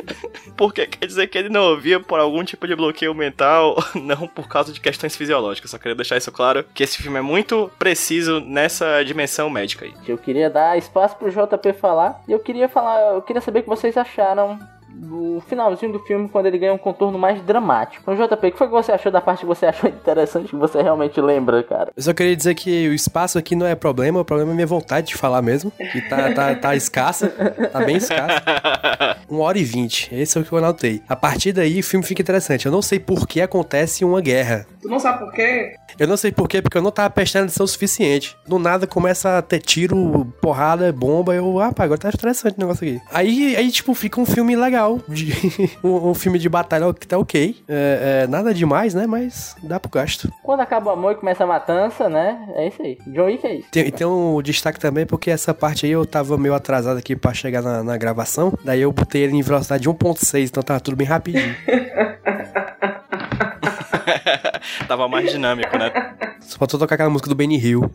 Porque 0.56 0.86
quer 0.86 1.06
dizer 1.06 1.26
que 1.26 1.36
ele 1.36 1.48
não 1.48 1.62
ouvia 1.62 1.98
por 1.98 2.20
algum 2.20 2.44
tipo 2.44 2.68
de 2.68 2.76
bloqueio 2.76 3.12
mental, 3.12 3.76
não 3.94 4.28
por 4.28 4.46
causa 4.46 4.72
de 4.72 4.80
questões 4.80 5.16
fisiológicas. 5.16 5.72
Só 5.72 5.78
queria 5.78 5.96
deixar 5.96 6.18
isso 6.18 6.30
claro, 6.30 6.64
que 6.72 6.84
esse 6.84 7.02
filme 7.02 7.18
é 7.18 7.22
muito 7.22 7.68
preciso 7.78 8.40
nessa 8.40 9.02
dimensão 9.02 9.50
médica 9.50 9.86
aí. 9.86 9.94
Eu 10.06 10.18
queria 10.18 10.48
dar 10.48 10.78
espaço 10.78 11.16
pro 11.16 11.30
JP 11.30 11.72
falar. 11.72 12.22
E 12.28 12.32
eu 12.32 12.38
queria 12.38 12.68
falar, 12.68 13.14
eu 13.14 13.22
queria 13.22 13.42
saber 13.42 13.60
o 13.60 13.62
que 13.62 13.68
vocês 13.68 13.96
acharam 13.96 14.58
do 15.00 15.42
finalzinho 15.48 15.92
do 15.92 15.98
filme 16.00 16.28
quando 16.28 16.46
ele 16.46 16.58
ganha 16.58 16.74
um 16.74 16.78
contorno 16.78 17.18
mais 17.18 17.40
dramático. 17.42 18.02
Então, 18.02 18.26
JP, 18.26 18.46
o 18.46 18.52
que 18.52 18.58
foi 18.58 18.66
que 18.66 18.72
você 18.72 18.92
achou 18.92 19.10
da 19.10 19.20
parte 19.20 19.40
que 19.40 19.46
você 19.46 19.66
achou 19.66 19.88
interessante 19.90 20.50
que 20.50 20.56
você 20.56 20.82
realmente 20.82 21.18
lembra, 21.20 21.62
cara? 21.62 21.90
Eu 21.96 22.02
só 22.02 22.12
queria 22.12 22.36
dizer 22.36 22.54
que 22.54 22.88
o 22.88 22.92
espaço 22.92 23.38
aqui 23.38 23.56
não 23.56 23.66
é 23.66 23.74
problema, 23.74 24.20
o 24.20 24.24
problema 24.24 24.52
é 24.52 24.54
minha 24.54 24.66
vontade 24.66 25.08
de 25.08 25.14
falar 25.14 25.40
mesmo. 25.40 25.70
Que 25.70 26.02
tá, 26.02 26.32
tá, 26.32 26.54
tá 26.54 26.76
escassa, 26.76 27.28
tá 27.72 27.80
bem 27.84 27.96
escassa. 27.96 28.42
Uma 29.28 29.44
hora 29.44 29.58
e 29.58 29.64
vinte, 29.64 30.14
esse 30.14 30.36
é 30.36 30.40
o 30.40 30.44
que 30.44 30.52
eu 30.52 30.58
anotei. 30.58 31.02
A 31.08 31.16
partir 31.16 31.52
daí 31.52 31.80
o 31.80 31.84
filme 31.84 32.04
fica 32.04 32.20
interessante. 32.20 32.66
Eu 32.66 32.72
não 32.72 32.82
sei 32.82 32.98
por 32.98 33.26
que 33.26 33.40
acontece 33.40 34.04
uma 34.04 34.20
guerra. 34.20 34.66
Tu 34.80 34.88
não 34.88 34.98
sabe 34.98 35.18
por 35.18 35.32
quê? 35.32 35.74
Eu 35.98 36.08
não 36.08 36.16
sei 36.16 36.32
por 36.32 36.48
quê, 36.48 36.62
porque 36.62 36.78
eu 36.78 36.82
não 36.82 36.90
tava 36.90 37.10
prestando 37.10 37.44
atenção 37.46 37.64
o 37.64 37.68
suficiente. 37.68 38.36
Do 38.46 38.58
nada 38.58 38.86
começa 38.86 39.36
a 39.38 39.42
ter 39.42 39.58
tiro, 39.60 40.24
porrada, 40.40 40.90
bomba. 40.92 41.34
Eu, 41.34 41.60
ah, 41.60 41.70
pá, 41.72 41.84
agora 41.84 42.00
tá 42.00 42.08
interessante 42.08 42.56
o 42.56 42.60
negócio 42.60 42.86
aqui. 42.88 43.00
Aí, 43.12 43.54
aí 43.56 43.70
tipo, 43.70 43.92
fica 43.94 44.20
um 44.20 44.24
filme 44.24 44.56
legal. 44.56 44.98
de- 45.08 45.32
um, 45.84 46.10
um 46.10 46.14
filme 46.14 46.38
de 46.38 46.48
batalha 46.48 46.92
que 46.94 47.06
tá 47.06 47.18
ok. 47.18 47.56
É, 47.68 48.22
é, 48.24 48.26
nada 48.26 48.54
demais, 48.54 48.94
né? 48.94 49.06
Mas 49.06 49.54
dá 49.62 49.78
pro 49.78 49.90
gasto. 49.90 50.32
Quando 50.42 50.60
acaba 50.60 50.90
o 50.90 50.92
amor 50.94 51.12
e 51.12 51.16
começa 51.16 51.44
a 51.44 51.46
matança, 51.46 52.08
né? 52.08 52.38
É 52.54 52.68
isso 52.68 52.80
aí. 52.80 52.96
John 53.08 53.26
Wick 53.26 53.46
é 53.46 53.54
isso. 53.56 53.68
Tem, 53.70 53.90
tem 53.90 54.06
um 54.06 54.40
destaque 54.40 54.80
também, 54.80 55.04
porque 55.04 55.30
essa 55.30 55.52
parte 55.52 55.84
aí 55.84 55.92
eu 55.92 56.06
tava 56.06 56.38
meio 56.38 56.54
atrasado 56.54 56.96
aqui 56.98 57.14
pra 57.14 57.34
chegar 57.34 57.60
na, 57.62 57.82
na 57.82 57.96
gravação. 57.98 58.52
Daí 58.64 58.80
eu 58.80 58.92
botei 58.92 59.22
ele 59.22 59.36
em 59.36 59.42
velocidade 59.42 59.82
de 59.82 59.90
1.6, 59.90 60.44
então 60.44 60.62
tava 60.62 60.80
tudo 60.80 60.96
bem 60.96 61.06
rapidinho. 61.06 61.54
Tava 64.86 65.08
mais 65.08 65.30
dinâmico, 65.30 65.76
né? 65.76 65.90
Só 66.40 66.58
faltou 66.58 66.78
tocar 66.78 66.94
aquela 66.94 67.10
música 67.10 67.28
do 67.28 67.34
Benny 67.34 67.58
Hill. 67.58 67.82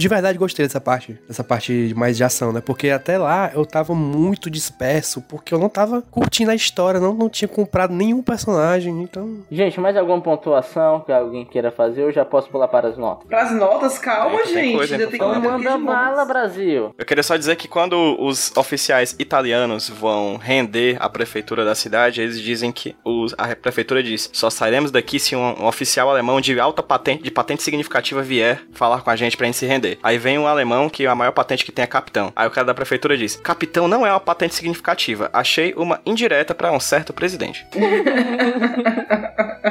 De 0.00 0.08
verdade 0.08 0.38
gostei 0.38 0.64
dessa 0.64 0.80
parte, 0.80 1.18
dessa 1.28 1.44
parte 1.44 1.92
mais 1.94 2.16
de 2.16 2.24
ação, 2.24 2.52
né? 2.52 2.62
Porque 2.62 2.88
até 2.88 3.18
lá 3.18 3.50
eu 3.54 3.66
tava 3.66 3.94
muito 3.94 4.50
disperso, 4.50 5.20
porque 5.20 5.52
eu 5.52 5.58
não 5.58 5.68
tava 5.68 6.00
curtindo 6.10 6.50
a 6.50 6.54
história, 6.54 6.98
não, 6.98 7.12
não 7.12 7.28
tinha 7.28 7.46
comprado 7.46 7.92
nenhum 7.92 8.22
personagem, 8.22 9.02
então... 9.02 9.40
Gente, 9.50 9.78
mais 9.78 9.96
alguma 9.98 10.18
pontuação 10.22 11.00
que 11.00 11.12
alguém 11.12 11.44
queira 11.44 11.70
fazer? 11.70 12.02
Eu 12.02 12.12
já 12.12 12.24
posso 12.24 12.48
pular 12.48 12.66
para 12.68 12.88
as 12.88 12.96
notas. 12.96 13.26
Pras 13.28 13.52
notas, 13.52 13.98
calma, 13.98 14.38
tem 14.38 14.46
gente. 14.54 14.76
coisa, 14.76 14.94
ainda 14.94 15.06
tem 15.08 15.16
Então 15.16 15.38
manda 15.38 15.76
bala, 15.76 16.24
Brasil. 16.24 16.94
Eu 16.96 17.04
queria 17.04 17.22
só 17.22 17.36
dizer 17.36 17.56
que 17.56 17.68
quando 17.68 18.16
os 18.18 18.50
oficiais 18.56 19.14
italianos 19.18 19.90
vão 19.90 20.38
render 20.38 20.96
a 20.98 21.10
prefeitura 21.10 21.62
da 21.62 21.74
cidade, 21.74 22.22
eles 22.22 22.40
dizem 22.40 22.72
que 22.72 22.96
os- 23.04 23.34
a 23.36 23.54
prefeitura 23.54 24.02
diz: 24.02 24.30
só 24.32 24.48
sairemos 24.48 24.90
daqui 24.90 25.20
se 25.20 25.36
um, 25.36 25.62
um 25.62 25.66
oficial 25.66 26.08
alemão 26.08 26.40
de 26.40 26.58
alta 26.58 26.82
patente, 26.82 27.22
de 27.22 27.30
patente 27.30 27.62
significativa 27.62 28.22
vier 28.22 28.62
falar 28.72 29.02
com 29.02 29.10
a 29.10 29.16
gente 29.16 29.36
pra 29.36 29.44
gente 29.44 29.58
se 29.58 29.66
render. 29.66 29.89
Aí 30.02 30.18
vem 30.18 30.38
um 30.38 30.46
alemão 30.46 30.88
que 30.88 31.06
a 31.06 31.14
maior 31.14 31.32
patente 31.32 31.64
que 31.64 31.72
tem 31.72 31.82
é 31.82 31.86
capitão. 31.86 32.32
Aí 32.34 32.46
o 32.46 32.50
cara 32.50 32.66
da 32.66 32.74
prefeitura 32.74 33.16
diz: 33.16 33.36
capitão 33.36 33.88
não 33.88 34.06
é 34.06 34.10
uma 34.10 34.20
patente 34.20 34.54
significativa. 34.54 35.30
Achei 35.32 35.74
uma 35.76 36.00
indireta 36.04 36.54
pra 36.54 36.72
um 36.72 36.80
certo 36.80 37.12
presidente. 37.12 37.66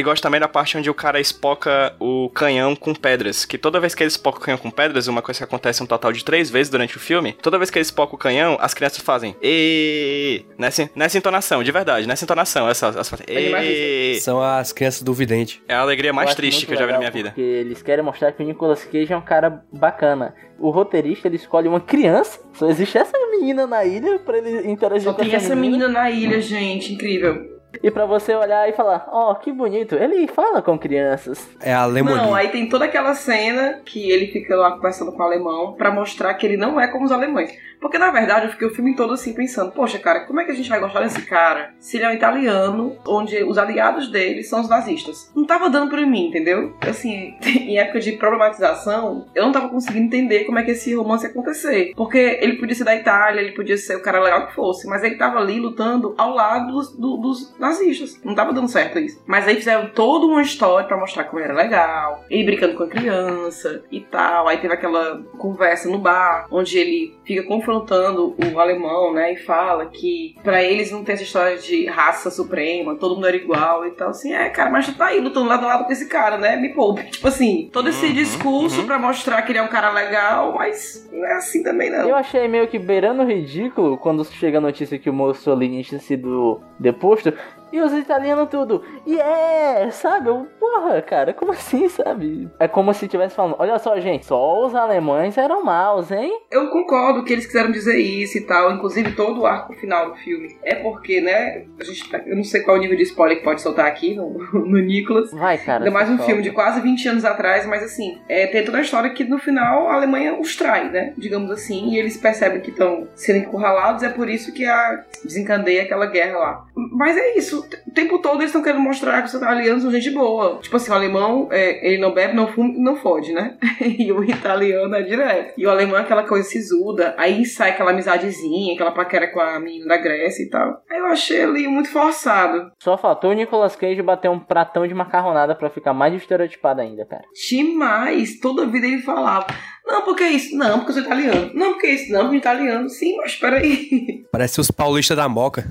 E 0.00 0.02
gosto 0.02 0.22
também 0.22 0.40
da 0.40 0.48
parte 0.48 0.78
onde 0.78 0.88
o 0.88 0.94
cara 0.94 1.20
espoca 1.20 1.94
o 2.00 2.30
canhão 2.30 2.74
com 2.74 2.94
pedras. 2.94 3.44
Que 3.44 3.58
toda 3.58 3.78
vez 3.78 3.94
que 3.94 4.02
ele 4.02 4.08
espoca 4.08 4.38
o 4.38 4.40
canhão 4.40 4.56
com 4.56 4.70
pedras, 4.70 5.08
uma 5.08 5.20
coisa 5.20 5.38
que 5.38 5.44
acontece 5.44 5.82
um 5.82 5.86
total 5.86 6.10
de 6.10 6.24
três 6.24 6.48
vezes 6.48 6.70
durante 6.70 6.96
o 6.96 7.00
filme, 7.00 7.34
toda 7.34 7.58
vez 7.58 7.70
que 7.70 7.76
ele 7.78 7.82
espoca 7.82 8.14
o 8.14 8.18
canhão, 8.18 8.56
as 8.62 8.72
crianças 8.72 9.00
fazem 9.00 9.36
e 9.42 10.42
nessa, 10.56 10.88
nessa 10.94 11.18
entonação, 11.18 11.62
de 11.62 11.70
verdade, 11.70 12.08
nessa 12.08 12.24
entonação. 12.24 12.66
Essa, 12.66 12.86
elas 12.86 13.10
fazem 13.10 13.26
"Ê". 13.28 14.18
São 14.20 14.40
as 14.40 14.72
crianças 14.72 15.02
do 15.02 15.12
vidente. 15.12 15.62
É 15.68 15.74
a 15.74 15.80
alegria 15.80 16.14
mais 16.14 16.34
triste 16.34 16.64
que 16.64 16.72
eu 16.72 16.78
já 16.78 16.86
vi 16.86 16.92
na 16.92 16.98
minha 16.98 17.10
vida. 17.10 17.28
Porque 17.30 17.42
eles 17.42 17.82
querem 17.82 18.02
mostrar 18.02 18.32
que 18.32 18.42
o 18.42 18.46
Nicolas 18.46 18.82
Cage 18.84 19.12
é 19.12 19.16
um 19.16 19.20
cara 19.20 19.62
bacana. 19.70 20.34
O 20.58 20.70
roteirista 20.70 21.28
ele 21.28 21.36
escolhe 21.36 21.68
uma 21.68 21.80
criança, 21.80 22.40
só 22.54 22.68
existe 22.68 22.96
essa 22.96 23.18
menina 23.30 23.66
na 23.66 23.84
ilha 23.84 24.18
pra 24.18 24.38
ele 24.38 24.70
interagir 24.70 25.04
Só 25.04 25.12
com 25.12 25.22
tem 25.22 25.34
essa 25.34 25.54
menina 25.54 25.88
na 25.88 26.10
ilha, 26.10 26.40
gente. 26.40 26.94
Incrível. 26.94 27.49
E 27.82 27.90
pra 27.90 28.04
você 28.06 28.34
olhar 28.34 28.68
e 28.68 28.72
falar, 28.72 29.08
ó, 29.10 29.34
que 29.34 29.50
bonito, 29.52 29.94
ele 29.94 30.26
fala 30.28 30.60
com 30.60 30.78
crianças. 30.78 31.48
É 31.60 31.72
a. 31.72 31.86
Não, 31.88 32.34
aí 32.34 32.48
tem 32.48 32.68
toda 32.68 32.84
aquela 32.84 33.14
cena 33.14 33.80
que 33.84 34.10
ele 34.10 34.26
fica 34.28 34.54
lá 34.56 34.72
conversando 34.72 35.12
com 35.12 35.18
o 35.22 35.26
alemão 35.26 35.72
pra 35.72 35.90
mostrar 35.90 36.34
que 36.34 36.46
ele 36.46 36.56
não 36.56 36.78
é 36.80 36.86
como 36.88 37.04
os 37.06 37.12
alemães. 37.12 37.50
Porque 37.80 37.96
na 37.96 38.10
verdade 38.10 38.44
eu 38.44 38.50
fiquei 38.52 38.68
o 38.68 38.74
filme 38.74 38.94
todo 38.94 39.14
assim 39.14 39.32
pensando, 39.32 39.72
poxa, 39.72 39.98
cara, 39.98 40.26
como 40.26 40.38
é 40.38 40.44
que 40.44 40.50
a 40.50 40.54
gente 40.54 40.68
vai 40.68 40.78
gostar 40.78 41.00
desse 41.00 41.22
cara 41.22 41.72
se 41.78 41.96
ele 41.96 42.04
é 42.04 42.10
um 42.10 42.12
italiano, 42.12 42.94
onde 43.08 43.42
os 43.42 43.56
aliados 43.56 44.08
dele 44.10 44.42
são 44.42 44.60
os 44.60 44.68
nazistas? 44.68 45.32
Não 45.34 45.46
tava 45.46 45.70
dando 45.70 45.88
pra 45.88 46.04
mim, 46.04 46.26
entendeu? 46.28 46.74
Assim, 46.82 47.34
em 47.42 47.78
época 47.78 48.00
de 48.00 48.12
problematização, 48.18 49.24
eu 49.34 49.44
não 49.44 49.52
tava 49.52 49.70
conseguindo 49.70 50.04
entender 50.04 50.44
como 50.44 50.58
é 50.58 50.62
que 50.62 50.72
esse 50.72 50.94
romance 50.94 51.24
ia 51.24 51.30
acontecer. 51.30 51.92
Porque 51.96 52.18
ele 52.42 52.56
podia 52.58 52.74
ser 52.74 52.84
da 52.84 52.94
Itália, 52.94 53.40
ele 53.40 53.52
podia 53.52 53.78
ser 53.78 53.96
o 53.96 54.02
cara 54.02 54.20
legal 54.20 54.46
que 54.48 54.54
fosse, 54.54 54.86
mas 54.86 55.02
ele 55.02 55.16
tava 55.16 55.38
ali 55.38 55.58
lutando 55.58 56.14
ao 56.18 56.34
lado 56.34 56.72
dos, 56.72 56.92
do- 56.94 57.16
dos 57.16 57.54
nazistas. 57.70 58.20
Não 58.24 58.34
tava 58.34 58.52
dando 58.52 58.68
certo 58.68 58.98
isso. 58.98 59.22
Mas 59.26 59.46
aí 59.46 59.56
fizeram 59.56 59.88
toda 59.90 60.26
uma 60.26 60.42
história 60.42 60.86
pra 60.86 60.96
mostrar 60.96 61.24
como 61.24 61.40
ele 61.40 61.50
era 61.50 61.62
legal, 61.62 62.24
ele 62.28 62.44
brincando 62.44 62.74
com 62.74 62.84
a 62.84 62.88
criança 62.88 63.82
e 63.90 64.00
tal. 64.00 64.48
Aí 64.48 64.58
teve 64.58 64.74
aquela 64.74 65.22
conversa 65.38 65.88
no 65.88 65.98
bar, 65.98 66.46
onde 66.50 66.78
ele 66.78 67.14
fica 67.24 67.42
confrontando 67.44 68.34
o 68.38 68.58
alemão, 68.58 69.12
né? 69.12 69.32
E 69.32 69.36
fala 69.36 69.86
que 69.86 70.36
pra 70.42 70.62
eles 70.62 70.90
não 70.90 71.04
tem 71.04 71.14
essa 71.14 71.22
história 71.22 71.56
de 71.58 71.86
raça 71.86 72.30
suprema, 72.30 72.96
todo 72.96 73.14
mundo 73.14 73.26
era 73.26 73.36
igual 73.36 73.86
e 73.86 73.92
tal. 73.92 74.10
Assim, 74.10 74.32
é, 74.32 74.48
cara, 74.50 74.70
mas 74.70 74.86
tu 74.86 74.94
tá 74.94 75.06
aí 75.06 75.20
lutando 75.20 75.48
lado 75.48 75.64
a 75.64 75.68
lado 75.68 75.84
com 75.84 75.92
esse 75.92 76.08
cara, 76.08 76.36
né? 76.36 76.56
Me 76.56 76.70
poupe. 76.74 77.04
Tipo 77.10 77.28
assim, 77.28 77.68
todo 77.72 77.88
esse 77.88 78.06
Uhum, 78.06 78.12
discurso 78.12 78.80
uhum. 78.80 78.86
pra 78.86 78.98
mostrar 78.98 79.42
que 79.42 79.52
ele 79.52 79.58
é 79.58 79.62
um 79.62 79.68
cara 79.68 79.90
legal, 79.90 80.54
mas 80.54 81.08
não 81.12 81.24
é 81.24 81.34
assim 81.34 81.62
também, 81.62 81.90
não. 81.90 82.08
Eu 82.08 82.16
achei 82.16 82.48
meio 82.48 82.66
que 82.66 82.78
beirando 82.78 83.22
ridículo 83.24 83.96
quando 83.98 84.24
chega 84.24 84.58
a 84.58 84.60
notícia 84.60 84.98
que 84.98 85.08
o 85.08 85.12
Mussolini 85.12 85.84
tinha 85.84 86.00
sido 86.00 86.60
deposto. 86.78 87.32
E 87.72 87.80
os 87.80 87.92
italianos 87.92 88.48
tudo, 88.48 88.82
yeah, 89.06 89.90
sabe? 89.90 90.28
Eu, 90.28 90.46
porra, 90.58 91.00
cara, 91.02 91.32
como 91.32 91.52
assim, 91.52 91.88
sabe? 91.88 92.48
É 92.58 92.66
como 92.66 92.92
se 92.92 93.04
estivesse 93.04 93.34
falando, 93.34 93.56
olha 93.58 93.78
só, 93.78 93.98
gente, 94.00 94.26
só 94.26 94.66
os 94.66 94.74
alemães 94.74 95.36
eram 95.38 95.64
maus, 95.64 96.10
hein? 96.10 96.32
Eu 96.50 96.68
concordo 96.70 97.24
que 97.24 97.32
eles 97.32 97.46
quiseram 97.46 97.70
dizer 97.70 97.98
isso 97.98 98.38
e 98.38 98.42
tal, 98.42 98.72
inclusive 98.72 99.12
todo 99.12 99.40
o 99.40 99.46
arco 99.46 99.72
final 99.74 100.10
do 100.10 100.16
filme. 100.16 100.56
É 100.62 100.74
porque, 100.76 101.20
né, 101.20 101.66
a 101.78 101.84
gente, 101.84 102.08
tá- 102.10 102.22
eu 102.26 102.36
não 102.36 102.44
sei 102.44 102.62
qual 102.62 102.76
o 102.76 102.80
nível 102.80 102.96
de 102.96 103.04
spoiler 103.04 103.38
que 103.38 103.44
pode 103.44 103.62
soltar 103.62 103.86
aqui 103.86 104.14
no, 104.14 104.30
no 104.52 104.78
Nicolas. 104.80 105.30
Vai, 105.30 105.58
cara. 105.58 105.84
Ainda 105.84 105.90
mais 105.90 106.08
um 106.10 106.18
filme 106.18 106.42
de 106.42 106.50
quase 106.50 106.80
20 106.80 107.08
anos 107.08 107.24
atrás, 107.24 107.66
mas 107.66 107.82
assim, 107.82 108.18
é, 108.28 108.46
tem 108.46 108.64
toda 108.64 108.78
a 108.78 108.82
história 108.82 109.10
que 109.10 109.24
no 109.24 109.38
final 109.38 109.88
a 109.88 109.94
Alemanha 109.94 110.38
os 110.38 110.56
trai, 110.56 110.90
né? 110.90 111.14
Digamos 111.16 111.50
assim, 111.50 111.90
e 111.90 111.98
eles 111.98 112.16
percebem 112.16 112.60
que 112.60 112.70
estão 112.70 113.06
sendo 113.14 113.38
encurralados, 113.38 114.02
é 114.02 114.08
por 114.08 114.28
isso 114.28 114.52
que 114.52 114.64
a, 114.66 115.04
desencadeia 115.24 115.82
aquela 115.82 116.06
guerra 116.06 116.38
lá. 116.38 116.66
Mas 116.74 117.16
é 117.16 117.36
isso, 117.36 117.59
o 117.60 117.90
tempo 117.92 118.18
todo 118.20 118.36
eles 118.36 118.46
estão 118.46 118.62
querendo 118.62 118.82
mostrar 118.82 119.22
que 119.22 119.28
os 119.28 119.34
italianos 119.34 119.82
são 119.82 119.90
gente 119.90 120.10
boa. 120.10 120.58
Tipo 120.60 120.76
assim, 120.76 120.90
o 120.90 120.94
alemão, 120.94 121.48
é, 121.50 121.86
ele 121.86 122.00
não 122.00 122.12
bebe, 122.12 122.34
não 122.34 122.48
fuma 122.48 122.70
não 122.76 122.96
fode, 122.96 123.32
né? 123.32 123.56
e 123.80 124.10
o 124.12 124.22
italiano 124.24 124.94
é 124.94 125.02
direto. 125.02 125.54
E 125.56 125.66
o 125.66 125.70
alemão 125.70 125.98
é 125.98 126.00
aquela 126.00 126.24
coisa 126.24 126.48
sisuda, 126.48 127.14
aí 127.18 127.44
sai 127.44 127.70
aquela 127.70 127.90
amizadezinha, 127.90 128.74
aquela 128.74 128.92
paquera 128.92 129.28
com 129.28 129.40
a 129.40 129.58
menina 129.58 129.86
da 129.86 129.96
Grécia 129.96 130.42
e 130.42 130.48
tal. 130.48 130.82
Aí 130.90 130.98
eu 130.98 131.06
achei 131.06 131.42
ali 131.42 131.66
muito 131.68 131.90
forçado. 131.90 132.70
Só 132.78 132.96
faltou 132.96 133.30
o 133.30 133.34
Nicolas 133.34 133.76
Cage 133.76 134.02
bater 134.02 134.30
um 134.30 134.38
pratão 134.38 134.86
de 134.86 134.94
macarronada 134.94 135.54
pra 135.54 135.70
ficar 135.70 135.92
mais 135.92 136.14
estereotipado 136.14 136.80
ainda, 136.80 137.04
cara. 137.04 137.24
Demais. 137.48 138.38
Toda 138.40 138.66
vida 138.66 138.86
ele 138.86 139.02
falava. 139.02 139.46
Não, 139.90 140.02
porque 140.02 140.24
isso? 140.24 140.56
Não, 140.56 140.78
porque 140.78 140.90
eu 140.90 140.94
sou 140.94 141.02
italiano. 141.02 141.50
Não, 141.52 141.72
porque 141.72 141.88
isso? 141.88 142.12
Não, 142.12 142.22
porque 142.22 142.36
italiano. 142.36 142.88
Sim, 142.88 143.16
mas 143.16 143.34
peraí. 143.34 144.24
Parece 144.30 144.60
os 144.60 144.70
paulistas 144.70 145.16
da 145.16 145.28
Moca. 145.28 145.66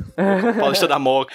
Paulista 0.60 0.88
da 0.88 1.00
Moca. 1.00 1.34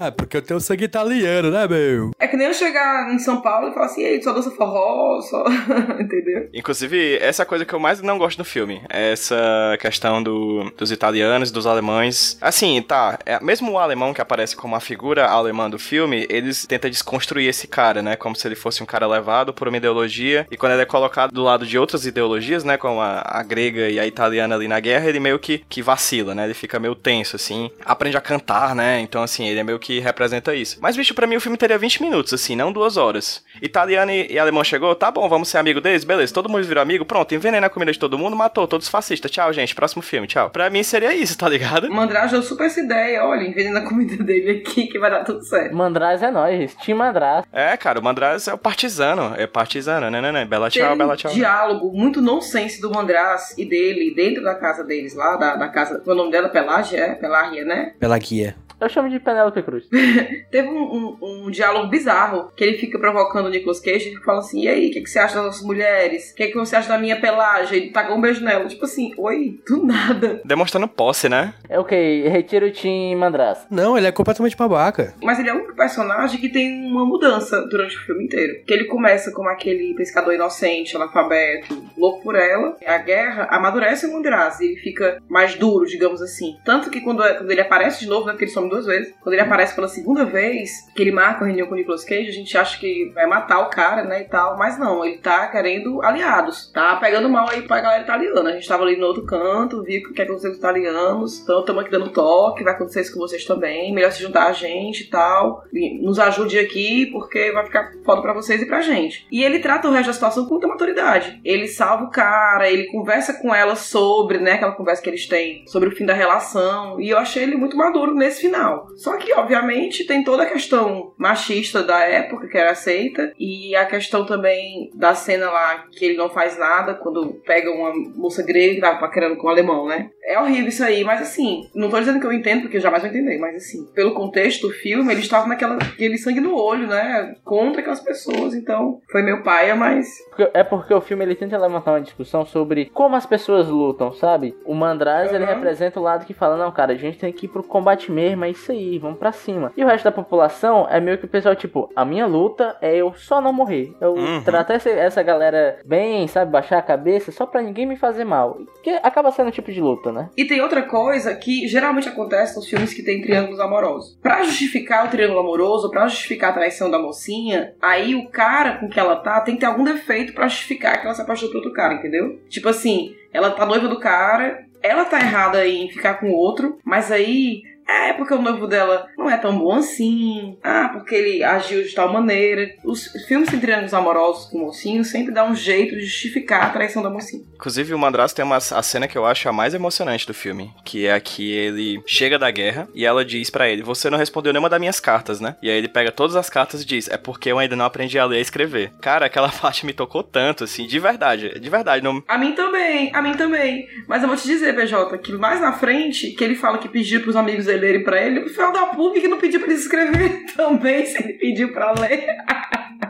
Ah, 0.00 0.10
porque 0.12 0.36
eu 0.36 0.42
tenho 0.42 0.60
sangue 0.60 0.84
italiano, 0.84 1.50
né, 1.50 1.68
meu? 1.68 2.10
É 2.18 2.26
que 2.26 2.36
nem 2.36 2.48
eu 2.48 2.54
chegar 2.54 3.12
em 3.14 3.18
São 3.20 3.40
Paulo 3.40 3.68
e 3.68 3.72
falar 3.72 3.86
assim, 3.86 4.02
ei, 4.02 4.20
só 4.20 4.32
dança 4.32 4.50
forró, 4.50 5.20
só. 5.22 5.44
Entendeu? 6.00 6.48
Inclusive, 6.52 7.18
essa 7.20 7.42
é 7.42 7.44
a 7.44 7.46
coisa 7.46 7.64
que 7.64 7.72
eu 7.72 7.78
mais 7.78 8.02
não 8.02 8.18
gosto 8.18 8.38
do 8.38 8.44
filme. 8.44 8.82
É 8.90 9.12
essa 9.12 9.76
questão 9.80 10.20
do, 10.20 10.72
dos 10.76 10.90
italianos, 10.90 11.52
dos 11.52 11.66
alemães. 11.66 12.36
Assim, 12.40 12.82
tá. 12.82 13.18
é- 13.24 13.38
mesmo 13.42 13.70
o 13.70 13.78
alemão 13.78 14.12
que 14.12 14.20
aparece 14.20 14.56
como 14.56 14.74
a 14.74 14.80
figura 14.80 15.26
alemã 15.26 15.70
do 15.70 15.78
filme, 15.78 16.26
eles 16.28 16.66
tentam 16.66 16.90
desconstruir 16.90 17.48
esse 17.48 17.68
cara, 17.68 18.02
né? 18.02 18.16
Como 18.16 18.34
se 18.34 18.46
ele 18.48 18.56
fosse 18.56 18.82
um 18.82 18.86
cara 18.86 19.06
levado 19.06 19.52
por 19.54 19.68
uma 19.68 19.76
ideologia. 19.76 20.46
E 20.50 20.56
quando 20.56 20.72
ele 20.72 20.82
é 20.82 20.86
colocado 20.86 21.30
do 21.32 21.44
lado 21.44 21.64
de 21.64 21.78
outras 21.78 22.04
ideologias, 22.08 22.64
né? 22.64 22.76
Como 22.76 23.00
a, 23.00 23.22
a 23.24 23.42
grega 23.42 23.88
e 23.88 24.00
a 24.00 24.06
italiana 24.06 24.54
ali 24.54 24.66
na 24.66 24.80
guerra, 24.80 25.08
ele 25.08 25.20
meio 25.20 25.38
que, 25.38 25.58
que 25.68 25.80
vacila, 25.82 26.34
né? 26.34 26.44
Ele 26.44 26.54
fica 26.54 26.80
meio 26.80 26.94
tenso, 26.94 27.36
assim. 27.36 27.70
Aprende 27.84 28.16
a 28.16 28.20
cantar, 28.20 28.74
né? 28.74 29.00
Então, 29.00 29.22
assim, 29.22 29.46
ele 29.46 29.60
é 29.60 29.64
meio 29.64 29.78
que 29.78 30.00
representa 30.00 30.54
isso. 30.54 30.78
Mas, 30.80 30.96
bicho, 30.96 31.14
pra 31.14 31.26
mim 31.26 31.36
o 31.36 31.40
filme 31.40 31.56
teria 31.56 31.78
20 31.78 32.02
minutos, 32.02 32.32
assim, 32.32 32.56
não 32.56 32.72
duas 32.72 32.96
horas. 32.96 33.44
Italiano 33.62 34.10
e, 34.10 34.32
e 34.32 34.38
alemão 34.38 34.64
chegou, 34.64 34.94
tá 34.94 35.10
bom, 35.10 35.28
vamos 35.28 35.48
ser 35.48 35.58
amigo 35.58 35.80
deles, 35.80 36.04
beleza. 36.04 36.32
Todo 36.34 36.48
mundo 36.48 36.64
virou 36.64 36.82
amigo, 36.82 37.04
pronto, 37.04 37.34
envenena 37.34 37.66
a 37.66 37.70
comida 37.70 37.92
de 37.92 37.98
todo 37.98 38.18
mundo, 38.18 38.36
matou 38.36 38.66
todos 38.66 38.86
os 38.86 38.90
fascistas. 38.90 39.30
Tchau, 39.30 39.52
gente. 39.52 39.74
Próximo 39.74 40.02
filme, 40.02 40.26
tchau. 40.26 40.50
Pra 40.50 40.70
mim 40.70 40.82
seria 40.82 41.14
isso, 41.14 41.36
tá 41.36 41.48
ligado? 41.48 41.90
Mandrake 41.90 42.30
deu 42.30 42.42
super 42.42 42.66
essa 42.66 42.80
ideia, 42.80 43.24
olha, 43.24 43.42
envenena 43.42 43.80
a 43.80 43.84
comida 43.84 44.16
dele 44.24 44.62
aqui 44.62 44.86
que 44.86 44.98
vai 44.98 45.10
dar 45.10 45.24
tudo 45.24 45.42
certo. 45.44 45.74
Mandraz 45.74 46.22
é 46.22 46.30
nós, 46.30 46.74
Team 46.84 46.98
Mandraz. 46.98 47.44
É, 47.52 47.76
cara, 47.76 48.00
o 48.00 48.02
Mandraz 48.02 48.48
é 48.48 48.54
o 48.54 48.58
partisano. 48.58 49.34
É 49.36 49.46
partisano, 49.46 50.10
né, 50.10 50.20
né, 50.20 50.32
né? 50.32 50.44
Bela 50.44 50.70
tchau, 50.70 50.82
Teve 50.84 50.96
bela 50.96 51.16
tchau. 51.16 51.32
diálogo 51.32 51.92
muito 51.98 52.20
nonsense 52.20 52.80
do 52.80 52.92
Mandraz 52.92 53.58
e 53.58 53.64
dele 53.64 54.14
dentro 54.14 54.40
da 54.40 54.54
casa 54.54 54.84
deles 54.84 55.16
lá, 55.16 55.34
da, 55.34 55.56
da 55.56 55.68
casa. 55.68 56.00
É 56.06 56.10
o 56.10 56.14
nome 56.14 56.30
dela? 56.30 56.48
Pelágia? 56.48 56.98
É? 57.00 57.14
Pelágia, 57.16 57.64
né? 57.64 57.92
Pela 57.98 58.16
guia. 58.18 58.54
Eu 58.80 58.88
chamo 58.88 59.08
de 59.08 59.18
Penélope 59.18 59.62
Cruz. 59.62 59.88
Teve 60.50 60.68
um, 60.68 60.82
um- 60.82 61.18
um 61.46 61.50
diálogo 61.50 61.88
bizarro 61.88 62.52
que 62.56 62.62
ele 62.64 62.78
fica 62.78 62.98
provocando 62.98 63.46
o 63.46 63.50
Nicolas 63.50 63.80
Cage 63.80 64.10
e 64.10 64.24
fala 64.24 64.38
assim: 64.40 64.62
E 64.64 64.68
aí, 64.68 64.88
o 64.88 64.92
que, 64.92 65.00
que 65.02 65.10
você 65.10 65.18
acha 65.18 65.34
das 65.36 65.44
nossas 65.44 65.62
mulheres? 65.66 66.30
O 66.32 66.34
que, 66.36 66.46
que 66.48 66.54
você 66.56 66.76
acha 66.76 66.88
da 66.88 66.98
minha 66.98 67.20
pelagem? 67.20 67.76
Ele 67.78 67.90
taca 67.90 68.14
um 68.14 68.20
beijo 68.20 68.44
nela. 68.44 68.66
Tipo 68.66 68.84
assim, 68.84 69.12
oi, 69.18 69.58
do 69.66 69.84
nada. 69.84 70.40
Demonstrando 70.44 70.86
posse, 70.88 71.28
né? 71.28 71.54
É 71.68 71.78
ok, 71.78 72.28
retiro 72.28 72.66
o 72.66 72.70
Team 72.72 73.18
Mandraz. 73.18 73.66
Não, 73.70 73.96
ele 73.96 74.06
é 74.06 74.12
completamente 74.12 74.56
babaca. 74.56 75.14
Mas 75.22 75.38
ele 75.38 75.48
é 75.50 75.52
o 75.54 75.56
único 75.56 75.74
personagem 75.74 76.40
que 76.40 76.48
tem 76.48 76.84
uma 76.90 77.04
mudança 77.04 77.60
durante 77.68 77.96
o 77.96 78.00
filme 78.00 78.24
inteiro. 78.24 78.62
Que 78.66 78.72
ele 78.74 78.84
começa 78.84 79.32
como 79.32 79.48
aquele 79.48 79.94
pescador 79.94 80.34
inocente, 80.34 80.94
analfabeto, 80.96 81.82
louco 81.96 82.22
por 82.22 82.34
ela. 82.36 82.76
A 82.86 82.98
guerra 82.98 83.48
amadurece 83.50 84.06
o 84.06 84.12
Mandraz 84.12 84.60
e 84.60 84.66
ele 84.66 84.76
fica 84.76 85.20
mais 85.28 85.54
duro, 85.56 85.84
digamos 85.86 86.22
assim. 86.22 86.56
Tanto 86.64 86.90
que 86.90 87.00
quando, 87.00 87.22
quando 87.36 87.50
ele 87.50 87.60
aparece 87.60 88.00
de 88.00 88.06
novo, 88.08 88.26
né, 88.26 88.34
duas 88.68 88.86
vezes, 88.86 89.14
quando 89.20 89.34
ele 89.34 89.42
aparece 89.42 89.74
pela 89.74 89.88
segunda 89.88 90.24
vez, 90.24 90.70
que 90.94 91.02
ele 91.02 91.12
marca 91.12 91.44
a 91.44 91.46
reunião 91.46 91.66
com 91.66 91.74
o 91.74 91.76
Nicolas 91.76 92.04
Cage, 92.04 92.28
a 92.28 92.32
gente 92.32 92.56
acha 92.56 92.78
que 92.78 93.10
vai 93.14 93.26
matar 93.26 93.60
o 93.60 93.70
cara, 93.70 94.04
né, 94.04 94.22
e 94.22 94.24
tal. 94.24 94.56
Mas 94.56 94.78
não, 94.78 95.04
ele 95.04 95.18
tá 95.18 95.48
querendo 95.48 96.02
aliados. 96.02 96.70
Tá 96.72 96.96
pegando 96.96 97.28
mal 97.28 97.48
aí 97.48 97.62
pra 97.62 97.80
galera 97.80 98.02
italiana. 98.02 98.50
A 98.50 98.52
gente 98.52 98.68
tava 98.68 98.84
ali 98.84 98.96
no 98.96 99.06
outro 99.06 99.24
canto, 99.24 99.82
viu 99.82 100.00
o 100.00 100.12
que 100.12 100.22
aconteceu 100.22 100.50
com 100.50 100.54
os 100.54 100.58
italianos. 100.58 101.40
Então 101.40 101.60
estamos 101.60 101.82
aqui 101.82 101.90
dando 101.90 102.10
toque, 102.10 102.64
vai 102.64 102.74
acontecer 102.74 103.02
isso 103.02 103.12
com 103.12 103.20
vocês 103.20 103.44
também. 103.44 103.92
Melhor 103.92 104.12
se 104.12 104.22
juntar 104.22 104.46
a 104.46 104.52
gente 104.52 105.04
e 105.04 105.06
tal. 105.06 105.64
E 105.72 106.02
nos 106.02 106.18
ajude 106.18 106.58
aqui, 106.58 107.06
porque 107.06 107.52
vai 107.52 107.64
ficar 107.64 107.92
foda 108.04 108.22
pra 108.22 108.32
vocês 108.32 108.62
e 108.62 108.66
pra 108.66 108.80
gente. 108.80 109.26
E 109.30 109.42
ele 109.42 109.58
trata 109.58 109.88
o 109.88 109.92
resto 109.92 110.08
da 110.08 110.12
situação 110.12 110.44
com 110.44 110.52
muita 110.52 110.68
maturidade. 110.68 111.40
Ele 111.44 111.68
salva 111.68 112.04
o 112.04 112.10
cara, 112.10 112.70
ele 112.70 112.86
conversa 112.86 113.34
com 113.34 113.54
ela 113.54 113.76
sobre, 113.76 114.38
né, 114.38 114.52
aquela 114.52 114.72
conversa 114.72 115.02
que 115.02 115.10
eles 115.10 115.26
têm 115.26 115.64
sobre 115.66 115.88
o 115.88 115.92
fim 115.92 116.06
da 116.06 116.14
relação. 116.14 117.00
E 117.00 117.10
eu 117.10 117.18
achei 117.18 117.42
ele 117.42 117.56
muito 117.56 117.76
maduro 117.76 118.14
nesse 118.14 118.40
final. 118.40 118.57
Só 118.96 119.16
que, 119.16 119.32
obviamente, 119.34 120.06
tem 120.06 120.22
toda 120.24 120.42
a 120.42 120.46
questão 120.46 121.12
machista 121.16 121.82
da 121.82 122.00
época 122.00 122.48
que 122.48 122.56
era 122.58 122.70
aceita. 122.72 123.32
E 123.38 123.74
a 123.76 123.84
questão 123.86 124.24
também 124.26 124.90
da 124.94 125.14
cena 125.14 125.50
lá 125.50 125.84
que 125.92 126.04
ele 126.04 126.16
não 126.16 126.28
faz 126.28 126.58
nada 126.58 126.94
quando 126.94 127.34
pega 127.46 127.70
uma 127.70 127.92
moça 128.16 128.42
grega 128.42 128.74
que 128.74 128.80
tava 128.80 128.98
paquerando 128.98 129.36
com 129.36 129.46
o 129.46 129.50
alemão, 129.50 129.86
né? 129.86 130.10
É 130.24 130.38
horrível 130.38 130.68
isso 130.68 130.84
aí, 130.84 131.02
mas 131.04 131.22
assim, 131.22 131.62
não 131.74 131.88
tô 131.88 131.98
dizendo 131.98 132.20
que 132.20 132.26
eu 132.26 132.32
entendo, 132.32 132.62
porque 132.62 132.76
eu 132.76 132.80
jamais 132.82 133.02
vou 133.02 133.10
entender, 133.10 133.38
mas 133.38 133.56
assim, 133.56 133.86
pelo 133.94 134.12
contexto 134.14 134.66
do 134.68 134.74
filme, 134.74 135.10
ele 135.10 135.20
estava 135.22 135.46
naquela 135.46 135.76
aquele 135.76 136.18
sangue 136.18 136.40
no 136.40 136.54
olho, 136.54 136.86
né? 136.86 137.34
Contra 137.44 137.80
aquelas 137.80 138.00
pessoas, 138.00 138.54
então 138.54 139.00
foi 139.10 139.22
meu 139.22 139.42
paia, 139.42 139.74
mas 139.74 140.06
É 140.52 140.62
porque 140.62 140.92
o 140.92 141.00
filme 141.00 141.24
ele 141.24 141.34
tenta 141.34 141.56
levantar 141.56 141.92
uma 141.92 142.00
discussão 142.00 142.44
sobre 142.44 142.86
como 142.92 143.16
as 143.16 143.24
pessoas 143.26 143.68
lutam, 143.68 144.12
sabe? 144.12 144.54
O 144.66 144.74
Mandraz 144.74 145.32
ele 145.32 145.44
Uhum. 145.44 145.50
representa 145.50 145.98
o 145.98 146.02
lado 146.02 146.26
que 146.26 146.34
fala, 146.34 146.56
não, 146.56 146.70
cara, 146.70 146.92
a 146.92 146.96
gente 146.96 147.18
tem 147.18 147.32
que 147.32 147.46
ir 147.46 147.48
pro 147.48 147.62
combate 147.62 148.12
mesmo, 148.12 148.44
é 148.48 148.52
isso 148.52 148.72
aí, 148.72 148.98
vamos 148.98 149.18
pra 149.18 149.32
cima. 149.32 149.72
E 149.76 149.84
o 149.84 149.86
resto 149.86 150.04
da 150.04 150.12
população 150.12 150.86
é 150.90 151.00
meio 151.00 151.18
que 151.18 151.24
o 151.24 151.28
pessoal, 151.28 151.54
tipo, 151.54 151.90
a 151.94 152.04
minha 152.04 152.26
luta 152.26 152.76
é 152.80 152.96
eu 152.96 153.12
só 153.14 153.40
não 153.40 153.52
morrer. 153.52 153.92
Eu 154.00 154.14
Uhum. 154.14 154.42
tratar 154.42 154.74
essa, 154.74 154.90
essa 154.90 155.22
galera 155.22 155.78
bem, 155.84 156.26
sabe, 156.26 156.50
baixar 156.50 156.78
a 156.78 156.82
cabeça 156.82 157.30
só 157.30 157.46
pra 157.46 157.62
ninguém 157.62 157.86
me 157.86 157.96
fazer 157.96 158.24
mal. 158.24 158.58
Que 158.82 158.90
acaba 159.02 159.30
sendo 159.30 159.48
um 159.48 159.52
tipo 159.52 159.70
de 159.70 159.80
luta, 159.80 160.10
né? 160.12 160.28
E 160.36 160.44
tem 160.44 160.60
outra 160.60 160.82
coisa 160.82 161.34
que 161.34 161.66
geralmente 161.68 162.08
acontece 162.08 162.56
nos 162.56 162.68
filmes 162.68 162.92
que 162.94 163.02
tem 163.02 163.20
triângulos 163.22 163.60
amorosos. 163.60 164.18
Pra 164.22 164.42
justificar 164.42 165.06
o 165.06 165.10
triângulo 165.10 165.40
amoroso, 165.40 165.90
pra 165.90 166.06
justificar 166.08 166.50
a 166.50 166.54
traição 166.54 166.90
da 166.90 166.98
mocinha, 166.98 167.74
aí 167.80 168.14
o 168.14 168.28
cara 168.28 168.78
com 168.78 168.88
que 168.88 168.98
ela 168.98 169.16
tá 169.16 169.40
tem 169.40 169.54
que 169.54 169.60
ter 169.60 169.66
algum 169.66 169.84
defeito 169.84 170.32
pra 170.32 170.48
justificar 170.48 170.98
que 171.00 171.06
ela 171.06 171.14
se 171.14 171.22
apaixonou 171.22 171.52
por 171.52 171.58
outro 171.58 171.72
cara, 171.72 171.94
entendeu? 171.94 172.38
Tipo 172.48 172.68
assim, 172.68 173.14
ela 173.32 173.50
tá 173.50 173.64
noiva 173.66 173.88
do 173.88 173.98
cara, 174.00 174.64
ela 174.82 175.04
tá 175.04 175.18
errada 175.18 175.66
em 175.66 175.88
ficar 175.90 176.14
com 176.14 176.30
outro, 176.30 176.78
mas 176.84 177.10
aí 177.10 177.62
é 177.88 178.12
porque 178.12 178.34
o 178.34 178.42
noivo 178.42 178.66
dela 178.66 179.08
não 179.16 179.30
é 179.30 179.36
tão 179.38 179.58
bom 179.58 179.74
assim. 179.74 180.58
Ah, 180.62 180.90
porque 180.92 181.14
ele 181.14 181.42
agiu 181.42 181.82
de 181.82 181.94
tal 181.94 182.12
maneira. 182.12 182.68
Os 182.84 183.06
filmes 183.26 183.48
sem 183.48 183.58
triângulos 183.58 183.94
amorosos 183.94 184.50
com 184.50 184.58
mocinhos 184.58 185.08
sempre 185.08 185.32
dá 185.32 185.44
um 185.44 185.54
jeito 185.54 185.96
de 185.96 186.04
justificar 186.04 186.64
a 186.64 186.70
traição 186.70 187.02
da 187.02 187.08
mocinha. 187.08 187.42
Inclusive, 187.54 187.94
o 187.94 187.98
Mandrasto 187.98 188.36
tem 188.36 188.44
uma, 188.44 188.56
a 188.56 188.82
cena 188.82 189.08
que 189.08 189.16
eu 189.16 189.24
acho 189.24 189.48
a 189.48 189.52
mais 189.52 189.72
emocionante 189.72 190.26
do 190.26 190.34
filme, 190.34 190.70
que 190.84 191.06
é 191.06 191.14
a 191.14 191.20
que 191.20 191.50
ele 191.50 192.02
chega 192.06 192.38
da 192.38 192.50
guerra 192.50 192.88
e 192.94 193.06
ela 193.06 193.24
diz 193.24 193.48
pra 193.48 193.68
ele: 193.68 193.82
Você 193.82 194.10
não 194.10 194.18
respondeu 194.18 194.52
nenhuma 194.52 194.68
das 194.68 194.80
minhas 194.80 195.00
cartas, 195.00 195.40
né? 195.40 195.56
E 195.62 195.70
aí 195.70 195.78
ele 195.78 195.88
pega 195.88 196.12
todas 196.12 196.36
as 196.36 196.50
cartas 196.50 196.82
e 196.82 196.86
diz: 196.86 197.08
É 197.08 197.16
porque 197.16 197.50
eu 197.50 197.58
ainda 197.58 197.74
não 197.74 197.86
aprendi 197.86 198.18
a 198.18 198.24
ler 198.26 198.38
e 198.38 198.42
escrever. 198.42 198.92
Cara, 199.00 199.26
aquela 199.26 199.48
parte 199.52 199.86
me 199.86 199.94
tocou 199.94 200.22
tanto, 200.22 200.64
assim, 200.64 200.86
de 200.86 200.98
verdade, 200.98 201.58
de 201.58 201.70
verdade. 201.70 202.04
Não... 202.04 202.22
A 202.28 202.36
mim 202.36 202.52
também, 202.52 203.10
a 203.14 203.22
mim 203.22 203.32
também. 203.32 203.86
Mas 204.06 204.22
eu 204.22 204.28
vou 204.28 204.36
te 204.36 204.46
dizer, 204.46 204.74
PJ, 204.74 205.16
que 205.18 205.32
mais 205.32 205.60
na 205.60 205.72
frente, 205.72 206.32
que 206.32 206.44
ele 206.44 206.54
fala 206.54 206.78
que 206.78 206.88
pediu 206.88 207.22
pros 207.22 207.36
amigos 207.36 207.66
dele 207.66 207.77
lerem 207.78 208.02
pra 208.02 208.20
ele, 208.20 208.40
o 208.40 208.48
final 208.48 208.72
da 208.72 208.86
PUC 208.86 209.20
que 209.20 209.28
não 209.28 209.38
pediu 209.38 209.60
pra 209.60 209.68
ele 209.70 209.78
escrever 209.78 210.44
também, 210.56 211.06
se 211.06 211.22
ele 211.22 211.34
pediu 211.34 211.72
pra 211.72 211.92
ler. 211.92 212.26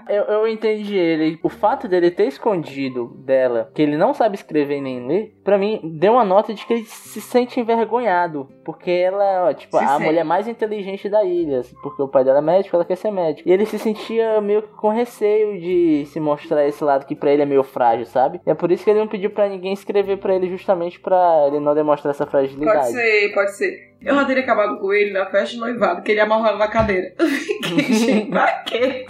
Eu, 0.08 0.22
eu 0.24 0.48
entendi 0.48 0.96
ele. 0.96 1.38
O 1.42 1.50
fato 1.50 1.86
dele 1.86 2.10
ter 2.10 2.26
escondido 2.28 3.08
dela 3.26 3.70
que 3.74 3.82
ele 3.82 3.94
não 3.96 4.14
sabe 4.14 4.36
escrever 4.36 4.80
nem 4.80 5.06
ler, 5.06 5.34
pra 5.44 5.58
mim, 5.58 5.80
deu 5.84 6.12
uma 6.14 6.24
nota 6.24 6.54
de 6.54 6.64
que 6.64 6.72
ele 6.72 6.84
se 6.84 7.20
sente 7.20 7.60
envergonhado. 7.60 8.48
Porque 8.64 8.90
ela, 8.90 9.48
ó, 9.48 9.52
tipo, 9.52 9.76
Se 9.76 9.84
a 9.84 9.88
sente. 9.88 10.04
mulher 10.06 10.24
mais 10.24 10.48
inteligente 10.48 11.10
da 11.10 11.22
ilha. 11.24 11.60
Porque 11.82 12.00
o 12.02 12.08
pai 12.08 12.24
dela 12.24 12.38
é 12.38 12.42
médico, 12.42 12.74
ela 12.74 12.86
quer 12.86 12.96
ser 12.96 13.10
médica. 13.10 13.46
E 13.48 13.52
ele 13.52 13.66
se 13.66 13.78
sentia 13.78 14.40
meio 14.40 14.62
que 14.62 14.68
com 14.76 14.88
receio 14.88 15.60
de 15.60 16.06
se 16.06 16.18
mostrar 16.18 16.66
esse 16.66 16.82
lado 16.82 17.04
que 17.04 17.14
pra 17.14 17.30
ele 17.30 17.42
é 17.42 17.46
meio 17.46 17.62
frágil, 17.62 18.06
sabe? 18.06 18.40
E 18.46 18.50
é 18.50 18.54
por 18.54 18.72
isso 18.72 18.84
que 18.84 18.90
ele 18.90 19.00
não 19.00 19.08
pediu 19.08 19.28
pra 19.28 19.46
ninguém 19.48 19.74
escrever 19.74 20.16
pra 20.16 20.34
ele, 20.34 20.48
justamente 20.48 20.98
pra 20.98 21.44
ele 21.48 21.60
não 21.60 21.74
demonstrar 21.74 22.12
essa 22.14 22.24
fragilidade. 22.26 22.78
Pode 22.78 22.92
ser, 22.92 23.34
pode 23.34 23.56
ser. 23.56 23.88
Eu 24.00 24.14
já 24.14 24.24
teria 24.24 24.42
acabado 24.42 24.78
com 24.78 24.92
ele 24.92 25.12
na 25.12 25.26
festa 25.26 25.54
de 25.54 25.58
noivado, 25.58 26.02
que 26.02 26.12
ele 26.12 26.20
amarrado 26.20 26.56
na 26.56 26.68
cadeira. 26.68 27.12
Eu 27.18 27.26
fiquei, 27.28 27.94
gente, 27.94 28.30
pra 28.30 28.46
quê? 28.62 29.04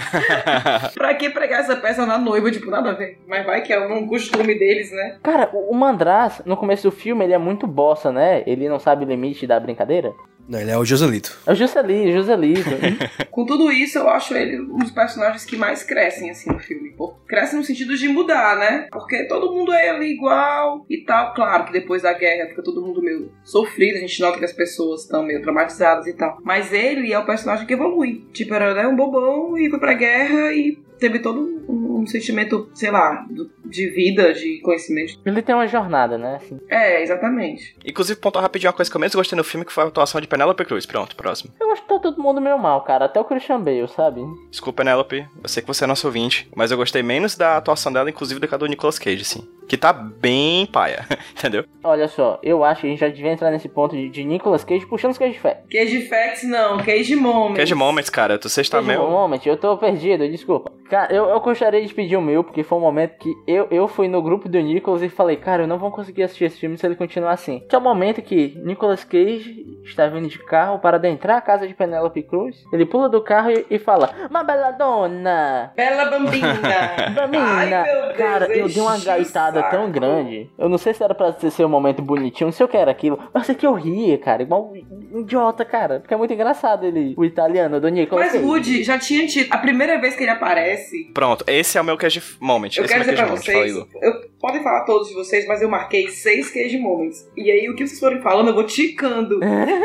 pra 0.94 1.14
que 1.14 1.30
pregar 1.30 1.60
essa 1.60 1.76
peça 1.76 2.06
na 2.06 2.18
noiva? 2.18 2.50
Tipo, 2.50 2.70
nada 2.70 2.90
a 2.90 2.94
ver. 2.94 3.18
Mas 3.26 3.44
vai 3.44 3.60
que 3.62 3.72
é 3.72 3.86
um 3.86 4.06
costume 4.06 4.58
deles, 4.58 4.90
né? 4.90 5.18
Cara, 5.22 5.50
o 5.52 5.68
o 5.68 5.74
Mandraz, 5.74 6.40
no 6.46 6.56
começo 6.56 6.90
do 6.90 6.90
filme, 6.90 7.24
ele 7.24 7.34
é 7.34 7.38
muito 7.38 7.66
bossa, 7.66 8.10
né? 8.10 8.42
Ele 8.46 8.68
não 8.68 8.78
sabe 8.78 9.04
o 9.04 9.08
limite 9.08 9.46
da 9.46 9.60
brincadeira. 9.60 10.14
Não, 10.48 10.58
ele 10.58 10.70
é 10.70 10.78
o 10.78 10.84
Joselito. 10.84 11.38
É 11.46 11.52
o 11.52 11.54
Juscelino, 11.54 12.12
Joselito. 12.12 12.70
Com 13.30 13.44
tudo 13.44 13.70
isso, 13.70 13.98
eu 13.98 14.08
acho 14.08 14.34
ele 14.34 14.60
um 14.60 14.78
dos 14.78 14.90
personagens 14.90 15.44
que 15.44 15.56
mais 15.56 15.82
crescem, 15.82 16.30
assim, 16.30 16.50
no 16.50 16.58
filme. 16.58 16.94
Pô, 16.96 17.14
Cresce 17.28 17.54
no 17.54 17.62
sentido 17.62 17.94
de 17.94 18.08
mudar, 18.08 18.56
né? 18.56 18.88
Porque 18.90 19.24
todo 19.24 19.52
mundo 19.52 19.70
é 19.72 19.90
ali 19.90 20.14
igual 20.14 20.86
e 20.88 21.04
tal. 21.04 21.34
Claro 21.34 21.66
que 21.66 21.72
depois 21.72 22.02
da 22.02 22.14
guerra 22.14 22.48
fica 22.48 22.62
todo 22.62 22.80
mundo 22.80 23.02
meio 23.02 23.30
sofrido, 23.44 23.96
a 23.96 24.00
gente 24.00 24.20
nota 24.20 24.38
que 24.38 24.44
as 24.46 24.52
pessoas 24.52 25.02
estão 25.02 25.22
meio 25.22 25.42
traumatizadas 25.42 26.06
e 26.06 26.14
tal. 26.14 26.38
Mas 26.42 26.72
ele 26.72 27.12
é 27.12 27.18
o 27.18 27.26
personagem 27.26 27.66
que 27.66 27.74
evolui. 27.74 28.26
Tipo, 28.32 28.54
era 28.54 28.72
né, 28.72 28.88
um 28.88 28.96
bobão 28.96 29.58
e 29.58 29.68
foi 29.68 29.78
pra 29.78 29.92
guerra 29.92 30.52
e 30.54 30.78
teve 30.98 31.18
todo 31.20 31.40
um 31.40 31.58
um 31.98 32.06
sentimento, 32.06 32.70
sei 32.74 32.90
lá, 32.92 33.26
do- 33.28 33.50
de 33.64 33.88
vida, 33.90 34.32
de 34.32 34.60
conhecimento. 34.60 35.18
Ele 35.26 35.42
tem 35.42 35.52
uma 35.54 35.66
jornada, 35.66 36.16
né? 36.16 36.36
Assim. 36.36 36.58
É, 36.68 37.02
exatamente. 37.02 37.76
Inclusive, 37.84 38.20
pontuar 38.20 38.42
rapidinho 38.44 38.70
uma 38.70 38.76
coisa 38.76 38.88
que 38.88 38.96
eu 38.96 39.00
menos 39.00 39.14
gostei 39.16 39.36
no 39.36 39.42
filme, 39.42 39.66
que 39.66 39.72
foi 39.72 39.82
a 39.82 39.88
atuação 39.88 40.20
de 40.20 40.28
Penélope 40.28 40.64
Cruz. 40.64 40.86
Pronto, 40.86 41.16
próximo. 41.16 41.52
Eu 41.60 41.70
acho 41.72 41.82
que 41.82 41.88
tá 41.88 41.98
todo 41.98 42.22
mundo 42.22 42.40
meio 42.40 42.56
mal, 42.56 42.82
cara. 42.84 43.06
Até 43.06 43.18
o 43.20 43.24
Christian 43.24 43.60
Bale, 43.60 43.88
sabe? 43.88 44.20
Desculpa, 44.48 44.78
Penélope. 44.84 45.26
Eu 45.42 45.48
sei 45.48 45.60
que 45.60 45.66
você 45.66 45.82
é 45.84 45.86
nosso 45.88 46.06
ouvinte, 46.06 46.48
mas 46.54 46.70
eu 46.70 46.76
gostei 46.76 47.02
menos 47.02 47.36
da 47.36 47.56
atuação 47.56 47.92
dela, 47.92 48.08
inclusive, 48.08 48.38
do 48.40 48.46
que 48.46 48.54
a 48.54 48.58
do 48.58 48.66
Nicolas 48.66 48.98
Cage, 48.98 49.22
assim. 49.22 49.46
Que 49.68 49.76
tá 49.76 49.92
bem 49.92 50.64
paia, 50.66 51.04
entendeu? 51.36 51.64
Olha 51.82 52.06
só, 52.08 52.38
eu 52.42 52.62
acho 52.64 52.82
que 52.82 52.86
a 52.86 52.90
gente 52.90 53.00
já 53.00 53.08
devia 53.08 53.32
entrar 53.32 53.50
nesse 53.50 53.68
ponto 53.68 53.94
de, 53.96 54.08
de 54.08 54.24
Nicolas 54.24 54.62
Cage 54.64 54.86
puxando 54.86 55.10
os 55.10 55.18
Cage 55.18 55.38
Facts. 55.38 55.64
Cage 55.70 56.02
Facts 56.08 56.44
não, 56.44 56.78
Cage 56.78 57.16
Moments. 57.16 57.56
Cage 57.58 57.74
Moments, 57.74 58.08
cara, 58.08 58.38
você 58.40 58.60
está 58.62 58.78
Teve 58.78 58.92
um 58.92 58.96
meio... 58.98 59.10
moment, 59.10 59.40
eu 59.44 59.56
tô 59.56 59.76
perdido, 59.76 60.26
desculpa. 60.28 60.72
Cara, 60.88 61.12
eu, 61.12 61.26
eu 61.28 61.40
gostaria 61.40 61.84
de 61.84 61.92
pedir 61.92 62.16
o 62.16 62.22
meu, 62.22 62.42
porque 62.42 62.62
foi 62.62 62.78
um 62.78 62.80
momento 62.80 63.18
que 63.18 63.32
eu, 63.46 63.68
eu 63.70 63.86
fui 63.86 64.08
no 64.08 64.22
grupo 64.22 64.48
do 64.48 64.58
Nicolas 64.58 65.02
e 65.02 65.08
falei, 65.08 65.36
cara, 65.36 65.62
eu 65.62 65.66
não 65.66 65.78
vou 65.78 65.90
conseguir 65.90 66.22
assistir 66.22 66.44
esse 66.44 66.58
filme 66.58 66.78
se 66.78 66.86
ele 66.86 66.96
continuar 66.96 67.32
assim. 67.32 67.62
Que 67.68 67.74
é 67.74 67.78
o 67.78 67.82
momento 67.82 68.22
que 68.22 68.58
Nicolas 68.64 69.04
Cage 69.04 69.66
está 69.84 70.06
vindo 70.06 70.28
de 70.28 70.38
carro 70.38 70.78
para 70.78 70.96
adentrar 70.96 71.36
a 71.36 71.40
casa 71.40 71.66
de 71.66 71.74
Penélope 71.74 72.22
Cruz. 72.22 72.64
Ele 72.72 72.86
pula 72.86 73.08
do 73.08 73.20
carro 73.22 73.50
e, 73.50 73.66
e 73.70 73.78
fala, 73.78 74.10
Ma 74.30 74.42
bela 74.42 74.70
dona! 74.72 75.72
Bela 75.76 76.06
Bambina. 76.10 76.54
Bambina! 77.14 77.46
Ai, 77.46 77.66
meu 77.66 78.02
Deus, 78.02 78.16
cara, 78.16 78.46
eu 78.56 78.68
dei 78.68 78.82
uma 78.82 78.98
gaitada 78.98 79.60
saco. 79.60 79.70
tão 79.70 79.90
grande. 79.90 80.50
Eu 80.58 80.68
não 80.68 80.78
sei 80.78 80.94
se 80.94 81.02
era 81.02 81.14
pra 81.14 81.32
ser 81.32 81.64
um 81.64 81.68
momento 81.68 82.00
bonitinho, 82.02 82.46
não 82.48 82.52
sei 82.52 82.64
o 82.64 82.68
que 82.68 82.76
era 82.76 82.90
aquilo. 82.90 83.18
Mas 83.32 83.46
sei 83.46 83.54
que 83.54 83.66
eu 83.66 83.74
ria, 83.74 84.16
cara, 84.18 84.42
igual 84.42 84.72
um 84.72 85.20
idiota, 85.20 85.64
cara. 85.64 86.00
Porque 86.00 86.14
é 86.14 86.16
muito 86.16 86.32
engraçado 86.32 86.84
ele, 86.86 87.14
o 87.16 87.24
italiano 87.24 87.80
do 87.80 87.88
Nicolas 87.88 88.24
Mas 88.24 88.32
Cage. 88.32 88.44
Woody 88.44 88.84
já 88.84 88.98
tinha 88.98 89.26
tido. 89.26 89.52
A 89.52 89.58
primeira 89.58 90.00
vez 90.00 90.14
que 90.14 90.22
ele 90.22 90.30
aparece. 90.30 90.77
Pronto, 91.14 91.44
esse 91.46 91.78
é 91.78 91.80
o 91.80 91.84
meu 91.84 91.96
Cage 91.96 92.22
Moment. 92.40 92.70
Eu 92.76 92.84
esse 92.84 92.94
é 92.94 92.98
quero 92.98 93.02
o 93.02 93.06
meu 93.06 93.14
dizer 93.14 93.26
pra 93.26 93.36
vocês. 93.36 93.76
Eu, 94.02 94.30
podem 94.40 94.62
falar 94.62 94.84
todos 94.84 95.08
de 95.08 95.14
vocês, 95.14 95.46
mas 95.46 95.60
eu 95.62 95.68
marquei 95.68 96.08
seis 96.08 96.50
Cage 96.50 96.78
Moments. 96.78 97.28
E 97.36 97.50
aí, 97.50 97.68
o 97.68 97.74
que 97.74 97.86
vocês 97.86 97.98
forem 98.00 98.20
falando, 98.20 98.48
eu 98.48 98.54
vou 98.54 98.64
ticando. 98.64 99.40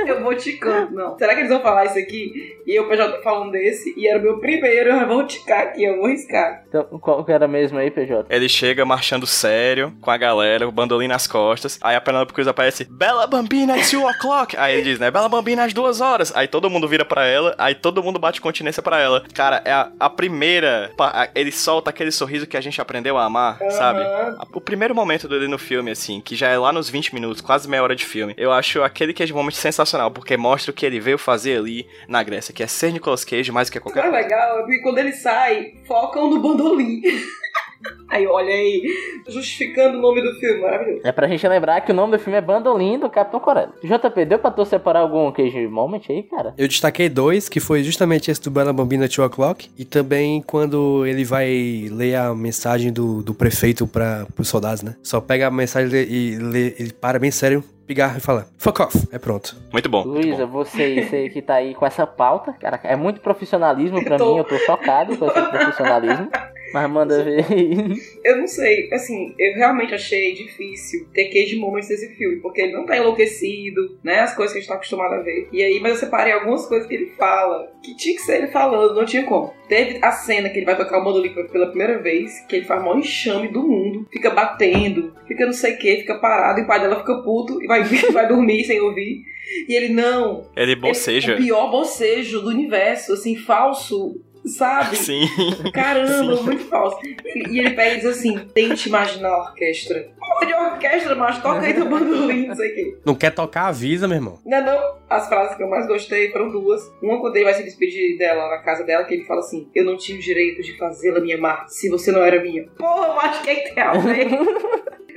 eu 0.07 0.21
vou 0.23 0.35
ticando. 0.35 0.91
Não. 0.93 1.17
Será 1.17 1.33
que 1.33 1.41
eles 1.41 1.51
vão 1.51 1.61
falar 1.61 1.85
isso 1.85 1.97
aqui? 1.97 2.31
E 2.65 2.75
eu 2.77 2.95
já 2.95 3.11
tô 3.11 3.21
falando 3.21 3.51
desse. 3.51 3.93
E 3.97 4.07
era 4.07 4.19
o 4.19 4.21
meu 4.21 4.39
primeiro. 4.39 4.89
Eu 4.91 5.07
vou 5.07 5.25
ticar 5.25 5.63
aqui, 5.63 5.83
eu 5.83 5.97
vou 5.97 6.07
riscar. 6.07 6.63
Então, 6.67 6.83
qual 6.99 7.23
que 7.25 7.31
era 7.31 7.47
mesmo 7.47 7.77
aí, 7.77 7.89
PJ? 7.91 8.25
Ele 8.29 8.47
chega 8.47 8.85
marchando 8.85 9.25
sério, 9.27 9.93
com 10.01 10.09
a 10.11 10.17
galera, 10.17 10.67
o 10.67 10.71
bandolim 10.71 11.07
nas 11.07 11.27
costas. 11.27 11.79
Aí 11.81 11.95
a 11.95 12.01
Penélope 12.01 12.33
Cruz 12.33 12.47
aparece, 12.47 12.85
Bela 12.89 13.25
Bambina, 13.27 13.77
it's 13.77 13.89
two 13.91 14.07
o'clock. 14.07 14.55
Aí 14.57 14.73
ele 14.75 14.83
diz, 14.83 14.99
né, 14.99 15.09
Bela 15.11 15.27
Bambina, 15.29 15.63
às 15.65 15.73
duas 15.73 15.99
horas. 16.01 16.31
Aí 16.35 16.47
todo 16.47 16.69
mundo 16.69 16.87
vira 16.87 17.03
pra 17.05 17.25
ela, 17.25 17.55
aí 17.57 17.75
todo 17.75 18.01
mundo 18.03 18.19
bate 18.19 18.39
continência 18.41 18.81
pra 18.81 18.99
ela. 18.99 19.23
Cara, 19.33 19.61
é 19.65 19.71
a, 19.71 19.91
a 19.99 20.09
primeira... 20.09 20.91
pa- 20.97 21.11
a- 21.13 21.29
Ele 21.35 21.51
solta 21.51 21.89
aquele 21.89 22.11
sorriso 22.11 22.47
que 22.47 22.57
a 22.57 22.61
gente 22.61 22.79
aprendeu 22.81 23.17
a 23.17 23.25
amar, 23.25 23.57
sabe? 23.71 23.99
Aham. 24.01 24.37
A- 24.39 24.42
O 24.51 24.61
primeiro 24.61 24.93
momento 24.93 25.27
dele 25.27 25.47
no 25.47 25.57
filme, 25.57 25.91
assim, 25.91 26.19
que 26.19 26.35
já 26.35 26.49
é 26.49 26.57
lá 26.57 26.71
nos 26.71 26.89
20 26.89 27.13
minutos, 27.13 27.41
quase 27.41 27.69
meia 27.69 27.83
hora 27.83 27.95
de 27.95 28.05
filme, 28.05 28.33
eu 28.37 28.51
acho 28.51 28.81
aquele 28.83 29.13
Cage 29.13 29.33
Moment 29.33 29.51
sensacional, 29.51 30.11
porque 30.11 30.35
mostra 30.35 30.71
o 30.71 30.73
que 30.73 30.85
ele 30.85 30.99
veio 30.99 31.17
fazer 31.17 31.57
ali 31.57 31.87
na 32.07 32.21
Grécia, 32.23 32.53
que 32.53 32.63
é 32.63 32.67
ser 32.67 32.91
Nicolas 32.91 33.23
Cage 33.23 33.51
mais 33.51 33.69
do 33.69 33.71
que 33.71 33.77
O 33.77 33.81
qualquer 33.81 34.11
mais 34.11 34.23
legal 34.25 34.59
é 34.59 34.61
porque 34.61 34.81
quando 34.81 34.97
ele 34.97 35.13
sai, 35.13 35.73
focam 35.85 36.29
no 36.29 36.39
bandolim. 36.39 37.01
Aí, 38.09 38.27
olha 38.27 38.53
aí, 38.53 38.83
justificando 39.27 39.97
o 39.97 40.01
nome 40.01 40.21
do 40.21 40.33
filme, 40.39 40.61
maravilhoso. 40.61 41.01
É 41.03 41.11
pra 41.11 41.27
gente 41.27 41.47
lembrar 41.47 41.81
que 41.81 41.91
o 41.91 41.95
nome 41.95 42.15
do 42.15 42.19
filme 42.21 42.37
é 42.37 42.41
Bandolim 42.41 42.99
do 42.99 43.09
Capitão 43.09 43.39
Corelli. 43.39 43.71
JP, 43.83 44.25
deu 44.25 44.39
pra 44.39 44.51
tu 44.51 44.63
separar 44.65 44.99
algum 44.99 45.31
Cage 45.31 45.67
Moment 45.67 46.01
aí, 46.09 46.23
cara? 46.23 46.53
Eu 46.57 46.67
destaquei 46.67 47.09
dois, 47.09 47.49
que 47.49 47.59
foi 47.59 47.83
justamente 47.83 48.29
esse 48.29 48.41
do 48.41 48.51
Bela 48.51 48.71
Bambina 48.73 49.07
2 49.07 49.19
O'Clock, 49.19 49.69
e 49.77 49.83
também 49.85 50.41
quando 50.41 51.05
ele 51.05 51.23
vai 51.25 51.87
ler 51.91 52.15
a 52.15 52.33
mensagem 52.35 52.91
do, 52.93 53.21
do 53.23 53.33
prefeito 53.33 53.87
para 53.87 54.25
os 54.37 54.47
soldados, 54.47 54.83
né? 54.83 54.95
Só 55.03 55.19
pega 55.19 55.47
a 55.47 55.51
mensagem 55.51 55.89
e 55.89 55.91
lê- 55.91 56.05
e 56.05 56.35
lê, 56.37 56.75
ele 56.79 56.93
para 56.93 57.17
bem 57.19 57.31
sério, 57.31 57.63
pigarra 57.87 58.17
e 58.17 58.21
fala, 58.21 58.47
fuck 58.57 58.81
off, 58.81 59.07
é 59.11 59.19
pronto. 59.19 59.55
Muito 59.71 59.89
bom. 59.89 60.03
Luísa, 60.03 60.45
você, 60.45 61.03
você 61.03 61.29
que 61.29 61.41
tá 61.41 61.55
aí 61.55 61.73
com 61.73 61.85
essa 61.85 62.05
pauta, 62.07 62.53
cara, 62.53 62.79
é 62.83 62.95
muito 62.95 63.19
profissionalismo 63.19 64.03
pra 64.03 64.17
tô. 64.17 64.31
mim, 64.33 64.37
eu 64.37 64.43
tô 64.45 64.57
chocado 64.59 65.17
com 65.17 65.25
esse 65.25 65.41
profissionalismo. 65.49 66.29
Mas 66.73 66.89
manda 66.89 67.23
ver 67.23 67.45
aí. 67.49 67.93
Eu 68.25 68.37
não 68.37 68.47
sei, 68.47 68.89
assim, 68.91 69.33
eu 69.37 69.53
realmente 69.55 69.93
achei 69.93 70.33
difícil 70.33 71.07
ter 71.13 71.25
Cage 71.25 71.55
Moments 71.57 71.89
nesse 71.89 72.15
filme, 72.15 72.37
porque 72.37 72.61
ele 72.61 72.71
não 72.73 72.85
tá 72.85 72.97
enlouquecido, 72.97 73.97
né? 74.03 74.21
As 74.21 74.33
coisas 74.35 74.53
que 74.53 74.59
a 74.59 74.61
gente 74.61 74.69
tá 74.69 74.75
acostumado 74.75 75.13
a 75.15 75.19
ver. 75.19 75.49
E 75.51 75.61
aí, 75.61 75.79
mas 75.79 75.93
eu 75.93 75.97
separei 75.99 76.33
algumas 76.33 76.65
coisas 76.65 76.87
que 76.87 76.93
ele 76.95 77.11
fala, 77.17 77.71
que 77.83 77.95
tinha 77.95 78.15
que 78.15 78.21
ser 78.21 78.37
ele 78.37 78.47
falando, 78.47 78.95
não 78.95 79.05
tinha 79.05 79.23
como. 79.23 79.53
Teve 79.67 79.99
a 80.01 80.11
cena 80.11 80.49
que 80.49 80.57
ele 80.59 80.65
vai 80.65 80.77
tocar 80.77 80.99
o 80.99 81.03
bandolim 81.03 81.33
pela 81.33 81.67
primeira 81.67 81.99
vez, 81.99 82.39
que 82.47 82.55
ele 82.55 82.65
faz 82.65 82.81
o 82.81 82.85
maior 82.85 82.97
enxame 82.99 83.49
do 83.49 83.61
mundo, 83.61 84.07
fica 84.11 84.29
batendo, 84.29 85.13
fica 85.27 85.45
não 85.45 85.53
sei 85.53 85.73
o 85.73 85.77
que, 85.77 85.97
fica 85.97 86.15
parado, 86.19 86.59
e 86.59 86.63
o 86.63 86.67
pai 86.67 86.79
dela 86.79 86.99
fica 86.99 87.21
puto 87.21 87.61
e 87.61 87.67
vai, 87.67 87.83
vai 88.11 88.27
dormir 88.27 88.63
sem 88.63 88.79
ouvir. 88.79 89.21
E 89.67 89.73
ele, 89.75 89.89
não, 89.89 90.49
Ele 90.55 90.75
boceja. 90.75 91.33
o 91.33 91.37
pior 91.37 91.69
bocejo 91.69 92.41
do 92.41 92.49
universo, 92.49 93.13
assim, 93.13 93.35
falso, 93.35 94.19
sabe? 94.45 94.95
Sim. 94.95 95.27
Caramba, 95.73 96.41
muito 96.41 96.65
falso. 96.65 96.97
E, 97.03 97.59
ele 97.59 97.71
pega 97.71 97.95
e 97.95 97.97
diz 97.97 98.05
assim: 98.05 98.37
tente 98.53 98.89
imaginar 98.89 99.29
a 99.29 99.41
orquestra. 99.43 100.11
Porra 100.19 100.45
de 100.45 100.53
orquestra, 100.53 101.15
mas 101.15 101.41
toca 101.41 101.61
aí 101.61 101.73
do 101.73 101.85
bandolim, 101.85 102.47
não 102.47 102.55
sei 102.55 102.71
o 102.71 102.75
quê. 102.75 102.97
Não 103.05 103.15
quer 103.15 103.31
tocar, 103.31 103.67
avisa, 103.67 104.07
meu 104.07 104.17
irmão. 104.17 104.39
Não, 104.45 104.65
não. 104.65 104.97
As 105.09 105.27
frases 105.27 105.55
que 105.55 105.63
eu 105.63 105.69
mais 105.69 105.87
gostei 105.87 106.31
foram 106.31 106.49
duas. 106.49 106.81
Uma 107.01 107.19
quando 107.19 107.35
ele 107.35 107.45
vai 107.45 107.53
se 107.53 107.63
despedir 107.63 108.17
dela 108.17 108.49
na 108.49 108.59
casa 108.59 108.83
dela, 108.83 109.03
que 109.05 109.13
ele 109.13 109.25
fala 109.25 109.39
assim: 109.39 109.69
Eu 109.73 109.85
não 109.85 109.97
tinha 109.97 110.17
o 110.17 110.21
direito 110.21 110.61
de 110.61 110.77
fazê-la 110.77 111.19
me 111.19 111.33
amar 111.33 111.65
se 111.69 111.89
você 111.89 112.11
não 112.11 112.21
era 112.21 112.41
minha. 112.41 112.67
Porra, 112.77 113.31
é 113.47 113.55
que 113.55 113.73
tem 113.73 113.83
a 113.83 113.93
ver. 113.93 114.29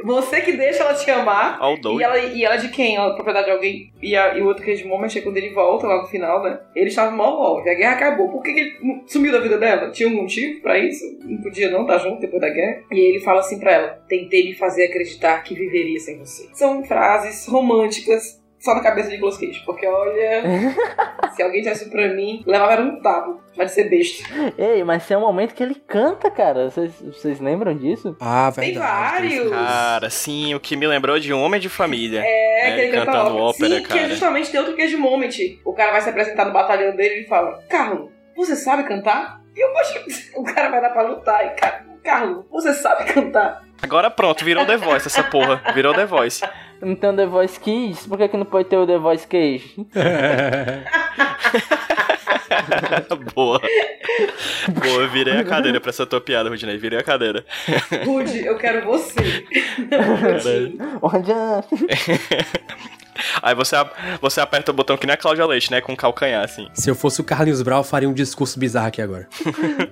Você 0.06 0.40
que 0.40 0.52
deixa 0.52 0.84
ela 0.84 0.94
te 0.94 1.10
amar. 1.10 1.58
All 1.60 1.76
E 1.98 2.02
ela, 2.02 2.18
e 2.18 2.44
ela 2.44 2.56
de 2.56 2.68
quem? 2.68 2.94
Ela, 2.94 3.14
propriedade 3.14 3.46
de 3.46 3.52
alguém. 3.52 3.92
E, 4.00 4.14
a, 4.14 4.38
e 4.38 4.40
o 4.40 4.46
outro 4.46 4.64
que 4.64 4.70
é 4.70 4.74
de 4.74 4.86
moment 4.86 5.08
é 5.16 5.20
quando 5.20 5.36
ele 5.36 5.50
volta 5.50 5.88
lá 5.88 6.00
no 6.00 6.06
final, 6.06 6.44
né? 6.44 6.60
Ele 6.76 6.88
estava 6.88 7.10
mal 7.10 7.36
óbvio, 7.36 7.72
a 7.72 7.74
guerra 7.74 7.96
acabou. 7.96 8.28
Por 8.28 8.40
que, 8.40 8.52
que 8.52 8.60
ele 8.60 9.02
sumiu 9.06 9.32
da 9.32 9.40
vida 9.40 9.58
dela? 9.58 9.90
Tinha 9.90 10.08
um 10.08 10.14
motivo 10.14 10.62
pra 10.62 10.78
isso? 10.78 11.04
Não 11.24 11.42
podia 11.42 11.70
não 11.70 11.82
estar 11.82 11.98
junto 11.98 12.20
depois 12.20 12.40
da 12.40 12.48
guerra? 12.48 12.84
E 12.92 13.00
ele 13.00 13.18
fala 13.18 13.40
assim 13.40 13.58
pra 13.58 13.72
ela: 13.72 13.88
Tentei 14.08 14.44
me 14.44 14.54
fazer 14.54 14.84
acreditar 14.84 15.42
que 15.42 15.54
viveria 15.54 15.98
sem 15.98 16.18
você. 16.18 16.48
São 16.52 16.84
frases 16.84 17.44
românticas. 17.46 18.40
Só 18.58 18.74
na 18.74 18.82
cabeça 18.82 19.08
de 19.08 19.14
Nicolas 19.16 19.36
Cage, 19.38 19.62
porque 19.66 19.86
olha, 19.86 20.42
se 21.36 21.42
alguém 21.42 21.62
tivesse 21.62 21.90
pra 21.90 22.08
mim, 22.08 22.42
levava 22.46 22.72
era 22.72 22.82
um 22.82 23.00
mas 23.56 23.68
de 23.68 23.74
ser 23.74 23.84
besta. 23.88 24.24
Ei, 24.58 24.82
mas 24.84 25.06
tem 25.06 25.16
um 25.16 25.20
momento 25.20 25.54
que 25.54 25.62
ele 25.62 25.74
canta, 25.74 26.30
cara. 26.30 26.68
Vocês, 26.70 26.92
lembram 27.40 27.76
disso? 27.76 28.16
Ah, 28.20 28.50
Tem 28.54 28.72
verdade. 28.72 29.38
vários. 29.38 29.50
Cara, 29.50 30.10
sim, 30.10 30.54
o 30.54 30.60
que 30.60 30.76
me 30.76 30.86
lembrou 30.86 31.18
de 31.18 31.32
um 31.32 31.42
Homem 31.42 31.60
de 31.60 31.68
Família. 31.68 32.22
É, 32.24 32.68
É, 32.70 32.74
que 32.74 32.80
ele 32.82 32.92
canta 32.92 33.06
cantando 33.12 33.36
ópera. 33.36 33.42
ópera, 33.44 33.68
Sim, 33.76 33.82
que 33.82 33.88
cara. 33.88 34.00
é 34.00 34.08
justamente 34.08 34.50
tem 34.50 34.60
outro 34.60 34.74
queijo 34.76 34.98
moment. 34.98 35.30
O 35.64 35.72
cara 35.72 35.92
vai 35.92 36.00
se 36.02 36.08
apresentar 36.10 36.44
no 36.44 36.52
batalhão 36.52 36.94
dele 36.96 37.14
e 37.14 37.18
ele 37.18 37.26
fala: 37.28 37.62
Carlos, 37.68 38.10
você 38.36 38.56
sabe 38.56 38.82
cantar? 38.84 39.40
E 39.54 39.60
eu 39.60 39.78
acho 39.78 40.04
o 40.36 40.42
cara 40.44 40.68
vai 40.70 40.80
dar 40.80 40.90
pra 40.90 41.02
lutar. 41.02 41.46
E 41.46 41.50
Car- 41.50 41.86
Carlos, 42.04 42.44
você 42.50 42.72
sabe 42.74 43.04
cantar? 43.12 43.62
Agora 43.82 44.10
pronto, 44.10 44.44
virou 44.44 44.64
The 44.66 44.76
Voice 44.76 45.06
essa 45.06 45.22
porra. 45.24 45.62
Virou 45.74 45.92
The 45.94 46.06
Voice. 46.06 46.42
Não 46.80 46.94
tem 46.94 47.10
o 47.10 47.16
The 47.16 47.26
Voice 47.26 47.58
Kids? 47.58 48.06
Por 48.06 48.18
que, 48.18 48.28
que 48.28 48.36
não 48.36 48.44
pode 48.44 48.68
ter 48.68 48.76
o 48.76 48.86
The 48.86 48.98
Voice 48.98 49.26
Cage? 49.26 49.74
Boa. 53.34 53.60
Boa, 54.68 55.08
virei 55.08 55.38
a 55.38 55.44
cadeira 55.44 55.80
pra 55.80 55.90
essa 55.90 56.06
tua 56.06 56.20
piada, 56.20 56.48
Rudinei. 56.48 56.78
Virei 56.78 56.98
a 56.98 57.02
cadeira. 57.02 57.44
Rude, 58.04 58.44
eu 58.44 58.56
quero 58.56 58.84
você. 58.84 59.44
Onde 61.02 61.32
Aí 63.42 63.54
você, 63.54 63.76
você 64.20 64.40
aperta 64.40 64.70
o 64.70 64.74
botão 64.74 64.96
que 64.96 65.06
nem 65.06 65.14
a 65.14 65.16
Cláudia 65.16 65.46
Leite, 65.46 65.70
né? 65.70 65.80
Com 65.80 65.96
calcanhar, 65.96 66.44
assim. 66.44 66.68
Se 66.74 66.90
eu 66.90 66.94
fosse 66.94 67.20
o 67.20 67.24
Carlinhos 67.24 67.62
Brau, 67.62 67.80
eu 67.80 67.84
faria 67.84 68.08
um 68.08 68.12
discurso 68.12 68.58
bizarro 68.58 68.88
aqui 68.88 69.00
agora. 69.00 69.28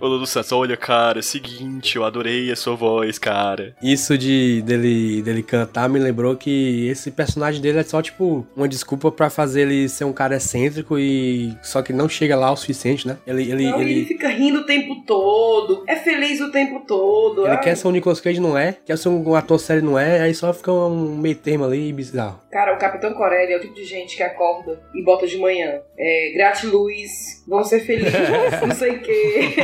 O 0.00 0.06
Lulu 0.06 0.26
Santos, 0.26 0.52
olha, 0.52 0.76
cara, 0.76 1.18
é 1.18 1.20
o 1.20 1.22
seguinte, 1.22 1.96
eu 1.96 2.04
adorei 2.04 2.50
a 2.50 2.56
sua 2.56 2.74
voz, 2.74 3.18
cara. 3.18 3.74
Isso 3.82 4.18
de 4.18 4.60
dele, 4.62 5.22
dele 5.22 5.42
cantar 5.42 5.88
me 5.88 5.98
lembrou 5.98 6.36
que 6.36 6.88
esse 6.88 7.10
personagem 7.10 7.60
dele 7.60 7.78
é 7.78 7.82
só, 7.82 8.02
tipo, 8.02 8.46
uma 8.56 8.68
desculpa 8.68 9.10
pra 9.10 9.30
fazer 9.30 9.62
ele 9.62 9.88
ser 9.88 10.04
um 10.04 10.12
cara 10.12 10.36
excêntrico 10.36 10.98
e 10.98 11.56
só 11.62 11.80
que 11.80 11.92
não 11.92 12.08
chega 12.08 12.36
lá 12.36 12.52
o 12.54 12.56
suficiente, 12.56 13.06
né? 13.06 13.18
Ele, 13.26 13.42
ele, 13.50 13.70
Não, 13.70 13.80
ele, 13.80 13.92
ele 13.92 14.04
fica 14.06 14.28
rindo 14.28 14.60
o 14.60 14.66
tempo 14.66 15.02
todo. 15.06 15.84
É 15.86 15.96
feliz 15.96 16.40
o 16.40 16.50
tempo 16.50 16.80
todo. 16.86 17.46
ele 17.46 17.56
quer 17.58 17.76
ser 17.76 17.88
um 17.88 17.90
Nicolas 17.90 18.20
Cage, 18.20 18.40
não 18.40 18.56
é? 18.56 18.76
Quer 18.84 18.96
ser 18.98 19.08
um 19.08 19.34
ator 19.34 19.58
sério, 19.58 19.82
não 19.82 19.98
é? 19.98 20.20
Aí 20.20 20.34
só 20.34 20.52
fica 20.52 20.72
um 20.72 21.16
meio 21.16 21.36
termo 21.36 21.64
ali 21.64 21.92
bizarro. 21.92 22.40
Cara, 22.50 22.74
o 22.74 22.78
Capitão 22.78 23.12
Corelli 23.14 23.52
é 23.52 23.56
o 23.56 23.60
tipo 23.60 23.74
de 23.74 23.84
gente 23.84 24.16
que 24.16 24.22
acorda 24.22 24.80
e 24.94 25.02
bota 25.02 25.26
de 25.26 25.36
manhã. 25.38 25.80
É, 25.98 26.32
gratiluz, 26.34 27.43
vão 27.46 27.64
ser 27.64 27.80
felizes, 27.80 28.12
não 28.66 28.74
sei 28.74 28.96
o 28.96 29.00
quê. 29.00 29.56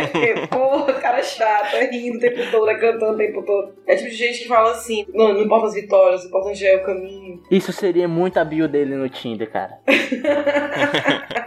Porra, 0.51 0.93
cara 0.95 1.23
chato, 1.23 1.75
é 1.77 1.91
rindo 1.91 2.19
o 2.19 2.21
tempo 2.21 2.51
todo, 2.51 2.69
é 2.69 2.75
cantando 2.75 3.15
o 3.15 3.17
tempo 3.17 3.43
todo. 3.43 3.75
É 3.87 3.97
tipo 3.97 4.11
de 4.11 4.17
gente 4.17 4.41
que 4.41 4.49
fala 4.49 4.73
assim: 4.73 5.07
não, 5.13 5.33
não 5.33 5.43
importa 5.43 5.67
as 5.67 5.75
vitórias, 5.75 6.25
o 6.25 6.29
importante 6.29 6.67
é 6.67 6.77
o 6.77 6.85
caminho. 6.85 7.43
Isso 7.51 7.73
seria 7.73 8.09
muito 8.09 8.39
a 8.39 8.45
bio 8.45 8.69
dele 8.69 8.95
no 8.95 9.09
Tinder, 9.09 9.51
cara. 9.51 9.79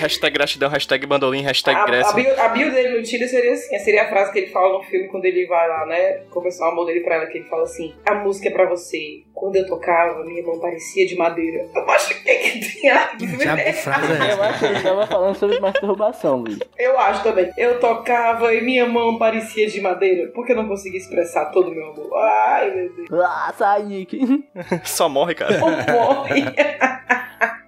hashtag 0.00 0.32
gratidão, 0.32 0.70
hashtag 0.70 1.06
bandolim, 1.06 1.42
hashtag 1.42 1.76
A, 1.76 1.82
a, 1.82 2.12
bio, 2.12 2.40
a 2.40 2.48
bio 2.48 2.70
dele 2.70 2.98
no 2.98 3.02
Tinder 3.02 3.28
seria 3.28 3.52
assim: 3.52 3.78
seria 3.78 4.04
a 4.04 4.08
frase 4.08 4.32
que 4.32 4.38
ele 4.38 4.48
fala 4.48 4.78
no 4.78 4.84
filme 4.84 5.08
quando 5.08 5.24
ele 5.24 5.46
vai 5.46 5.68
lá, 5.68 5.86
né? 5.86 6.22
Conversar 6.30 6.68
o 6.68 6.72
amor 6.72 6.86
dele 6.86 7.00
pra 7.00 7.16
ela, 7.16 7.26
que 7.26 7.38
ele 7.38 7.48
fala 7.48 7.64
assim: 7.64 7.94
a 8.06 8.14
música 8.14 8.48
é 8.48 8.52
pra 8.52 8.68
você. 8.68 9.22
Quando 9.34 9.56
eu 9.56 9.66
tocava, 9.66 10.24
minha 10.24 10.42
mão 10.42 10.58
parecia 10.58 11.06
de 11.06 11.16
madeira. 11.16 11.66
Eu 11.74 11.90
acho 11.90 12.22
que 12.22 12.30
que 12.30 12.80
tem 12.80 12.90
a 12.90 13.10
Já 13.38 13.54
a 13.54 13.72
frase 13.72 14.12
é 14.12 14.32
Eu 14.32 14.42
acho 14.42 14.58
que 14.58 14.64
ele 14.66 14.82
tava 14.82 15.06
falando 15.06 15.34
sobre 15.34 15.60
masturbação, 15.72 16.36
Luiz. 16.38 16.58
Eu 16.78 16.98
acho 16.98 17.22
também. 17.22 17.50
Eu 17.56 17.78
tocava 17.80 18.52
e 18.54 18.60
minha 18.60 18.86
mão 18.86 19.18
parecia 19.18 19.66
de 19.68 19.80
madeira, 19.80 20.30
porque 20.34 20.52
eu 20.52 20.56
não 20.56 20.68
conseguia 20.68 20.98
expressar 20.98 21.46
todo 21.46 21.68
o 21.68 21.74
meu 21.74 21.90
amor. 21.90 22.14
Ai, 22.16 22.70
meu 22.74 22.92
Deus. 22.94 23.08
Ah, 23.24 23.52
sai, 23.56 23.82
Nick. 23.84 24.44
Só 24.84 25.08
morre, 25.08 25.34
cara. 25.34 25.58
Morre. 25.58 26.44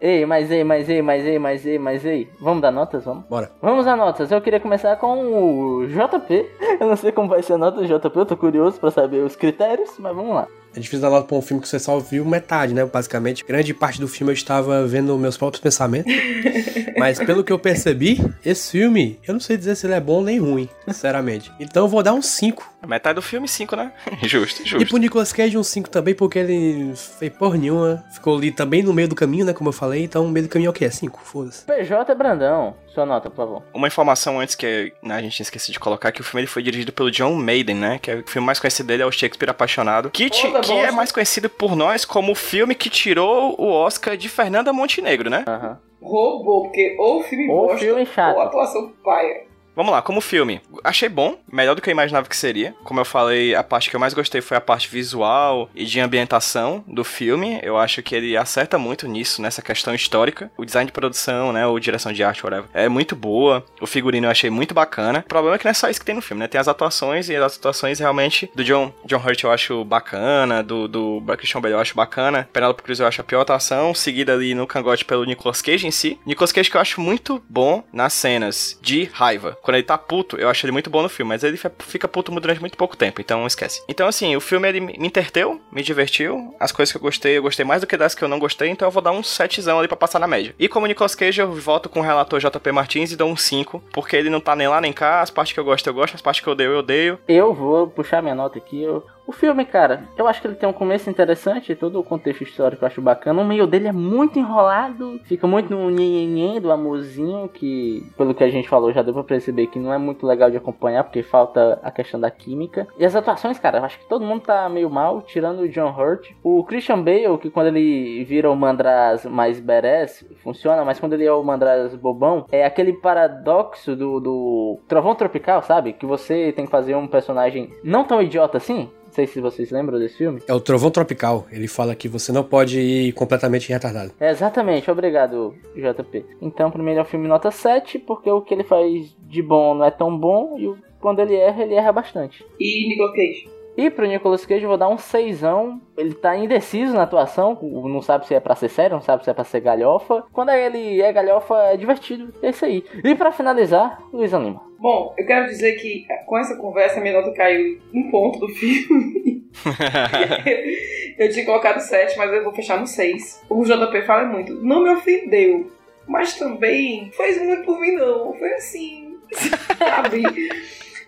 Ei, 0.02 0.26
mas 0.26 0.50
ei, 0.50 0.64
mas 0.64 0.88
ei, 0.88 1.00
mas 1.00 1.24
ei, 1.24 1.38
mas 1.38 1.64
ei, 1.64 1.78
mas 1.78 2.04
ei. 2.04 2.28
Vamos 2.40 2.60
dar 2.60 2.72
notas? 2.72 3.04
Vamos? 3.04 3.24
Bora. 3.26 3.52
Vamos 3.62 3.84
dar 3.84 3.96
notas. 3.96 4.32
Eu 4.32 4.40
queria 4.40 4.58
começar 4.58 4.96
com 4.96 5.14
o 5.16 5.86
JP. 5.86 6.50
Eu 6.80 6.88
não 6.88 6.96
sei 6.96 7.12
como 7.12 7.28
vai 7.28 7.40
ser 7.40 7.52
a 7.52 7.58
nota 7.58 7.80
do 7.80 7.86
JP, 7.86 8.18
eu 8.18 8.26
tô 8.26 8.36
curioso 8.36 8.80
pra 8.80 8.90
saber 8.90 9.18
os 9.18 9.36
critérios, 9.36 9.94
mas 10.00 10.12
vamos 10.12 10.34
lá. 10.34 10.48
É 10.74 10.80
difícil 10.80 11.00
dar 11.00 11.10
nota 11.10 11.26
pra 11.26 11.36
um 11.36 11.42
filme 11.42 11.62
que 11.62 11.68
você 11.68 11.78
só 11.78 11.98
viu 11.98 12.24
metade, 12.24 12.72
né? 12.72 12.84
Basicamente, 12.84 13.44
grande 13.44 13.74
parte 13.74 14.00
do 14.00 14.08
filme 14.08 14.32
eu 14.32 14.34
estava 14.34 14.86
vendo 14.86 15.16
meus 15.18 15.36
próprios 15.36 15.60
pensamentos. 15.60 16.12
Mas 16.98 17.18
pelo 17.18 17.42
que 17.42 17.52
eu 17.52 17.58
percebi, 17.58 18.22
esse 18.44 18.70
filme, 18.70 19.18
eu 19.26 19.34
não 19.34 19.40
sei 19.40 19.56
dizer 19.56 19.74
se 19.74 19.86
ele 19.86 19.94
é 19.94 20.00
bom 20.00 20.22
nem 20.22 20.38
ruim, 20.38 20.68
sinceramente. 20.86 21.50
Então 21.58 21.84
eu 21.84 21.88
vou 21.88 22.02
dar 22.02 22.12
um 22.14 22.22
5. 22.22 22.70
Metade 22.86 23.16
do 23.16 23.22
filme, 23.22 23.46
5, 23.48 23.76
né? 23.76 23.92
Justo, 24.22 24.62
E 24.62 24.66
justo. 24.66 24.88
pro 24.88 24.96
Nicolas 24.98 25.32
Cage 25.32 25.56
um 25.58 25.62
5 25.62 25.88
também, 25.90 26.14
porque 26.14 26.38
ele 26.38 26.92
fez 27.18 27.32
porra 27.32 27.56
nenhuma. 27.58 28.04
Ficou 28.12 28.36
ali 28.36 28.50
também 28.50 28.82
no 28.82 28.92
meio 28.92 29.08
do 29.08 29.14
caminho, 29.14 29.44
né? 29.44 29.52
Como 29.52 29.68
eu 29.68 29.72
falei. 29.72 30.02
Então, 30.04 30.26
meio 30.28 30.46
do 30.46 30.48
caminho 30.48 30.68
é 30.68 30.70
o 30.70 30.72
quê? 30.72 30.84
É 30.84 30.90
5? 30.90 31.20
Foda-se. 31.24 31.64
PJ 31.64 32.10
é 32.10 32.14
Brandão. 32.14 32.74
Sua 32.94 33.06
nota, 33.06 33.30
por 33.30 33.36
favor. 33.36 33.62
Uma 33.72 33.86
informação 33.86 34.38
antes 34.38 34.54
que 34.54 34.92
né, 35.02 35.14
a 35.16 35.22
gente 35.22 35.34
tinha 35.34 35.44
esquecido 35.44 35.72
de 35.72 35.80
colocar, 35.80 36.12
que 36.12 36.20
o 36.20 36.24
filme 36.24 36.42
ele 36.42 36.46
foi 36.46 36.62
dirigido 36.62 36.92
pelo 36.92 37.10
John 37.10 37.34
Maiden, 37.34 37.76
né? 37.76 37.98
Que 38.00 38.10
é 38.10 38.14
o 38.16 38.26
filme 38.26 38.44
mais 38.44 38.60
conhecido 38.60 38.86
dele 38.86 39.02
é 39.02 39.06
o 39.06 39.10
Shakespeare 39.12 39.48
Apaixonado. 39.50 40.10
Que, 40.10 40.28
Puta, 40.28 40.60
que 40.60 40.72
é 40.72 40.90
mais 40.90 41.10
conhecido 41.10 41.48
por 41.48 41.74
nós 41.74 42.04
como 42.04 42.32
o 42.32 42.34
filme 42.34 42.74
que 42.74 42.90
tirou 42.90 43.54
o 43.58 43.66
Oscar 43.70 44.16
de 44.16 44.28
Fernanda 44.28 44.72
Montenegro, 44.72 45.30
né? 45.30 45.44
Aham. 45.46 45.78
Roubou, 46.02 46.64
porque 46.64 46.96
ou 46.98 47.22
filme 47.22 47.48
Ou 47.48 47.68
bosta, 47.68 47.78
filme 47.78 48.04
chato. 48.06 48.34
ou 48.36 48.42
atuação 48.42 48.92
paia. 49.04 49.46
Vamos 49.74 49.92
lá, 49.92 50.02
como 50.02 50.20
filme. 50.20 50.60
Achei 50.84 51.08
bom, 51.08 51.38
melhor 51.50 51.74
do 51.74 51.80
que 51.80 51.88
eu 51.88 51.92
imaginava 51.92 52.28
que 52.28 52.36
seria. 52.36 52.74
Como 52.84 53.00
eu 53.00 53.04
falei, 53.04 53.54
a 53.54 53.62
parte 53.62 53.88
que 53.88 53.96
eu 53.96 54.00
mais 54.00 54.12
gostei 54.12 54.40
foi 54.40 54.56
a 54.56 54.60
parte 54.60 54.88
visual 54.88 55.70
e 55.74 55.84
de 55.84 55.98
ambientação 55.98 56.84
do 56.86 57.02
filme. 57.02 57.58
Eu 57.62 57.78
acho 57.78 58.02
que 58.02 58.14
ele 58.14 58.36
acerta 58.36 58.78
muito 58.78 59.08
nisso, 59.08 59.40
nessa 59.40 59.62
questão 59.62 59.94
histórica. 59.94 60.50
O 60.58 60.64
design 60.64 60.86
de 60.86 60.92
produção, 60.92 61.52
né, 61.52 61.66
ou 61.66 61.80
direção 61.80 62.12
de 62.12 62.22
arte, 62.22 62.44
whatever, 62.44 62.68
é 62.74 62.88
muito 62.88 63.16
boa. 63.16 63.64
O 63.80 63.86
figurino 63.86 64.26
eu 64.26 64.30
achei 64.30 64.50
muito 64.50 64.74
bacana. 64.74 65.20
O 65.20 65.28
problema 65.28 65.56
é 65.56 65.58
que 65.58 65.64
não 65.64 65.70
é 65.70 65.74
só 65.74 65.88
isso 65.88 66.00
que 66.00 66.06
tem 66.06 66.14
no 66.14 66.22
filme, 66.22 66.40
né? 66.40 66.48
Tem 66.48 66.60
as 66.60 66.68
atuações 66.68 67.30
e 67.30 67.36
as 67.36 67.56
atuações 67.56 67.98
realmente 67.98 68.50
do 68.54 68.62
John, 68.62 68.92
John 69.06 69.22
Hurt 69.24 69.42
eu 69.42 69.50
acho 69.50 69.84
bacana, 69.84 70.62
do, 70.62 70.86
do 70.86 71.22
Christian 71.38 71.60
Bale 71.62 71.74
eu 71.74 71.80
acho 71.80 71.94
bacana. 71.94 72.48
Penelope 72.52 72.82
Cruz 72.82 73.00
eu 73.00 73.06
acho 73.06 73.22
a 73.22 73.24
pior 73.24 73.40
atuação, 73.40 73.94
seguida 73.94 74.34
ali 74.34 74.54
no 74.54 74.66
cangote 74.66 75.04
pelo 75.04 75.24
Nicolas 75.24 75.62
Cage 75.62 75.86
em 75.86 75.90
si. 75.90 76.18
Nicolas 76.26 76.52
Cage 76.52 76.70
que 76.70 76.76
eu 76.76 76.80
acho 76.80 77.00
muito 77.00 77.42
bom 77.48 77.82
nas 77.90 78.12
cenas 78.12 78.78
de 78.82 79.04
raiva. 79.04 79.56
Quando 79.62 79.76
ele 79.76 79.84
tá 79.84 79.96
puto, 79.96 80.36
eu 80.36 80.48
acho 80.48 80.66
ele 80.66 80.72
muito 80.72 80.90
bom 80.90 81.02
no 81.02 81.08
filme, 81.08 81.28
mas 81.28 81.44
ele 81.44 81.56
fica 81.56 82.08
puto 82.08 82.32
durante 82.32 82.60
muito 82.60 82.76
pouco 82.76 82.96
tempo, 82.96 83.20
então 83.20 83.46
esquece. 83.46 83.82
Então 83.88 84.08
assim, 84.08 84.34
o 84.34 84.40
filme 84.40 84.68
ele 84.68 84.80
me 84.80 84.94
interteu, 84.98 85.60
me 85.70 85.82
divertiu. 85.82 86.54
As 86.58 86.72
coisas 86.72 86.90
que 86.92 86.98
eu 86.98 87.02
gostei, 87.02 87.38
eu 87.38 87.42
gostei 87.42 87.64
mais 87.64 87.80
do 87.80 87.86
que 87.86 87.96
das 87.96 88.14
que 88.14 88.22
eu 88.24 88.28
não 88.28 88.38
gostei, 88.38 88.68
então 88.68 88.88
eu 88.88 88.92
vou 88.92 89.02
dar 89.02 89.12
um 89.12 89.20
7zão 89.22 89.78
ali 89.78 89.86
pra 89.88 89.96
passar 89.96 90.18
na 90.18 90.26
média. 90.26 90.54
E 90.58 90.68
como 90.68 90.86
Nicolas 90.86 91.14
Cage, 91.14 91.40
eu 91.40 91.52
voto 91.52 91.88
com 91.88 92.00
o 92.00 92.02
relator 92.02 92.40
JP 92.40 92.72
Martins 92.72 93.12
e 93.12 93.16
dou 93.16 93.28
um 93.30 93.36
5, 93.36 93.82
porque 93.92 94.16
ele 94.16 94.30
não 94.30 94.40
tá 94.40 94.56
nem 94.56 94.66
lá 94.68 94.80
nem 94.80 94.92
cá, 94.92 95.20
as 95.20 95.30
partes 95.30 95.52
que 95.54 95.60
eu 95.60 95.64
gosto 95.64 95.86
eu 95.86 95.94
gosto, 95.94 96.14
as 96.14 96.22
partes 96.22 96.42
que 96.42 96.48
eu 96.48 96.52
odeio 96.52 96.72
eu 96.72 96.78
odeio. 96.78 97.18
Eu 97.28 97.54
vou 97.54 97.86
puxar 97.86 98.20
minha 98.22 98.34
nota 98.34 98.58
aqui. 98.58 98.82
Eu- 98.82 99.04
O 99.26 99.30
filme, 99.30 99.64
cara, 99.64 100.04
eu 100.16 100.26
acho 100.26 100.40
que 100.40 100.48
ele 100.48 100.56
tem 100.56 100.68
um 100.68 100.72
começo 100.72 101.08
interessante, 101.08 101.76
todo 101.76 101.98
o 101.98 102.04
contexto 102.04 102.42
histórico 102.42 102.84
eu 102.84 102.86
acho 102.86 103.00
bacana. 103.00 103.40
O 103.40 103.44
meio 103.44 103.66
dele 103.66 103.86
é 103.86 103.92
muito 103.92 104.38
enrolado, 104.38 105.20
fica 105.24 105.46
muito 105.46 105.70
no 105.70 105.90
nhenhenhen 105.90 106.60
do 106.60 106.72
amorzinho, 106.72 107.48
que, 107.48 108.04
pelo 108.16 108.34
que 108.34 108.42
a 108.42 108.50
gente 108.50 108.68
falou, 108.68 108.92
já 108.92 109.00
deu 109.00 109.14
pra 109.14 109.22
perceber 109.22 109.68
que 109.68 109.78
não 109.78 109.92
é 109.92 109.98
muito 109.98 110.26
legal 110.26 110.50
de 110.50 110.56
acompanhar, 110.56 111.04
porque 111.04 111.22
falta 111.22 111.78
a 111.82 111.90
questão 111.90 112.18
da 112.18 112.30
química. 112.30 112.86
E 112.98 113.04
as 113.04 113.14
atuações, 113.14 113.58
cara, 113.58 113.78
eu 113.78 113.84
acho 113.84 113.98
que 113.98 114.08
todo 114.08 114.24
mundo 114.24 114.42
tá 114.42 114.68
meio 114.68 114.90
mal, 114.90 115.22
tirando 115.22 115.60
o 115.60 115.68
John 115.68 115.94
Hurt. 115.96 116.30
O 116.42 116.64
Christian 116.64 117.00
Bale, 117.02 117.38
que 117.38 117.50
quando 117.50 117.68
ele 117.68 118.24
vira 118.24 118.50
o 118.50 118.56
Mandraz 118.56 119.24
mais 119.24 119.60
badass, 119.60 120.26
funciona, 120.42 120.84
mas 120.84 120.98
quando 120.98 121.12
ele 121.12 121.24
é 121.24 121.32
o 121.32 121.44
Mandraz 121.44 121.94
bobão, 121.94 122.44
é 122.50 122.64
aquele 122.64 122.92
paradoxo 122.92 123.94
do, 123.94 124.18
do 124.18 124.78
Trovão 124.88 125.14
Tropical, 125.14 125.62
sabe? 125.62 125.92
Que 125.92 126.06
você 126.06 126.52
tem 126.52 126.64
que 126.64 126.70
fazer 126.70 126.96
um 126.96 127.06
personagem 127.06 127.70
não 127.84 128.04
tão 128.04 128.20
idiota 128.20 128.56
assim. 128.56 128.90
Não 129.12 129.16
sei 129.16 129.26
se 129.26 129.42
vocês 129.42 129.70
lembram 129.70 129.98
desse 129.98 130.16
filme. 130.16 130.40
É 130.48 130.54
o 130.54 130.60
Trovão 130.60 130.90
Tropical. 130.90 131.46
Ele 131.52 131.68
fala 131.68 131.94
que 131.94 132.08
você 132.08 132.32
não 132.32 132.42
pode 132.42 132.80
ir 132.80 133.12
completamente 133.12 133.68
retardado. 133.68 134.10
É, 134.18 134.30
exatamente, 134.30 134.90
obrigado, 134.90 135.54
JP. 135.76 136.24
Então, 136.40 136.70
primeiro 136.70 137.00
é 137.00 137.02
um 137.02 137.06
filme 137.06 137.28
nota 137.28 137.50
7, 137.50 137.98
porque 137.98 138.30
o 138.30 138.40
que 138.40 138.54
ele 138.54 138.64
faz 138.64 139.14
de 139.18 139.42
bom 139.42 139.74
não 139.74 139.84
é 139.84 139.90
tão 139.90 140.16
bom, 140.16 140.56
e 140.58 140.74
quando 140.98 141.20
ele 141.20 141.34
erra, 141.34 141.62
ele 141.62 141.74
erra 141.74 141.92
bastante. 141.92 142.42
E 142.58 142.88
Nicolas 142.88 143.14
Cage. 143.14 143.50
E 143.76 143.90
pro 143.90 144.06
Nicolas 144.06 144.44
Cage 144.44 144.62
eu 144.62 144.68
vou 144.68 144.78
dar 144.78 144.88
um 144.88 144.98
seisão. 144.98 145.80
Ele 145.96 146.14
tá 146.14 146.36
indeciso 146.36 146.94
na 146.94 147.02
atuação, 147.02 147.58
não 147.62 148.02
sabe 148.02 148.26
se 148.26 148.34
é 148.34 148.40
pra 148.40 148.54
ser 148.54 148.68
sério, 148.68 148.96
não 148.96 149.02
sabe 149.02 149.24
se 149.24 149.30
é 149.30 149.34
pra 149.34 149.44
ser 149.44 149.60
galhofa. 149.60 150.24
Quando 150.32 150.50
ele 150.50 151.00
é 151.00 151.12
galhofa, 151.12 151.54
é 151.72 151.76
divertido, 151.76 152.32
é 152.42 152.50
isso 152.50 152.64
aí. 152.64 152.84
E 153.02 153.14
pra 153.14 153.32
finalizar, 153.32 154.02
Luiz 154.12 154.32
Lima. 154.32 154.62
Bom, 154.78 155.14
eu 155.16 155.24
quero 155.24 155.46
dizer 155.46 155.72
que 155.76 156.06
com 156.26 156.36
essa 156.36 156.56
conversa 156.56 157.00
minha 157.00 157.20
nota 157.20 157.32
caiu 157.34 157.78
um 157.94 158.10
ponto 158.10 158.40
do 158.40 158.48
filme. 158.48 159.46
eu 161.18 161.30
tinha 161.30 161.44
colocado 161.44 161.78
7, 161.78 162.16
mas 162.18 162.32
eu 162.32 162.42
vou 162.42 162.52
fechar 162.52 162.80
no 162.80 162.86
6. 162.86 163.44
O 163.48 163.64
JP 163.64 164.02
fala 164.02 164.26
muito. 164.26 164.54
Não 164.54 164.82
me 164.82 164.90
ofendeu, 164.90 165.70
mas 166.06 166.36
também 166.38 167.10
fez 167.12 167.40
muito 167.40 167.64
por 167.64 167.80
mim, 167.80 167.92
não. 167.92 168.34
Foi 168.34 168.52
assim, 168.54 169.18
sabe? 169.78 170.22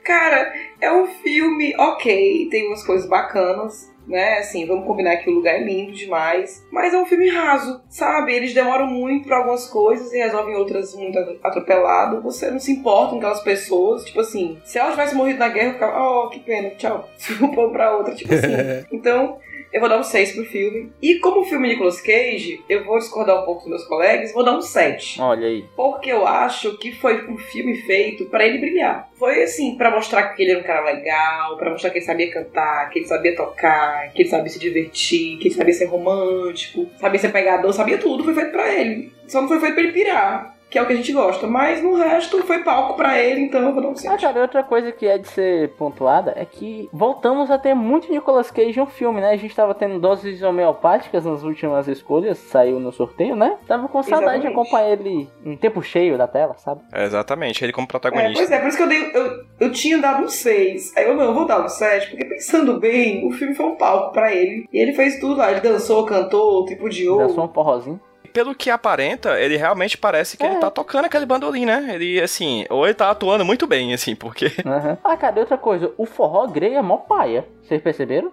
Cara, 0.05 0.52
é 0.80 0.92
um 0.92 1.07
filme 1.07 1.74
ok, 1.78 2.48
tem 2.50 2.68
umas 2.68 2.84
coisas 2.84 3.09
bacanas. 3.09 3.92
Né, 4.07 4.36
assim, 4.36 4.66
vamos 4.66 4.86
combinar 4.86 5.16
que 5.16 5.30
o 5.30 5.32
lugar 5.32 5.55
é 5.55 5.64
lindo 5.64 5.92
demais, 5.92 6.62
mas 6.70 6.92
é 6.92 6.98
um 6.98 7.07
filme 7.07 7.26
raso, 7.30 7.82
sabe? 7.88 8.34
Eles 8.34 8.52
demoram 8.52 8.86
muito 8.86 9.26
pra 9.26 9.38
algumas 9.38 9.66
coisas 9.66 10.12
e 10.12 10.18
resolvem 10.18 10.55
outras 10.57 10.94
muito 10.94 11.18
atropelado. 11.42 12.20
Você 12.20 12.50
não 12.50 12.61
se 12.61 12.70
importa 12.70 13.12
com 13.12 13.16
aquelas 13.16 13.42
pessoas, 13.42 14.05
tipo 14.05 14.20
assim, 14.20 14.59
se 14.62 14.78
ela 14.78 14.90
tivesse 14.90 15.14
morrido 15.14 15.38
na 15.38 15.48
guerra, 15.48 15.68
eu 15.68 15.72
ficava, 15.72 15.98
oh, 15.98 16.28
que 16.28 16.40
pena, 16.40 16.68
tchau. 16.76 17.09
Vou 17.55 17.70
pra 17.70 17.96
outra, 17.96 18.14
tipo 18.14 18.34
assim. 18.34 18.84
Então, 18.92 19.38
eu 19.75 19.81
vou 19.81 19.89
dar 19.89 19.99
um 19.99 20.05
6 20.05 20.37
pro 20.37 20.45
filme. 20.45 20.93
E 21.03 21.16
como 21.16 21.41
o 21.41 21.45
filme 21.45 21.66
Nicolas 21.66 22.01
Cage, 22.01 22.62
eu 22.68 22.85
vou 22.85 22.97
discordar 22.97 23.43
um 23.43 23.45
pouco 23.45 23.62
dos 23.62 23.70
meus 23.70 23.85
colegas, 23.87 24.33
vou 24.33 24.45
dar 24.45 24.57
um 24.57 24.62
7. 24.62 25.20
Olha 25.20 25.49
aí. 25.49 25.64
Porque 25.75 26.12
eu 26.12 26.25
acho 26.25 26.79
que 26.79 26.93
foi 26.93 27.29
um 27.29 27.37
filme 27.37 27.75
feito 27.79 28.27
pra 28.27 28.47
ele 28.47 28.59
brilhar. 28.59 29.11
Foi 29.18 29.43
assim, 29.43 29.77
pra 29.77 29.91
mostrar 29.91 30.29
que 30.29 30.43
ele 30.45 30.53
era 30.53 30.61
um 30.61 30.62
cara 30.62 30.85
legal, 30.85 31.57
pra 31.57 31.70
mostrar 31.70 31.91
que 31.91 31.99
ele 31.99 32.05
sabia 32.05 32.33
cantar, 32.33 32.89
que 32.89 33.01
ele 33.01 33.09
sabia 33.09 33.35
tocar, 33.35 34.12
que 34.12 34.22
ele 34.22 34.29
sabia 34.29 34.49
se 34.49 34.61
divertir, 34.61 35.39
que 35.39 35.49
ele 35.49 35.55
sabia 35.55 35.75
ser 35.75 35.87
romântico, 35.87 36.89
sabia 37.01 37.18
ser 37.18 37.33
pegador, 37.33 37.72
sabia 37.72 37.99
tudo, 37.99 38.22
foi 38.22 38.33
feito 38.35 38.53
pra 38.53 38.72
ele. 38.72 39.12
Só 39.27 39.41
não 39.41 39.49
foi 39.49 39.59
feito 39.59 39.75
pra 39.75 39.83
ele 39.83 39.93
pirar. 39.93 40.53
Que 40.75 40.79
é 40.81 40.83
o 40.83 40.87
que 40.87 40.93
a 40.93 40.97
gente 40.97 41.12
gosta, 41.12 41.47
mas 41.47 41.81
no 41.81 41.95
resto 41.95 42.43
foi 42.43 42.64
palco 42.64 42.95
pra 42.97 43.16
ele, 43.16 43.43
então 43.43 43.62
eu 43.62 43.72
vou 43.72 43.81
dar 43.81 43.89
um 43.91 43.93
Ah, 43.93 43.97
7. 43.97 44.20
cara, 44.22 44.41
outra 44.41 44.64
coisa 44.64 44.91
que 44.91 45.07
é 45.07 45.16
de 45.16 45.29
ser 45.29 45.68
pontuada 45.79 46.33
é 46.35 46.45
que 46.45 46.89
voltamos 46.93 47.49
a 47.49 47.57
ter 47.57 47.75
muito 47.75 48.11
Nicolas 48.11 48.51
Cage 48.51 48.77
no 48.81 48.87
filme, 48.87 49.20
né? 49.20 49.31
A 49.31 49.37
gente 49.37 49.55
tava 49.55 49.72
tendo 49.72 50.01
doses 50.01 50.43
homeopáticas 50.43 51.25
nas 51.25 51.45
últimas 51.45 51.87
escolhas, 51.87 52.39
saiu 52.39 52.81
no 52.81 52.91
sorteio, 52.91 53.37
né? 53.37 53.57
Tava 53.68 53.87
com 53.87 54.03
saudade 54.03 54.41
de 54.41 54.49
Exatamente. 54.49 54.61
acompanhar 54.68 54.91
ele 54.91 55.29
em 55.47 55.57
tempo 55.57 55.81
cheio 55.81 56.18
da 56.18 56.27
tela, 56.27 56.55
sabe? 56.59 56.81
É, 56.93 57.05
exatamente, 57.05 57.64
ele 57.64 57.72
como 57.72 57.85
É, 57.85 57.89
pois 57.93 58.03
protagonista. 58.03 58.53
é, 58.53 58.59
por 58.59 58.66
isso 58.66 58.77
que 58.77 58.83
eu 58.83 58.89
dei. 58.89 59.12
Eu, 59.14 59.45
eu 59.61 59.70
tinha 59.70 59.99
dado 59.99 60.25
um 60.25 60.29
6. 60.29 60.97
Aí 60.97 61.05
eu 61.07 61.14
não, 61.14 61.22
eu 61.27 61.35
vou 61.35 61.47
dar 61.47 61.64
um 61.64 61.68
7, 61.68 62.11
porque 62.11 62.25
pensando 62.25 62.81
bem, 62.81 63.25
o 63.29 63.31
filme 63.31 63.55
foi 63.55 63.66
um 63.66 63.77
palco 63.77 64.12
pra 64.12 64.35
ele. 64.35 64.66
E 64.72 64.79
ele 64.83 64.93
fez 64.93 65.20
tudo 65.20 65.37
lá. 65.37 65.53
Ele 65.53 65.61
dançou, 65.61 66.05
cantou, 66.05 66.64
tripudiou. 66.64 67.18
Dançou 67.18 67.45
um 67.45 67.49
forrozinho. 67.53 68.01
Pelo 68.35 68.53
que 68.55 68.68
aparenta, 68.68 69.41
ele 69.41 69.57
realmente 69.57 69.97
parece 69.97 70.37
que 70.37 70.43
É. 70.45 70.51
ele 70.51 70.57
tá 70.57 70.68
tocando 70.70 71.05
aquele 71.05 71.24
bandolim, 71.24 71.64
né? 71.64 71.93
Ele, 71.95 72.20
assim, 72.20 72.66
ou 72.68 72.85
ele 72.85 72.93
tá 72.93 73.09
atuando 73.11 73.45
muito 73.45 73.64
bem, 73.66 73.95
assim, 73.95 74.14
porque. 74.16 74.47
Aham. 74.66 74.99
Ah, 75.05 75.16
cara, 75.16 75.39
outra 75.41 75.57
coisa, 75.57 75.93
o 75.97 76.05
forró 76.05 76.47
grey 76.49 76.74
é 76.74 76.82
mó 76.82 76.97
paia. 76.99 77.47
Vocês 77.62 77.80
perceberam? 77.80 78.32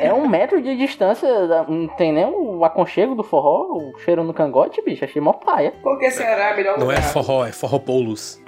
é 0.00 0.12
um 0.12 0.28
metro 0.28 0.60
de 0.62 0.76
distância, 0.76 1.26
não 1.66 1.88
tem 1.96 2.12
nem 2.12 2.26
o 2.26 2.64
aconchego 2.64 3.14
do 3.16 3.24
forró, 3.24 3.62
o 3.78 3.98
cheiro 4.04 4.22
no 4.22 4.32
cangote, 4.34 4.80
bicho. 4.82 5.04
Achei 5.04 5.20
mó 5.20 5.32
paia. 5.32 5.72
Porque 5.82 6.10
será 6.10 6.52
a 6.52 6.54
melhor 6.56 6.78
Não 6.78 6.92
é 6.92 6.96
lugar? 6.96 7.12
forró, 7.12 7.44
é 7.46 7.52
forropoulos. 7.52 8.40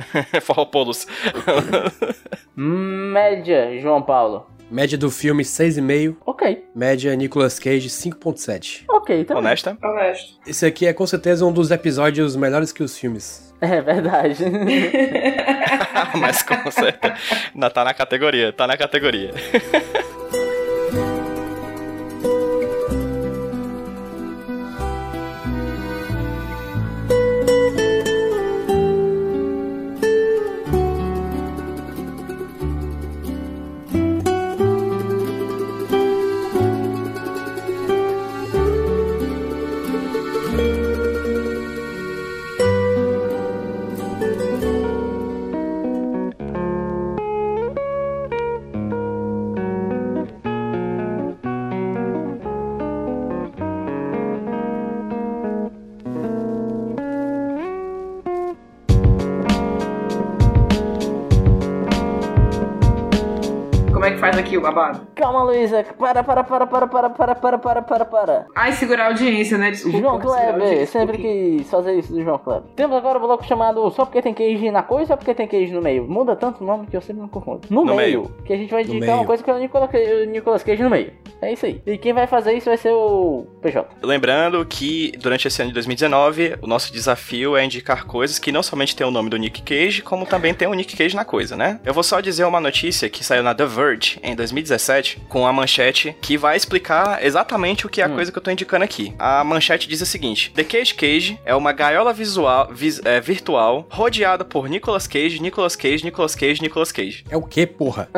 Forropolos. 0.43 1.07
Média, 2.55 3.79
João 3.81 4.03
Paulo. 4.03 4.47
Média 4.71 4.99
do 4.99 5.11
filme 5.11 5.43
6,5. 5.43 6.17
Ok, 6.27 6.65
Média 6.75 7.15
Nicolas 7.17 7.59
Cage 7.59 7.89
5,7. 7.89 8.85
ok, 8.89 9.25
também. 9.25 9.43
Honesta? 9.43 9.79
Honesto. 9.83 10.35
Esse 10.47 10.67
aqui 10.67 10.87
é 10.87 10.93
com 10.93 11.07
certeza 11.07 11.45
um 11.47 11.53
dos 11.53 11.71
episódios 11.71 12.37
melhores 12.37 12.71
que 12.73 12.83
os 12.83 12.97
filmes. 12.97 13.55
É 13.61 13.81
verdade. 13.81 14.45
Mas 16.21 16.43
com 16.43 16.71
certeza. 16.71 17.15
Não, 17.55 17.71
tá 17.71 17.85
na 17.85 17.95
categoria, 17.95 18.53
tá 18.53 18.67
na 18.67 18.77
categoria. 18.77 19.33
is 65.59 65.73
a 65.73 65.83
Para, 66.09 66.25
para, 66.25 66.43
para, 66.45 66.67
para, 66.67 66.87
para, 66.87 67.11
para, 67.11 67.35
para, 67.35 67.59
para, 67.59 67.83
para, 67.83 68.05
para. 68.05 68.47
Ai, 68.55 68.73
segurar 68.73 69.05
a 69.05 69.07
audiência, 69.09 69.59
né? 69.59 69.71
Desculpa. 69.71 69.99
João 69.99 70.19
Kleber, 70.19 70.87
sempre 70.87 71.19
quis 71.19 71.71
fazer 71.71 71.99
isso 71.99 72.13
do 72.13 72.23
João 72.23 72.39
Kleber. 72.39 72.71
Temos 72.75 72.97
agora 72.97 73.19
o 73.19 73.21
bloco 73.21 73.45
chamado 73.45 73.91
Só 73.91 74.05
porque 74.07 74.23
tem 74.23 74.33
queijo 74.33 74.71
na 74.73 74.83
coisa 74.83 74.99
ou 75.03 75.07
só 75.07 75.17
porque 75.17 75.35
tem 75.35 75.47
queijo 75.47 75.75
no 75.75 75.83
meio. 75.83 76.09
Muda 76.09 76.35
tanto 76.35 76.63
o 76.65 76.67
nome 76.67 76.87
que 76.87 76.97
eu 76.97 77.01
sempre 77.01 77.23
me 77.23 77.29
confundo. 77.29 77.61
No, 77.69 77.85
No 77.85 77.95
meio, 77.95 78.23
meio. 78.23 78.35
Que 78.45 78.53
a 78.53 78.57
gente 78.57 78.71
vai 78.71 78.83
indicar 78.83 79.17
uma 79.17 79.25
coisa 79.25 79.43
que 79.43 79.51
é 79.51 79.55
o 79.55 79.59
Nicolas, 79.59 79.91
o 79.93 80.25
Nicolas 80.31 80.63
Cage 80.63 80.83
no 80.83 80.91
meio. 80.91 81.13
É 81.41 81.53
isso 81.53 81.67
aí. 81.67 81.81
E 81.87 81.99
quem 81.99 82.13
vai 82.13 82.27
fazer 82.27 82.55
isso 82.55 82.67
vai 82.67 82.77
ser 82.77 82.91
o 82.91 83.47
PJ. 83.61 83.87
Lembrando 84.03 84.65
que 84.65 85.13
durante 85.21 85.47
esse 85.47 85.61
ano 85.61 85.71
de 85.71 85.75
2019, 85.75 86.57
o 86.63 86.67
nosso 86.67 86.93
desafio 86.93 87.57
é 87.57 87.65
indicar 87.65 88.07
coisas 88.07 88.39
que 88.39 88.51
não 88.51 88.63
somente 88.63 88.97
tem 88.97 89.07
o 89.07 89.11
nome 89.11 89.31
do 89.31 89.37
Nick 89.37 89.63
Cage, 89.63 90.03
como 90.03 90.27
também 90.27 90.55
tem 90.55 90.67
o 90.67 90.75
Nick 90.75 90.97
Cage 90.97 91.15
na 91.15 91.25
coisa, 91.25 91.57
né? 91.57 91.81
Eu 91.85 91.95
vou 91.95 92.03
só 92.03 92.21
dizer 92.21 92.45
uma 92.45 92.61
notícia 92.61 93.09
que 93.09 93.23
saiu 93.23 93.43
na 93.43 93.55
The 93.55 93.67
Verge 93.67 94.19
em 94.23 94.35
2017, 94.35 95.23
com 95.29 95.47
a 95.47 95.53
manchete 95.53 95.98
que 96.21 96.37
vai 96.37 96.57
explicar 96.57 97.25
exatamente 97.25 97.87
o 97.87 97.89
que 97.89 98.01
é 98.01 98.05
a 98.05 98.09
coisa 98.09 98.31
que 98.33 98.39
eu 98.39 98.43
tô 98.43 98.51
indicando 98.51 98.85
aqui. 98.85 99.15
A 99.19 99.43
manchete 99.45 99.89
diz 99.89 100.01
o 100.01 100.07
seguinte: 100.07 100.53
The 100.55 100.65
Cage 100.65 100.95
Cage 100.95 101.41
é 101.45 101.55
uma 101.55 101.73
gaiola 101.73 102.13
visual, 102.13 102.69
vis- 102.73 103.01
é, 103.05 103.21
virtual 103.21 103.87
rodeada 103.91 104.45
por 104.45 104.69
Nicolas 104.69 105.07
Cage, 105.07 105.41
Nicolas 105.41 105.77
Cage, 105.77 106.05
Nicolas 106.05 106.35
Cage, 106.35 106.61
Nicolas 106.63 106.93
Cage. 106.93 107.25
É 107.31 107.37
o 107.37 107.43
que, 107.43 107.67
porra? 107.67 108.09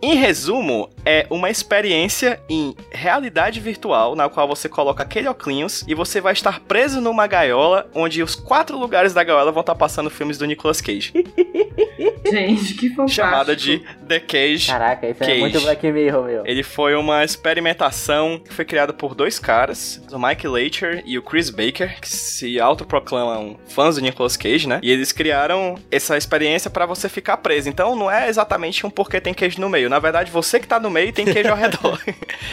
Em 0.00 0.14
resumo, 0.14 0.88
é 1.08 1.26
uma 1.30 1.48
experiência 1.48 2.38
em 2.50 2.76
realidade 2.92 3.60
virtual 3.60 4.14
na 4.14 4.28
qual 4.28 4.46
você 4.46 4.68
coloca 4.68 5.02
aquele 5.02 5.26
óculos 5.26 5.82
e 5.88 5.94
você 5.94 6.20
vai 6.20 6.34
estar 6.34 6.60
preso 6.60 7.00
numa 7.00 7.26
gaiola 7.26 7.88
onde 7.94 8.22
os 8.22 8.34
quatro 8.34 8.76
lugares 8.76 9.14
da 9.14 9.24
gaiola 9.24 9.50
vão 9.50 9.62
estar 9.62 9.74
passando 9.74 10.10
filmes 10.10 10.36
do 10.36 10.44
Nicolas 10.44 10.82
Cage. 10.82 11.12
Gente, 12.30 12.74
que 12.74 12.90
fantástico. 12.90 13.08
chamada 13.08 13.56
de 13.56 13.78
The 14.06 14.20
Cage. 14.20 14.66
Caraca, 14.66 15.08
isso 15.08 15.20
Cage. 15.20 15.32
é 15.32 15.38
muito 15.38 15.60
Black 15.62 15.90
Mirror, 15.90 16.24
meu. 16.24 16.46
Ele 16.46 16.62
foi 16.62 16.94
uma 16.94 17.24
experimentação 17.24 18.38
que 18.38 18.52
foi 18.52 18.66
criada 18.66 18.92
por 18.92 19.14
dois 19.14 19.38
caras, 19.38 20.02
o 20.12 20.18
Mike 20.18 20.46
Leiter 20.46 21.02
e 21.06 21.16
o 21.16 21.22
Chris 21.22 21.48
Baker, 21.48 21.98
que 22.00 22.08
se 22.08 22.60
autoproclamam 22.60 23.58
fãs 23.66 23.94
do 23.94 24.02
Nicolas 24.02 24.36
Cage, 24.36 24.68
né? 24.68 24.78
E 24.82 24.90
eles 24.90 25.10
criaram 25.10 25.76
essa 25.90 26.18
experiência 26.18 26.70
pra 26.70 26.84
você 26.84 27.08
ficar 27.08 27.38
preso. 27.38 27.68
Então 27.68 27.96
não 27.96 28.10
é 28.10 28.28
exatamente 28.28 28.86
um 28.86 28.90
porquê 28.90 29.20
tem 29.20 29.32
queijo 29.32 29.60
no 29.60 29.68
meio. 29.68 29.88
Na 29.88 29.98
verdade, 29.98 30.30
você 30.30 30.60
que 30.60 30.66
tá 30.66 30.78
no 30.78 30.90
meio 30.90 30.97
tem 31.12 31.24
queijo 31.24 31.50
ao 31.50 31.56
redor. 31.56 32.00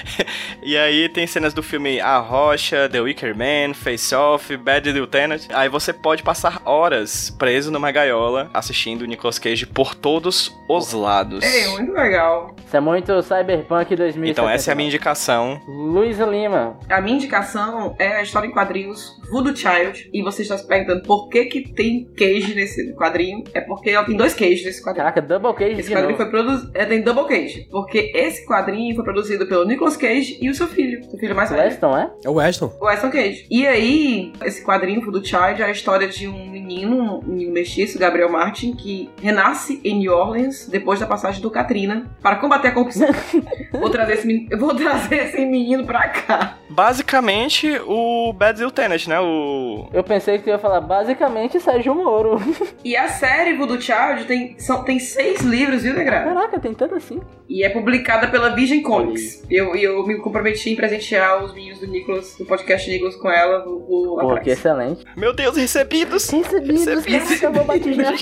e 0.63 0.77
aí 0.77 1.09
tem 1.09 1.27
cenas 1.27 1.53
do 1.53 1.61
filme 1.61 1.99
A 1.99 2.17
Rocha, 2.17 2.87
The 2.89 3.01
Wicker 3.01 3.35
Man, 3.35 3.73
Face 3.73 4.13
Off, 4.13 4.55
Bad 4.57 4.91
Lieutenant. 4.91 5.41
Aí 5.53 5.69
você 5.69 5.91
pode 5.91 6.23
passar 6.23 6.61
horas 6.65 7.29
preso 7.29 7.71
numa 7.71 7.91
gaiola 7.91 8.49
assistindo 8.53 9.01
o 9.01 9.05
Nicolas 9.05 9.39
Cage 9.39 9.65
por 9.65 9.95
todos 9.95 10.53
os 10.69 10.93
lados. 10.93 11.43
É, 11.43 11.67
muito 11.69 11.91
legal. 11.91 12.55
Isso 12.65 12.75
é 12.75 12.79
muito 12.79 13.21
Cyberpunk 13.21 13.95
2079. 13.95 14.29
Então 14.29 14.49
essa 14.49 14.71
é 14.71 14.73
a 14.73 14.75
minha 14.75 14.87
indicação. 14.87 15.59
Luísa 15.67 16.25
Lima. 16.25 16.77
A 16.89 17.01
minha 17.01 17.17
indicação 17.17 17.95
é 17.99 18.17
a 18.17 18.21
história 18.21 18.47
em 18.47 18.51
quadrinhos 18.51 19.19
Voodoo 19.31 19.55
Child. 19.55 20.09
E 20.13 20.21
você 20.21 20.41
está 20.43 20.57
se 20.57 20.67
perguntando 20.67 21.03
por 21.03 21.29
que 21.29 21.45
que 21.45 21.73
tem 21.73 22.05
queijo 22.15 22.53
nesse 22.55 22.93
quadrinho. 22.95 23.43
É 23.53 23.61
porque 23.61 23.95
tem 24.05 24.15
dois 24.15 24.33
queijos 24.33 24.65
nesse 24.65 24.81
quadrinho. 24.81 25.05
Caraca, 25.05 25.21
Double 25.21 25.53
Cage 25.53 25.79
Esse 25.79 25.91
quadrinho 25.91 26.17
novo. 26.17 26.17
foi 26.17 26.29
produzido. 26.29 26.71
É, 26.73 26.85
tem 26.85 27.01
double 27.01 27.25
cage. 27.25 27.67
Porque 27.71 28.11
esse 28.13 28.34
quadrinho 28.43 28.95
foi 28.95 29.03
produzido 29.03 29.45
pelo 29.45 29.65
Nicolas 29.65 29.95
Cage 29.95 30.37
e 30.41 30.49
o 30.49 30.55
seu 30.55 30.67
filho. 30.67 31.03
Seu 31.09 31.19
filho 31.19 31.35
mais 31.35 31.49
velho. 31.49 31.63
Weston, 31.63 31.97
é? 31.97 32.09
É 32.23 32.29
o 32.29 32.33
Weston. 32.33 32.73
O 32.81 32.85
Weston 32.85 33.11
Cage. 33.11 33.45
E 33.51 33.67
aí, 33.67 34.33
esse 34.43 34.63
quadrinho 34.63 35.01
do 35.11 35.23
Child 35.23 35.61
é 35.61 35.65
a 35.65 35.71
história 35.71 36.07
de 36.07 36.27
um 36.27 36.49
menino, 36.49 37.19
um 37.19 37.27
menino 37.27 37.53
mestiço, 37.53 37.99
Gabriel 37.99 38.31
Martin, 38.31 38.73
que 38.73 39.09
renasce 39.21 39.79
em 39.83 39.99
New 39.99 40.11
Orleans 40.11 40.67
depois 40.67 40.99
da 40.99 41.05
passagem 41.05 41.41
do 41.41 41.51
Katrina 41.51 42.09
para 42.21 42.37
combater 42.37 42.69
a 42.69 42.71
corrupção. 42.71 43.07
vou, 43.71 43.89
trazer 43.89 44.13
esse 44.13 44.27
menino, 44.27 44.47
eu 44.51 44.57
vou 44.57 44.73
trazer 44.73 45.25
esse 45.25 45.45
menino 45.45 45.85
pra 45.85 46.07
cá. 46.09 46.57
Basicamente, 46.69 47.79
o 47.85 48.33
Bad 48.33 48.59
Lieutenant, 48.59 49.07
né? 49.07 49.19
O. 49.19 49.87
Eu 49.93 50.03
pensei 50.03 50.37
que 50.37 50.45
tu 50.45 50.49
ia 50.49 50.59
falar 50.59 50.81
basicamente 50.81 51.59
Sérgio 51.59 51.93
Moro. 51.93 52.39
E 52.83 52.95
a 52.95 53.07
série 53.07 53.53
Voodoo 53.53 53.81
Child 53.81 54.25
tem, 54.25 54.59
são, 54.59 54.83
tem 54.83 54.99
seis 54.99 55.41
livros, 55.41 55.83
viu, 55.83 55.93
Negra? 55.93 56.23
Caraca, 56.23 56.59
tem 56.59 56.73
tanto 56.73 56.95
assim. 56.95 57.19
E 57.47 57.63
é 57.63 57.69
publicada 58.15 58.27
pela 58.27 58.49
Vision 58.55 58.81
Comics. 58.81 59.43
Eu, 59.49 59.75
eu 59.75 60.05
me 60.05 60.17
comprometi 60.17 60.69
em 60.69 60.75
presentear 60.75 61.43
os 61.43 61.53
meninos 61.53 61.79
do 61.79 61.87
Nicholas, 61.87 62.35
do 62.37 62.45
podcast 62.45 62.89
Nicholas 62.89 63.15
com 63.15 63.29
ela. 63.29 63.63
Vou, 63.63 63.79
vou 63.85 64.15
Pô, 64.17 64.21
atrás. 64.29 64.43
que 64.43 64.49
excelente. 64.51 65.03
Meu 65.15 65.33
Deus, 65.33 65.57
recebidos! 65.57 66.29
Recebidos, 66.29 66.85
Recebidos. 66.85 67.27
caraca, 67.39 67.45
eu 67.45 67.53
vou 67.53 67.63
batizar. 67.65 68.13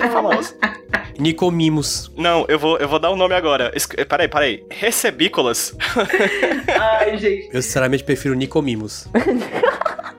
Nicomimos. 1.19 2.11
Não, 2.17 2.45
eu 2.47 2.57
vou, 2.57 2.77
eu 2.77 2.87
vou 2.87 2.99
dar 2.99 3.11
o 3.11 3.15
nome 3.15 3.35
agora. 3.35 3.71
Es- 3.75 3.85
Peraí, 3.85 4.27
peraí. 4.27 4.65
Recebícolas. 4.69 5.75
Ai, 6.79 7.17
gente. 7.17 7.49
Eu 7.53 7.61
sinceramente 7.61 8.03
prefiro 8.03 8.33
Nicomimos. 8.33 9.07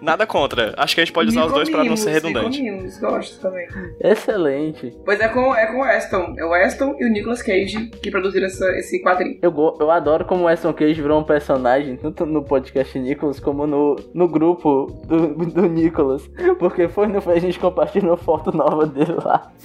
Nada 0.01 0.27
contra. 0.27 0.75
Acho 0.77 0.95
que 0.95 1.01
a 1.01 1.05
gente 1.05 1.15
pode 1.15 1.31
usar 1.31 1.47
os 1.47 1.53
dois 1.53 1.71
pra 1.71 1.83
não 1.83 1.97
ser 1.97 2.11
redundante. 2.11 2.61
Nicomimos, 2.61 2.99
gosto 2.99 3.41
também. 3.41 3.67
Excelente. 4.01 4.95
Pois 5.03 5.19
é 5.19 5.29
com, 5.29 5.55
é 5.55 5.67
com 5.67 5.79
o 5.79 5.81
Weston. 5.83 6.35
É 6.39 6.45
o 6.45 6.51
Weston 6.51 6.95
e 7.01 7.07
o 7.07 7.09
Nicolas 7.09 7.41
Cage 7.43 7.87
que 8.03 8.11
produziram 8.11 8.47
essa, 8.47 8.67
esse 8.77 9.03
quadrinho. 9.03 9.39
Eu, 9.41 9.51
go- 9.51 9.64
eu 9.81 9.91
adoro 9.91 10.25
como 10.25 10.43
o 10.43 10.47
Weston 10.47 10.73
Cage 10.73 11.01
virou 11.01 11.21
um 11.21 11.25
personagem, 11.25 11.97
tanto 11.97 12.25
no 12.27 12.43
podcast 12.43 12.99
Nicholas 12.99 13.41
como 13.41 13.67
no, 13.67 13.97
no 14.13 14.29
grupo 14.29 14.87
do, 15.07 15.35
do 15.47 15.63
Nicholas. 15.69 16.29
Porque 16.59 16.89
foi 16.89 17.07
no 17.07 17.25
a 17.31 17.39
gente 17.39 17.59
compartilhou 17.59 18.17
foto 18.17 18.55
nova 18.55 18.87
dele 18.87 19.15
lá. 19.23 19.51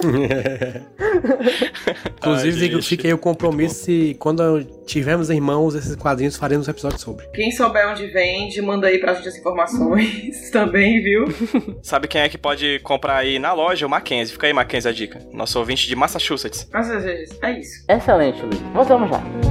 Inclusive, 2.18 2.74
Ai, 2.74 2.82
fica 2.82 3.06
aí 3.06 3.14
o 3.14 3.18
compromisso 3.18 3.90
e 3.90 4.14
quando 4.14 4.64
tivermos 4.86 5.30
irmãos, 5.30 5.74
esses 5.74 5.94
quadrinhos 5.96 6.36
faremos 6.36 6.66
um 6.66 6.70
episódio 6.70 6.98
sobre. 6.98 7.26
Quem 7.28 7.50
souber 7.50 7.88
onde 7.88 8.06
vende, 8.06 8.60
manda 8.60 8.86
aí 8.86 8.98
pra 8.98 9.14
gente 9.14 9.28
as 9.28 9.36
informações 9.36 10.50
também, 10.52 11.02
viu? 11.02 11.26
Sabe 11.82 12.08
quem 12.08 12.20
é 12.20 12.28
que 12.28 12.38
pode 12.38 12.80
comprar 12.80 13.16
aí 13.16 13.38
na 13.38 13.52
loja? 13.52 13.86
O 13.86 13.90
Mackenzie. 13.90 14.32
Fica 14.32 14.46
aí, 14.46 14.52
Mackenzie, 14.52 14.90
a 14.90 14.92
dica. 14.92 15.20
Nosso 15.32 15.58
ouvinte 15.58 15.86
de 15.86 15.96
Massachusetts. 15.96 16.68
Mas 16.72 16.90
é 16.90 17.22
isso. 17.22 17.38
É 17.42 17.58
isso. 17.58 17.84
Excelente, 17.88 18.42
Luiz. 18.42 18.60
Voltamos 18.72 19.10
já. 19.10 19.49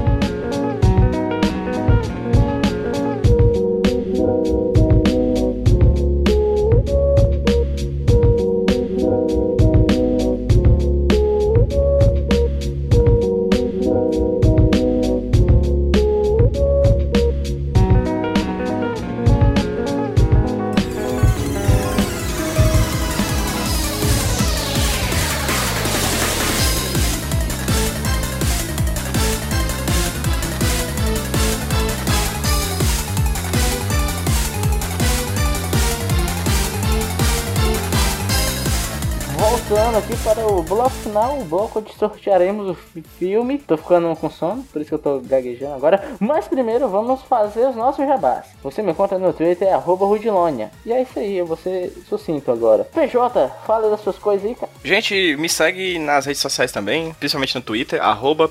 Onde 41.80 41.94
sortearemos 41.94 42.70
o 42.70 42.74
fi- 42.74 43.04
filme. 43.18 43.58
Tô 43.58 43.78
ficando 43.78 44.16
com 44.16 44.30
sono, 44.30 44.64
por 44.72 44.82
isso 44.82 44.90
que 44.90 44.96
eu 44.96 45.00
tô 45.00 45.20
gaguejando 45.20 45.74
agora. 45.76 46.02
Mas 46.20 46.48
primeiro 46.48 46.88
vamos 46.88 47.22
fazer 47.24 47.68
os 47.68 47.76
nossos 47.76 48.06
jabás. 48.06 48.46
Você 48.64 48.82
me 48.82 48.92
encontra 48.92 49.18
no 49.18 49.34
Twitter, 49.34 49.68
é 49.68 49.76
Rudilonia. 50.08 50.72
E 50.86 50.92
é 50.92 51.02
isso 51.02 51.18
aí, 51.20 51.38
eu 51.38 51.46
vou 51.46 51.58
ser 51.58 51.92
sucinto 52.08 52.52
agora. 52.52 52.84
PJ, 52.84 53.50
fala 53.66 53.90
das 53.90 54.02
suas 54.02 54.18
coisas 54.18 54.46
aí, 54.48 54.56
cara. 54.56 54.72
Gente, 54.84 55.36
me 55.38 55.50
segue 55.50 55.98
nas 56.00 56.26
redes 56.26 56.42
sociais 56.42 56.72
também, 56.72 57.14
principalmente 57.20 57.56
no 57.56 57.62
Twitter, 57.62 58.02
arroba 58.02 58.48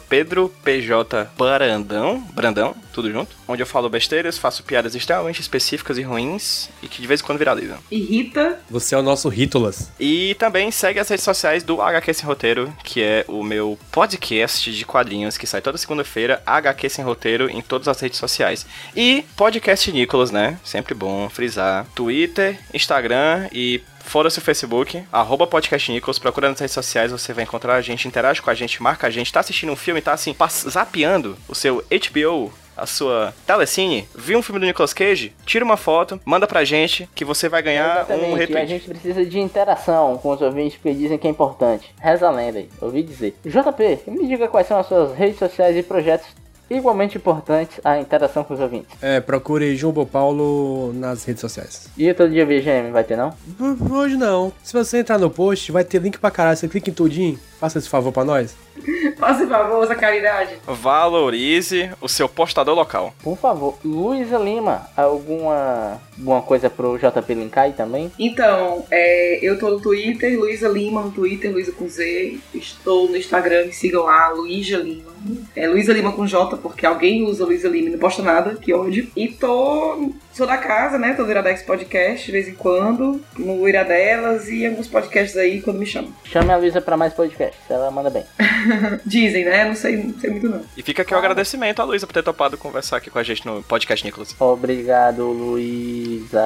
Brandão, 2.33 2.75
tudo 2.99 3.13
junto. 3.13 3.37
Onde 3.47 3.63
eu 3.63 3.67
falo 3.67 3.89
besteiras, 3.89 4.37
faço 4.37 4.65
piadas 4.65 4.97
extremamente 4.97 5.41
específicas 5.41 5.99
e 5.99 6.03
ruins 6.03 6.69
e 6.83 6.89
que 6.89 7.01
de 7.01 7.07
vez 7.07 7.21
em 7.21 7.25
quando 7.25 7.39
viralizam. 7.39 7.79
Irrita. 7.91 8.59
Você 8.69 8.95
é 8.95 8.99
o 8.99 9.03
nosso 9.03 9.29
Rítolas. 9.29 9.93
E 10.01 10.35
também 10.35 10.71
segue 10.73 10.99
as 10.99 11.09
redes 11.09 11.25
sociais 11.25 11.63
do 11.63 11.81
HQ 11.81 12.13
Sem 12.13 12.27
Roteiro, 12.27 12.73
que 12.83 13.01
é 13.01 13.25
o 13.29 13.45
meu 13.45 13.79
podcast 13.93 14.73
de 14.73 14.85
quadrinhos 14.85 15.39
que 15.39 15.47
sai 15.47 15.61
toda 15.61 15.79
segunda-feira, 15.79 16.43
HQ 16.45 16.89
Sem 16.91 17.05
Roteiro, 17.05 17.49
em 17.49 17.63
todas 17.63 17.87
as 17.87 18.01
redes 18.01 18.19
sociais. 18.19 18.67
E 18.97 19.25
podcast 19.37 19.93
Nicolas, 19.93 20.33
né? 20.33 20.59
Sempre 20.65 20.93
bom 20.95 21.29
frisar. 21.29 21.87
Twitter, 21.95 22.59
Instagram 22.75 23.49
e 23.53 23.81
Fora-se 24.09 24.39
o 24.39 24.43
Facebook, 24.43 25.05
arroba 25.13 25.47
podcast 25.47 25.93
Nicolas, 25.93 26.19
procura 26.19 26.49
nas 26.49 26.59
redes 26.59 26.73
sociais, 26.73 27.13
você 27.13 27.35
vai 27.35 27.45
encontrar 27.45 27.75
a 27.75 27.83
gente, 27.83 28.09
interage 28.09 28.41
com 28.41 28.49
a 28.49 28.55
gente, 28.55 28.83
marca 28.83 29.07
a 29.07 29.11
gente, 29.11 29.31
tá 29.31 29.41
assistindo 29.41 29.71
um 29.71 29.77
filme, 29.77 30.01
tá 30.01 30.15
assim, 30.15 30.35
zapeando 30.67 31.37
o 31.47 31.55
seu 31.55 31.85
HBO, 31.91 32.51
a 32.79 32.87
sua 32.87 33.35
telecine, 33.47 34.09
viu 34.15 34.39
um 34.39 34.43
filme 34.43 34.61
do 34.61 34.67
Nicolas 34.67 34.93
Cage, 34.93 35.33
tira 35.45 35.65
uma 35.65 35.77
foto, 35.77 36.21
manda 36.25 36.47
pra 36.47 36.65
gente, 36.65 37.09
que 37.15 37.25
você 37.25 37.49
vai 37.49 37.63
ganhar 37.63 37.89
um 37.89 38.01
Exatamente, 38.01 38.33
a 38.35 38.37
retweet. 38.37 38.69
gente 38.69 38.89
precisa 38.89 39.25
de 39.25 39.39
interação 39.39 40.17
com 40.19 40.31
os 40.31 40.41
ouvintes 40.41 40.77
porque 40.79 40.97
dizem 40.97 41.19
que 41.19 41.27
é 41.27 41.31
importante. 41.31 41.95
Reza 42.01 42.27
a 42.27 42.31
lenda 42.31 42.59
aí, 42.59 42.69
ouvi 42.81 43.03
dizer. 43.03 43.37
JP, 43.45 44.01
me 44.11 44.27
diga 44.27 44.49
quais 44.49 44.67
são 44.67 44.79
as 44.79 44.87
suas 44.87 45.15
redes 45.17 45.39
sociais 45.39 45.77
e 45.77 45.83
projetos 45.83 46.27
igualmente 46.71 47.17
importantes 47.17 47.81
à 47.83 47.99
interação 47.99 48.45
com 48.45 48.53
os 48.53 48.61
ouvintes. 48.61 48.89
É, 49.01 49.21
procure 49.21 49.75
Jumbo 49.75 50.05
Paulo 50.05 50.93
nas 50.93 51.25
redes 51.25 51.41
sociais. 51.41 51.89
E 51.97 52.13
todo 52.13 52.31
dia 52.31 52.45
VGM 52.45 52.91
vai 52.91 53.03
ter 53.05 53.17
não? 53.17 53.29
H- 53.59 53.95
Hoje 53.95 54.17
não. 54.17 54.53
Se 54.63 54.75
você 54.75 54.99
entrar 54.99 55.19
no 55.19 55.31
post, 55.31 55.73
vai 55.73 55.83
ter 55.83 55.99
link 56.03 56.19
pra 56.19 56.31
caralho. 56.31 56.59
Você 56.59 56.69
clica 56.69 56.91
em 56.91 56.93
tudinho. 56.93 57.39
Faça 57.59 57.79
esse 57.79 57.89
favor 57.89 58.13
pra 58.13 58.25
nós. 58.25 58.55
Faça 59.19 59.47
favor, 59.47 59.83
essa 59.83 59.95
caridade. 59.95 60.55
Valorize 60.67 61.91
o 62.01 62.09
seu 62.09 62.29
postador 62.29 62.75
local. 62.75 63.13
Por 63.23 63.37
favor, 63.37 63.77
Luísa 63.85 64.39
Lima, 64.39 64.89
alguma, 64.97 66.01
alguma 66.17 66.43
coisa 66.43 66.71
pro 66.71 66.97
JP 66.97 67.35
linkar 67.35 67.65
aí 67.65 67.73
também? 67.73 68.13
Então, 68.19 68.85
é, 68.91 69.41
eu 69.43 69.59
tô 69.59 69.71
no 69.71 69.81
Twitter, 69.81 70.39
Luísa 70.39 70.69
Lima 70.69 71.03
no 71.03 71.11
Twitter, 71.11 71.51
Luísa 71.51 71.73
com 71.73 71.89
Z. 71.89 72.39
Estou 72.55 73.09
no 73.09 73.17
Instagram, 73.17 73.67
me 73.67 73.73
sigam 73.73 74.05
lá, 74.05 74.29
Luísa 74.29 74.77
Lima. 74.77 75.13
É 75.57 75.67
Luísa 75.67 75.93
Lima 75.93 76.13
com 76.13 76.27
J, 76.27 76.57
porque 76.59 76.87
alguém 76.87 77.25
usa 77.25 77.45
Luísa 77.45 77.69
Lima 77.69 77.89
e 77.89 77.93
não 77.93 77.99
posta 77.99 78.23
nada, 78.23 78.55
que 78.55 78.73
ódio. 78.73 79.09
E 79.17 79.29
tô. 79.29 80.13
Sou 80.39 80.47
da 80.47 80.57
casa, 80.57 80.97
né? 81.01 81.15
Tô 81.15 81.25
no 81.25 81.31
Iradex 81.33 81.63
Podcast 81.63 82.25
de 82.25 82.31
vez 82.31 82.47
em 82.47 82.55
quando, 82.55 83.21
no 83.37 83.69
Iradelas 83.69 84.49
e 84.49 84.65
alguns 84.65 84.87
podcasts 84.87 85.37
aí 85.37 85.61
quando 85.61 85.81
me 85.81 85.85
chamam. 85.85 86.15
Chame 86.23 86.53
a 86.53 86.57
Luísa 86.57 86.81
pra 86.81 86.97
mais 86.97 87.13
podcasts, 87.13 87.69
ela 87.69 87.91
manda 87.91 88.09
bem. 88.09 88.25
Dizem, 89.05 89.45
né? 89.45 89.65
Não 89.65 89.75
sei, 89.75 89.97
não 89.97 90.17
sei 90.17 90.31
muito 90.31 90.49
não. 90.49 90.63
E 90.77 90.83
fica 90.85 91.03
aqui 91.03 91.13
o 91.13 91.19
agradecimento 91.19 91.83
à 91.83 91.85
Luísa 91.85 92.07
por 92.07 92.13
ter 92.13 92.23
topado 92.23 92.57
conversar 92.57 92.99
aqui 92.99 93.11
com 93.11 93.19
a 93.19 93.23
gente 93.25 93.45
no 93.45 93.65
podcast 93.65 94.07
Nicolas. 94.07 94.37
Obrigado, 94.39 95.25
Luísa. 95.25 96.39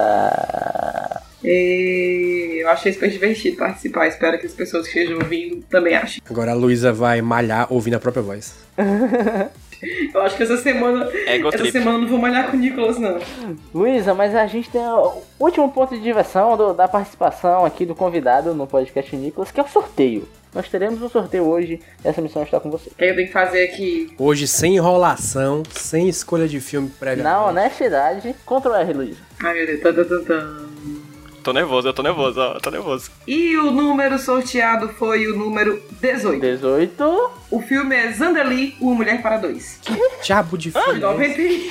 E 1.43 2.61
eu 2.63 2.69
achei 2.69 2.93
super 2.93 3.11
divertido 3.11 3.57
participar. 3.57 4.07
Espero 4.07 4.39
que 4.39 4.47
as 4.47 4.53
pessoas 4.53 4.87
que 4.87 4.97
estejam 4.97 5.19
ouvindo 5.21 5.61
também 5.69 5.93
achem. 5.93 6.19
Agora 6.27 6.49
a 6.49 6.55
Luísa 6.55 6.91
vai 6.91 7.21
malhar 7.21 7.71
ouvindo 7.71 7.93
a 7.93 7.99
própria 7.99 8.23
voz. 8.23 8.55
Eu 10.13 10.21
acho 10.21 10.35
que 10.37 10.43
essa 10.43 10.57
semana. 10.57 11.09
Ego 11.27 11.49
essa 11.49 11.57
trip. 11.57 11.71
semana 11.71 11.97
eu 11.97 12.01
não 12.01 12.07
vou 12.07 12.17
malhar 12.19 12.49
com 12.49 12.57
o 12.57 12.59
Nicolas, 12.59 12.97
não. 12.97 13.19
Luísa, 13.73 14.13
mas 14.13 14.35
a 14.35 14.45
gente 14.47 14.69
tem 14.69 14.81
o 14.81 15.21
último 15.39 15.71
ponto 15.71 15.95
de 15.95 16.01
diversão 16.01 16.55
do- 16.57 16.73
da 16.73 16.87
participação 16.87 17.65
aqui 17.65 17.85
do 17.85 17.95
convidado 17.95 18.53
no 18.53 18.65
podcast 18.67 19.15
Nicolas, 19.15 19.51
que 19.51 19.59
é 19.59 19.63
o 19.63 19.67
sorteio. 19.67 20.27
Nós 20.53 20.69
teremos 20.69 21.01
um 21.01 21.09
sorteio 21.09 21.45
hoje, 21.45 21.79
essa 22.03 22.21
missão 22.21 22.43
está 22.43 22.59
com 22.59 22.69
você. 22.69 22.89
O 22.89 22.93
que 22.95 23.03
eu 23.03 23.15
tenho 23.15 23.27
que 23.27 23.33
fazer 23.33 23.63
aqui? 23.63 24.13
Hoje, 24.19 24.47
sem 24.47 24.75
enrolação, 24.75 25.63
sem 25.71 26.07
escolha 26.07 26.47
de 26.47 26.59
filme 26.59 26.89
prévia. 26.99 27.23
Na 27.23 27.43
honestidade, 27.47 28.35
Ctrl 28.45 28.75
R, 28.75 28.93
Luísa. 28.93 29.17
Ai 29.43 29.53
meu 29.55 29.65
Deus. 29.65 29.81
Tan, 29.81 29.93
tan, 29.93 30.03
tan, 30.03 30.23
tan. 30.23 30.72
Tô 31.43 31.51
nervoso, 31.51 31.89
eu 31.89 31.93
tô 31.93 32.01
nervoso, 32.01 32.39
ó, 32.39 32.53
tô 32.59 32.69
nervoso. 32.71 33.11
E 33.27 33.57
o 33.57 33.69
número 33.69 34.17
sorteado 34.17 34.87
foi 34.89 35.27
o 35.27 35.35
número 35.37 35.81
18. 35.99 36.39
18. 36.39 37.31
O 37.51 37.61
filme 37.61 37.93
é 37.95 38.11
Zanderli, 38.13 38.77
Uma 38.79 38.95
Mulher 38.95 39.21
para 39.21 39.37
Dois. 39.37 39.77
Diabo 40.23 40.57
de 40.57 40.71
De 40.71 40.81
filme. 40.81 40.99
91. 41.01 41.69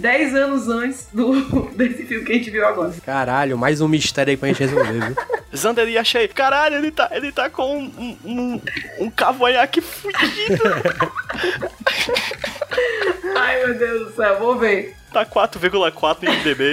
10 0.00 0.34
anos 0.36 0.68
antes 0.68 1.08
do, 1.12 1.40
desse 1.76 2.04
filme 2.06 2.24
que 2.24 2.32
a 2.32 2.34
gente 2.34 2.50
viu 2.50 2.66
agora. 2.66 2.92
Caralho, 3.06 3.56
mais 3.56 3.80
um 3.80 3.86
mistério 3.86 4.32
aí 4.32 4.36
pra 4.36 4.48
gente 4.48 4.58
resolver, 4.58 4.92
viu? 4.92 5.16
Zandeli, 5.56 5.96
achei. 5.96 6.26
Caralho, 6.26 6.74
ele 6.76 6.90
tá, 6.90 7.08
ele 7.12 7.30
tá 7.30 7.48
com 7.48 7.78
um, 7.78 8.16
um, 8.24 8.60
um 8.98 9.10
cavanhaque 9.10 9.80
fudido. 9.80 10.62
Ai 13.36 13.64
meu 13.64 13.78
Deus 13.78 14.08
do 14.08 14.16
céu, 14.16 14.38
vou 14.40 14.58
ver. 14.58 14.96
Tá 15.12 15.24
4,4 15.24 16.22
no 16.22 16.34
IMDB. 16.34 16.72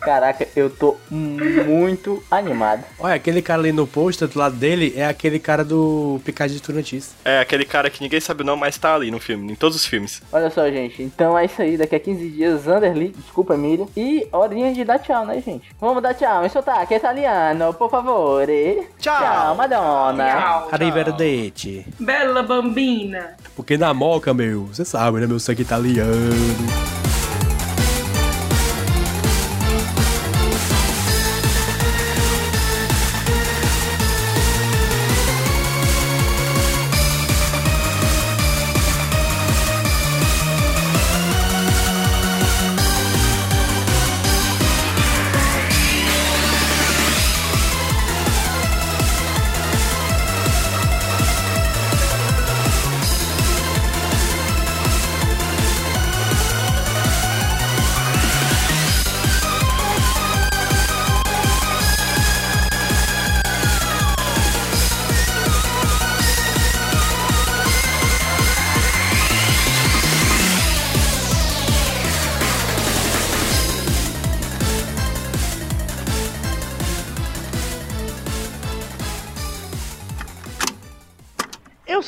Caraca, 0.00 0.48
eu 0.56 0.70
tô 0.70 0.96
muito 1.10 2.22
animado. 2.30 2.84
Olha, 2.98 3.14
aquele 3.14 3.42
cara 3.42 3.60
ali 3.60 3.72
no 3.72 3.86
pôster 3.86 4.28
do 4.28 4.38
lado 4.38 4.56
dele 4.56 4.94
é 4.96 5.06
aquele 5.06 5.38
cara 5.38 5.64
do 5.64 6.20
Picard 6.24 6.52
de 6.52 6.60
Turantis. 6.60 7.14
É 7.24 7.40
aquele 7.40 7.64
cara 7.64 7.90
que 7.90 8.02
ninguém 8.02 8.20
sabe 8.20 8.42
o 8.42 8.46
nome, 8.46 8.60
mas 8.60 8.78
tá 8.78 8.94
ali 8.94 9.10
no 9.10 9.20
filme, 9.20 9.52
em 9.52 9.54
todos 9.54 9.76
os 9.76 9.86
filmes. 9.86 10.22
Olha 10.32 10.50
só, 10.50 10.68
gente. 10.70 11.02
Então 11.02 11.36
é 11.36 11.44
isso 11.44 11.60
aí. 11.60 11.76
Daqui 11.76 11.94
a 11.94 12.00
15 12.00 12.28
dias, 12.30 12.62
Zanderli, 12.62 13.14
desculpa, 13.16 13.54
Emília. 13.54 13.86
E 13.96 14.26
horinha 14.32 14.72
de 14.72 14.84
dar 14.84 14.98
tchau, 14.98 15.26
né, 15.26 15.42
gente? 15.44 15.70
Vamos 15.80 16.02
dar 16.02 16.14
tchau. 16.14 16.44
Em 16.44 16.48
sotaque 16.48 16.94
italiano, 16.94 17.74
por 17.74 17.90
favore. 17.90 18.86
Tchau. 18.98 19.18
Tchau, 19.18 19.54
Madonna. 19.54 20.24
Tchau. 20.24 20.68
Arrivederci. 20.72 21.86
Bela 21.98 22.42
bambina. 22.42 23.36
Porque 23.54 23.76
na 23.76 23.92
moca, 23.92 24.32
meu, 24.32 24.64
você 24.64 24.84
sabe, 24.84 25.20
né, 25.20 25.26
meu 25.26 25.38
sangue 25.38 25.62
italiano. 25.62 26.10